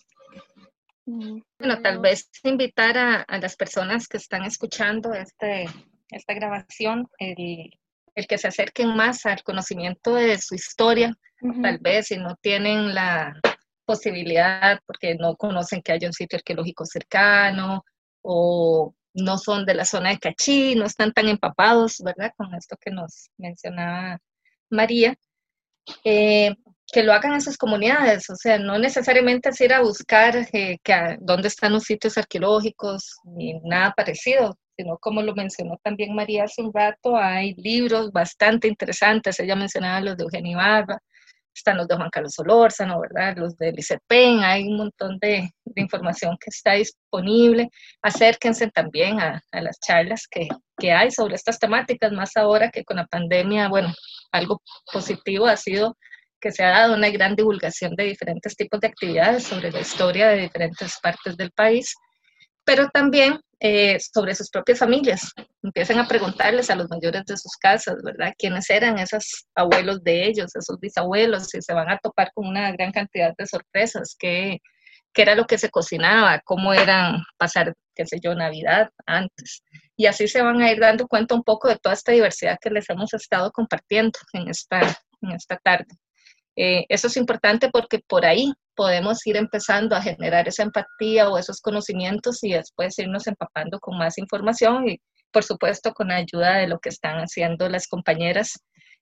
Mm. 1.05 1.41
Bueno, 1.59 1.81
tal 1.81 1.99
vez 1.99 2.29
invitar 2.43 2.97
a, 2.97 3.21
a, 3.21 3.37
las 3.37 3.55
personas 3.55 4.07
que 4.07 4.17
están 4.17 4.43
escuchando 4.43 5.13
este, 5.13 5.65
esta 6.09 6.33
grabación, 6.33 7.07
el, 7.19 7.69
el, 8.15 8.27
que 8.27 8.37
se 8.37 8.47
acerquen 8.47 8.95
más 8.95 9.25
al 9.25 9.43
conocimiento 9.43 10.15
de 10.15 10.37
su 10.37 10.55
historia, 10.55 11.13
tal 11.61 11.77
vez 11.79 12.07
si 12.07 12.17
no 12.17 12.37
tienen 12.41 12.93
la 12.93 13.33
posibilidad 13.85 14.79
porque 14.85 15.15
no 15.15 15.35
conocen 15.35 15.81
que 15.81 15.91
haya 15.91 16.07
un 16.07 16.13
sitio 16.13 16.37
arqueológico 16.37 16.85
cercano 16.85 17.83
o 18.23 18.95
no 19.13 19.37
son 19.37 19.65
de 19.65 19.75
la 19.75 19.85
zona 19.85 20.09
de 20.09 20.19
Cachí, 20.19 20.75
no 20.75 20.85
están 20.85 21.13
tan 21.13 21.27
empapados, 21.27 22.01
¿verdad? 22.03 22.31
Con 22.35 22.53
esto 22.55 22.77
que 22.81 22.91
nos 22.91 23.29
mencionaba 23.37 24.19
María, 24.69 25.15
eh, 26.03 26.55
que 26.91 27.03
lo 27.03 27.13
hagan 27.13 27.33
en 27.33 27.41
sus 27.41 27.57
comunidades, 27.57 28.29
o 28.29 28.35
sea, 28.35 28.57
no 28.59 28.77
necesariamente 28.77 29.49
es 29.49 29.61
ir 29.61 29.73
a 29.73 29.81
buscar 29.81 30.35
eh, 30.53 30.79
que, 30.83 31.17
dónde 31.19 31.47
están 31.47 31.73
los 31.73 31.83
sitios 31.83 32.17
arqueológicos 32.17 33.17
ni 33.23 33.59
nada 33.61 33.93
parecido, 33.95 34.57
sino 34.77 34.97
como 34.97 35.21
lo 35.21 35.35
mencionó 35.35 35.77
también 35.83 36.15
María 36.15 36.45
hace 36.45 36.61
un 36.61 36.73
rato, 36.73 37.17
hay 37.17 37.53
libros 37.55 38.11
bastante 38.11 38.67
interesantes, 38.67 39.39
ella 39.39 39.55
mencionaba 39.55 40.01
los 40.01 40.17
de 40.17 40.23
Eugenio 40.23 40.57
Barba, 40.57 40.99
están 41.55 41.77
los 41.77 41.87
de 41.87 41.95
Juan 41.95 42.09
Carlos 42.09 42.33
Solórzano, 42.33 42.99
¿verdad? 42.99 43.35
Los 43.37 43.55
de 43.57 43.71
Lizeth 43.71 44.01
Pen, 44.07 44.39
hay 44.39 44.63
un 44.63 44.77
montón 44.77 45.17
de, 45.19 45.49
de, 45.65 45.81
información 45.81 46.37
que 46.39 46.49
está 46.49 46.73
disponible. 46.73 47.69
Acérquense 48.01 48.69
también 48.71 49.19
a, 49.19 49.41
a 49.51 49.61
las 49.61 49.79
charlas 49.79 50.27
que, 50.29 50.47
que, 50.77 50.91
hay 50.91 51.11
sobre 51.11 51.35
estas 51.35 51.59
temáticas, 51.59 52.11
más 52.11 52.35
ahora 52.35 52.71
que 52.71 52.83
con 52.83 52.97
la 52.97 53.05
pandemia, 53.05 53.69
bueno, 53.69 53.93
algo 54.31 54.61
positivo 54.91 55.45
ha 55.47 55.57
sido 55.57 55.95
que 56.43 56.51
se 56.51 56.63
ha 56.63 56.71
dado 56.71 56.95
una 56.95 57.09
gran 57.09 57.35
divulgación 57.35 57.95
de 57.95 58.03
diferentes 58.03 58.55
tipos 58.57 58.81
de 58.81 58.87
actividades 58.87 59.45
sobre 59.45 59.71
la 59.71 59.79
historia 59.79 60.27
de 60.27 60.41
diferentes 60.41 60.99
partes 61.01 61.37
del 61.37 61.51
país, 61.51 61.95
pero 62.65 62.89
también 62.89 63.39
eh, 63.59 63.97
sobre 63.99 64.35
sus 64.35 64.49
propias 64.49 64.79
familias. 64.79 65.31
Empiezan 65.63 65.97
a 65.99 66.07
preguntarles 66.07 66.69
a 66.69 66.75
los 66.75 66.89
mayores 66.89 67.23
de 67.25 67.37
sus 67.37 67.55
casas, 67.57 67.95
¿verdad? 68.03 68.33
¿Quiénes 68.37 68.69
eran 68.69 68.99
esos 68.99 69.45
abuelos 69.55 70.03
de 70.03 70.25
ellos, 70.27 70.53
esos 70.53 70.79
bisabuelos? 70.81 71.53
Y 71.55 71.61
se 71.61 71.73
van 71.73 71.89
a 71.89 71.97
topar 71.97 72.31
con 72.33 72.45
una 72.47 72.71
gran 72.73 72.91
cantidad 72.91 73.33
de 73.37 73.45
sorpresas. 73.45 74.17
¿Qué, 74.19 74.57
qué 75.13 75.21
era 75.21 75.35
lo 75.35 75.45
que 75.45 75.57
se 75.57 75.69
cocinaba? 75.69 76.41
¿Cómo 76.43 76.73
eran 76.73 77.23
pasar, 77.37 77.73
qué 77.95 78.05
sé 78.05 78.19
yo, 78.21 78.35
Navidad 78.35 78.89
antes? 79.05 79.63
Y 79.95 80.07
así 80.07 80.27
se 80.27 80.41
van 80.41 80.61
a 80.61 80.69
ir 80.69 80.81
dando 80.81 81.07
cuenta 81.07 81.33
un 81.33 81.43
poco 81.43 81.69
de 81.69 81.77
toda 81.77 81.95
esta 81.95 82.11
diversidad 82.11 82.57
que 82.61 82.69
les 82.69 82.89
hemos 82.89 83.13
estado 83.13 83.49
compartiendo 83.51 84.19
en 84.33 84.49
esta, 84.49 84.81
en 85.21 85.31
esta 85.31 85.55
tarde. 85.55 85.95
Eh, 86.57 86.85
eso 86.89 87.07
es 87.07 87.17
importante 87.17 87.69
porque 87.69 87.99
por 87.99 88.25
ahí 88.25 88.51
podemos 88.75 89.25
ir 89.27 89.37
empezando 89.37 89.95
a 89.95 90.01
generar 90.01 90.47
esa 90.47 90.63
empatía 90.63 91.29
o 91.29 91.37
esos 91.37 91.61
conocimientos 91.61 92.43
y 92.43 92.53
después 92.53 92.97
irnos 92.99 93.27
empapando 93.27 93.79
con 93.79 93.97
más 93.97 94.17
información 94.17 94.89
y 94.89 95.01
por 95.31 95.43
supuesto 95.43 95.93
con 95.93 96.11
ayuda 96.11 96.57
de 96.57 96.67
lo 96.67 96.79
que 96.79 96.89
están 96.89 97.17
haciendo 97.17 97.69
las 97.69 97.87
compañeras 97.87 98.59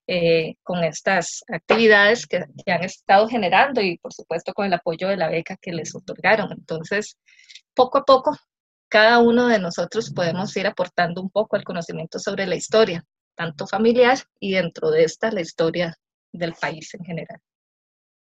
eh, 0.08 0.56
con 0.64 0.84
estas 0.84 1.44
actividades 1.48 2.26
que, 2.26 2.44
que, 2.66 2.72
han 2.72 2.84
estado 2.84 3.28
generando 3.28 3.82
y 3.82 3.98
por 4.00 4.14
supuesto 4.14 4.54
con 4.54 4.66
el 4.66 4.74
apoyo 4.74 5.08
de 5.08 5.18
la 5.18 5.30
beca 5.30 5.58
que 5.62 5.72
les 5.72 5.96
otorgaron. 5.96 6.52
Entonces, 6.52 7.18
poco 7.74 8.00
a 8.00 8.04
poco, 8.04 8.36
cada 8.90 9.20
uno 9.20 9.48
de 9.48 9.60
nosotros 9.60 10.12
podemos 10.14 10.56
ir 10.58 10.68
aportando 10.68 11.22
un 11.22 11.30
poco 11.30 11.56
al 11.56 11.64
conocimiento 11.64 12.20
sobre 12.20 12.46
la 12.46 12.56
historia, 12.56 13.06
tanto 13.36 13.68
familiar 13.68 14.18
y 14.40 14.54
dentro 14.54 14.92
de 14.92 15.04
esta 15.04 15.32
la 15.32 15.42
historia 15.42 15.96
del 16.34 16.54
país 16.54 16.94
en 16.96 17.06
general. 17.06 17.40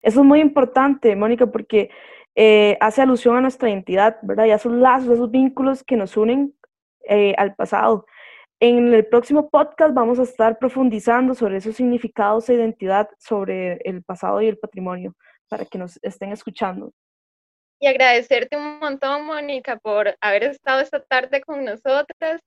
Eso 0.02 0.20
es 0.20 0.26
muy 0.26 0.40
importante, 0.40 1.14
Mónica, 1.16 1.46
porque 1.46 1.90
eh, 2.34 2.76
hace 2.80 3.02
alusión 3.02 3.36
a 3.36 3.40
nuestra 3.40 3.70
identidad, 3.70 4.18
¿verdad? 4.22 4.46
Y 4.46 4.50
a 4.50 4.56
esos 4.56 4.72
lazos, 4.72 5.10
esos 5.10 5.30
vínculos 5.30 5.84
que 5.84 5.96
nos 5.96 6.16
unen 6.16 6.54
eh, 7.08 7.34
al 7.38 7.54
pasado. 7.54 8.06
En 8.60 8.94
el 8.94 9.06
próximo 9.06 9.50
podcast 9.50 9.92
vamos 9.92 10.18
a 10.18 10.22
estar 10.22 10.58
profundizando 10.58 11.34
sobre 11.34 11.56
esos 11.56 11.76
significados 11.76 12.48
e 12.48 12.54
identidad 12.54 13.08
sobre 13.18 13.78
el 13.84 14.02
pasado 14.02 14.40
y 14.40 14.46
el 14.46 14.58
patrimonio, 14.58 15.14
para 15.48 15.64
que 15.64 15.78
nos 15.78 15.98
estén 16.02 16.32
escuchando. 16.32 16.92
Y 17.80 17.88
agradecerte 17.88 18.56
un 18.56 18.78
montón, 18.78 19.26
Mónica, 19.26 19.76
por 19.78 20.14
haber 20.20 20.44
estado 20.44 20.80
esta 20.80 21.02
tarde 21.02 21.40
con 21.40 21.64
nosotras 21.64 22.40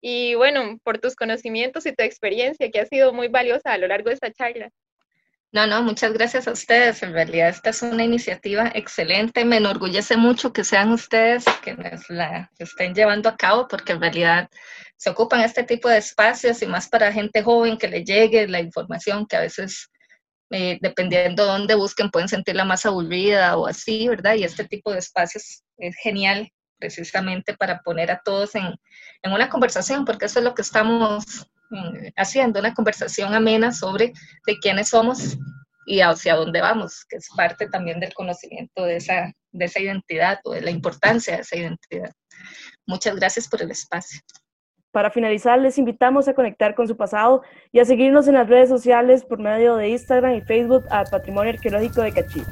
y 0.00 0.34
bueno, 0.36 0.78
por 0.82 0.98
tus 0.98 1.14
conocimientos 1.14 1.84
y 1.84 1.92
tu 1.92 2.02
experiencia, 2.02 2.70
que 2.70 2.80
ha 2.80 2.86
sido 2.86 3.12
muy 3.12 3.28
valiosa 3.28 3.72
a 3.72 3.78
lo 3.78 3.86
largo 3.86 4.08
de 4.08 4.14
esta 4.14 4.32
charla. 4.32 4.70
No, 5.50 5.66
no, 5.66 5.82
muchas 5.82 6.12
gracias 6.12 6.46
a 6.46 6.52
ustedes. 6.52 7.02
En 7.02 7.14
realidad 7.14 7.48
esta 7.48 7.70
es 7.70 7.80
una 7.80 8.04
iniciativa 8.04 8.70
excelente. 8.74 9.46
Me 9.46 9.56
enorgullece 9.56 10.16
mucho 10.18 10.52
que 10.52 10.62
sean 10.62 10.92
ustedes 10.92 11.44
quienes 11.62 12.08
la 12.10 12.50
estén 12.58 12.94
llevando 12.94 13.30
a 13.30 13.36
cabo 13.36 13.66
porque 13.66 13.92
en 13.92 14.00
realidad 14.00 14.50
se 14.98 15.08
ocupan 15.08 15.40
este 15.40 15.62
tipo 15.62 15.88
de 15.88 15.98
espacios 15.98 16.60
y 16.60 16.66
más 16.66 16.88
para 16.88 17.12
gente 17.12 17.42
joven 17.42 17.78
que 17.78 17.88
le 17.88 18.04
llegue 18.04 18.46
la 18.46 18.60
información 18.60 19.26
que 19.26 19.36
a 19.36 19.40
veces, 19.40 19.90
eh, 20.50 20.78
dependiendo 20.82 21.44
de 21.46 21.50
dónde 21.50 21.74
busquen, 21.76 22.10
pueden 22.10 22.28
sentirla 22.28 22.64
más 22.66 22.84
aburrida 22.84 23.56
o 23.56 23.66
así, 23.66 24.06
¿verdad? 24.06 24.34
Y 24.34 24.44
este 24.44 24.64
tipo 24.66 24.92
de 24.92 24.98
espacios 24.98 25.62
es 25.78 25.96
genial 26.02 26.52
precisamente 26.78 27.56
para 27.56 27.80
poner 27.80 28.10
a 28.10 28.20
todos 28.22 28.54
en, 28.54 28.74
en 29.22 29.32
una 29.32 29.48
conversación 29.48 30.04
porque 30.04 30.26
eso 30.26 30.40
es 30.40 30.44
lo 30.44 30.54
que 30.54 30.62
estamos 30.62 31.48
haciendo 32.16 32.60
una 32.60 32.74
conversación 32.74 33.34
amena 33.34 33.72
sobre 33.72 34.12
de 34.46 34.58
quiénes 34.60 34.88
somos 34.88 35.36
y 35.86 36.00
hacia 36.00 36.36
dónde 36.36 36.60
vamos, 36.60 37.04
que 37.08 37.16
es 37.16 37.28
parte 37.36 37.68
también 37.68 37.98
del 38.00 38.12
conocimiento 38.14 38.84
de 38.84 38.96
esa, 38.96 39.32
de 39.52 39.64
esa 39.64 39.80
identidad 39.80 40.38
o 40.44 40.52
de 40.52 40.60
la 40.60 40.70
importancia 40.70 41.36
de 41.36 41.42
esa 41.42 41.56
identidad. 41.56 42.12
Muchas 42.86 43.16
gracias 43.16 43.48
por 43.48 43.62
el 43.62 43.70
espacio. 43.70 44.20
Para 44.90 45.10
finalizar, 45.10 45.58
les 45.58 45.78
invitamos 45.78 46.28
a 46.28 46.34
conectar 46.34 46.74
con 46.74 46.88
su 46.88 46.96
pasado 46.96 47.42
y 47.72 47.80
a 47.80 47.84
seguirnos 47.84 48.26
en 48.26 48.34
las 48.34 48.48
redes 48.48 48.68
sociales 48.68 49.24
por 49.24 49.38
medio 49.38 49.76
de 49.76 49.90
Instagram 49.90 50.34
y 50.34 50.40
Facebook 50.40 50.84
a 50.90 51.04
Patrimonio 51.04 51.52
Arqueológico 51.52 52.02
de 52.02 52.12
Cachí. 52.12 52.42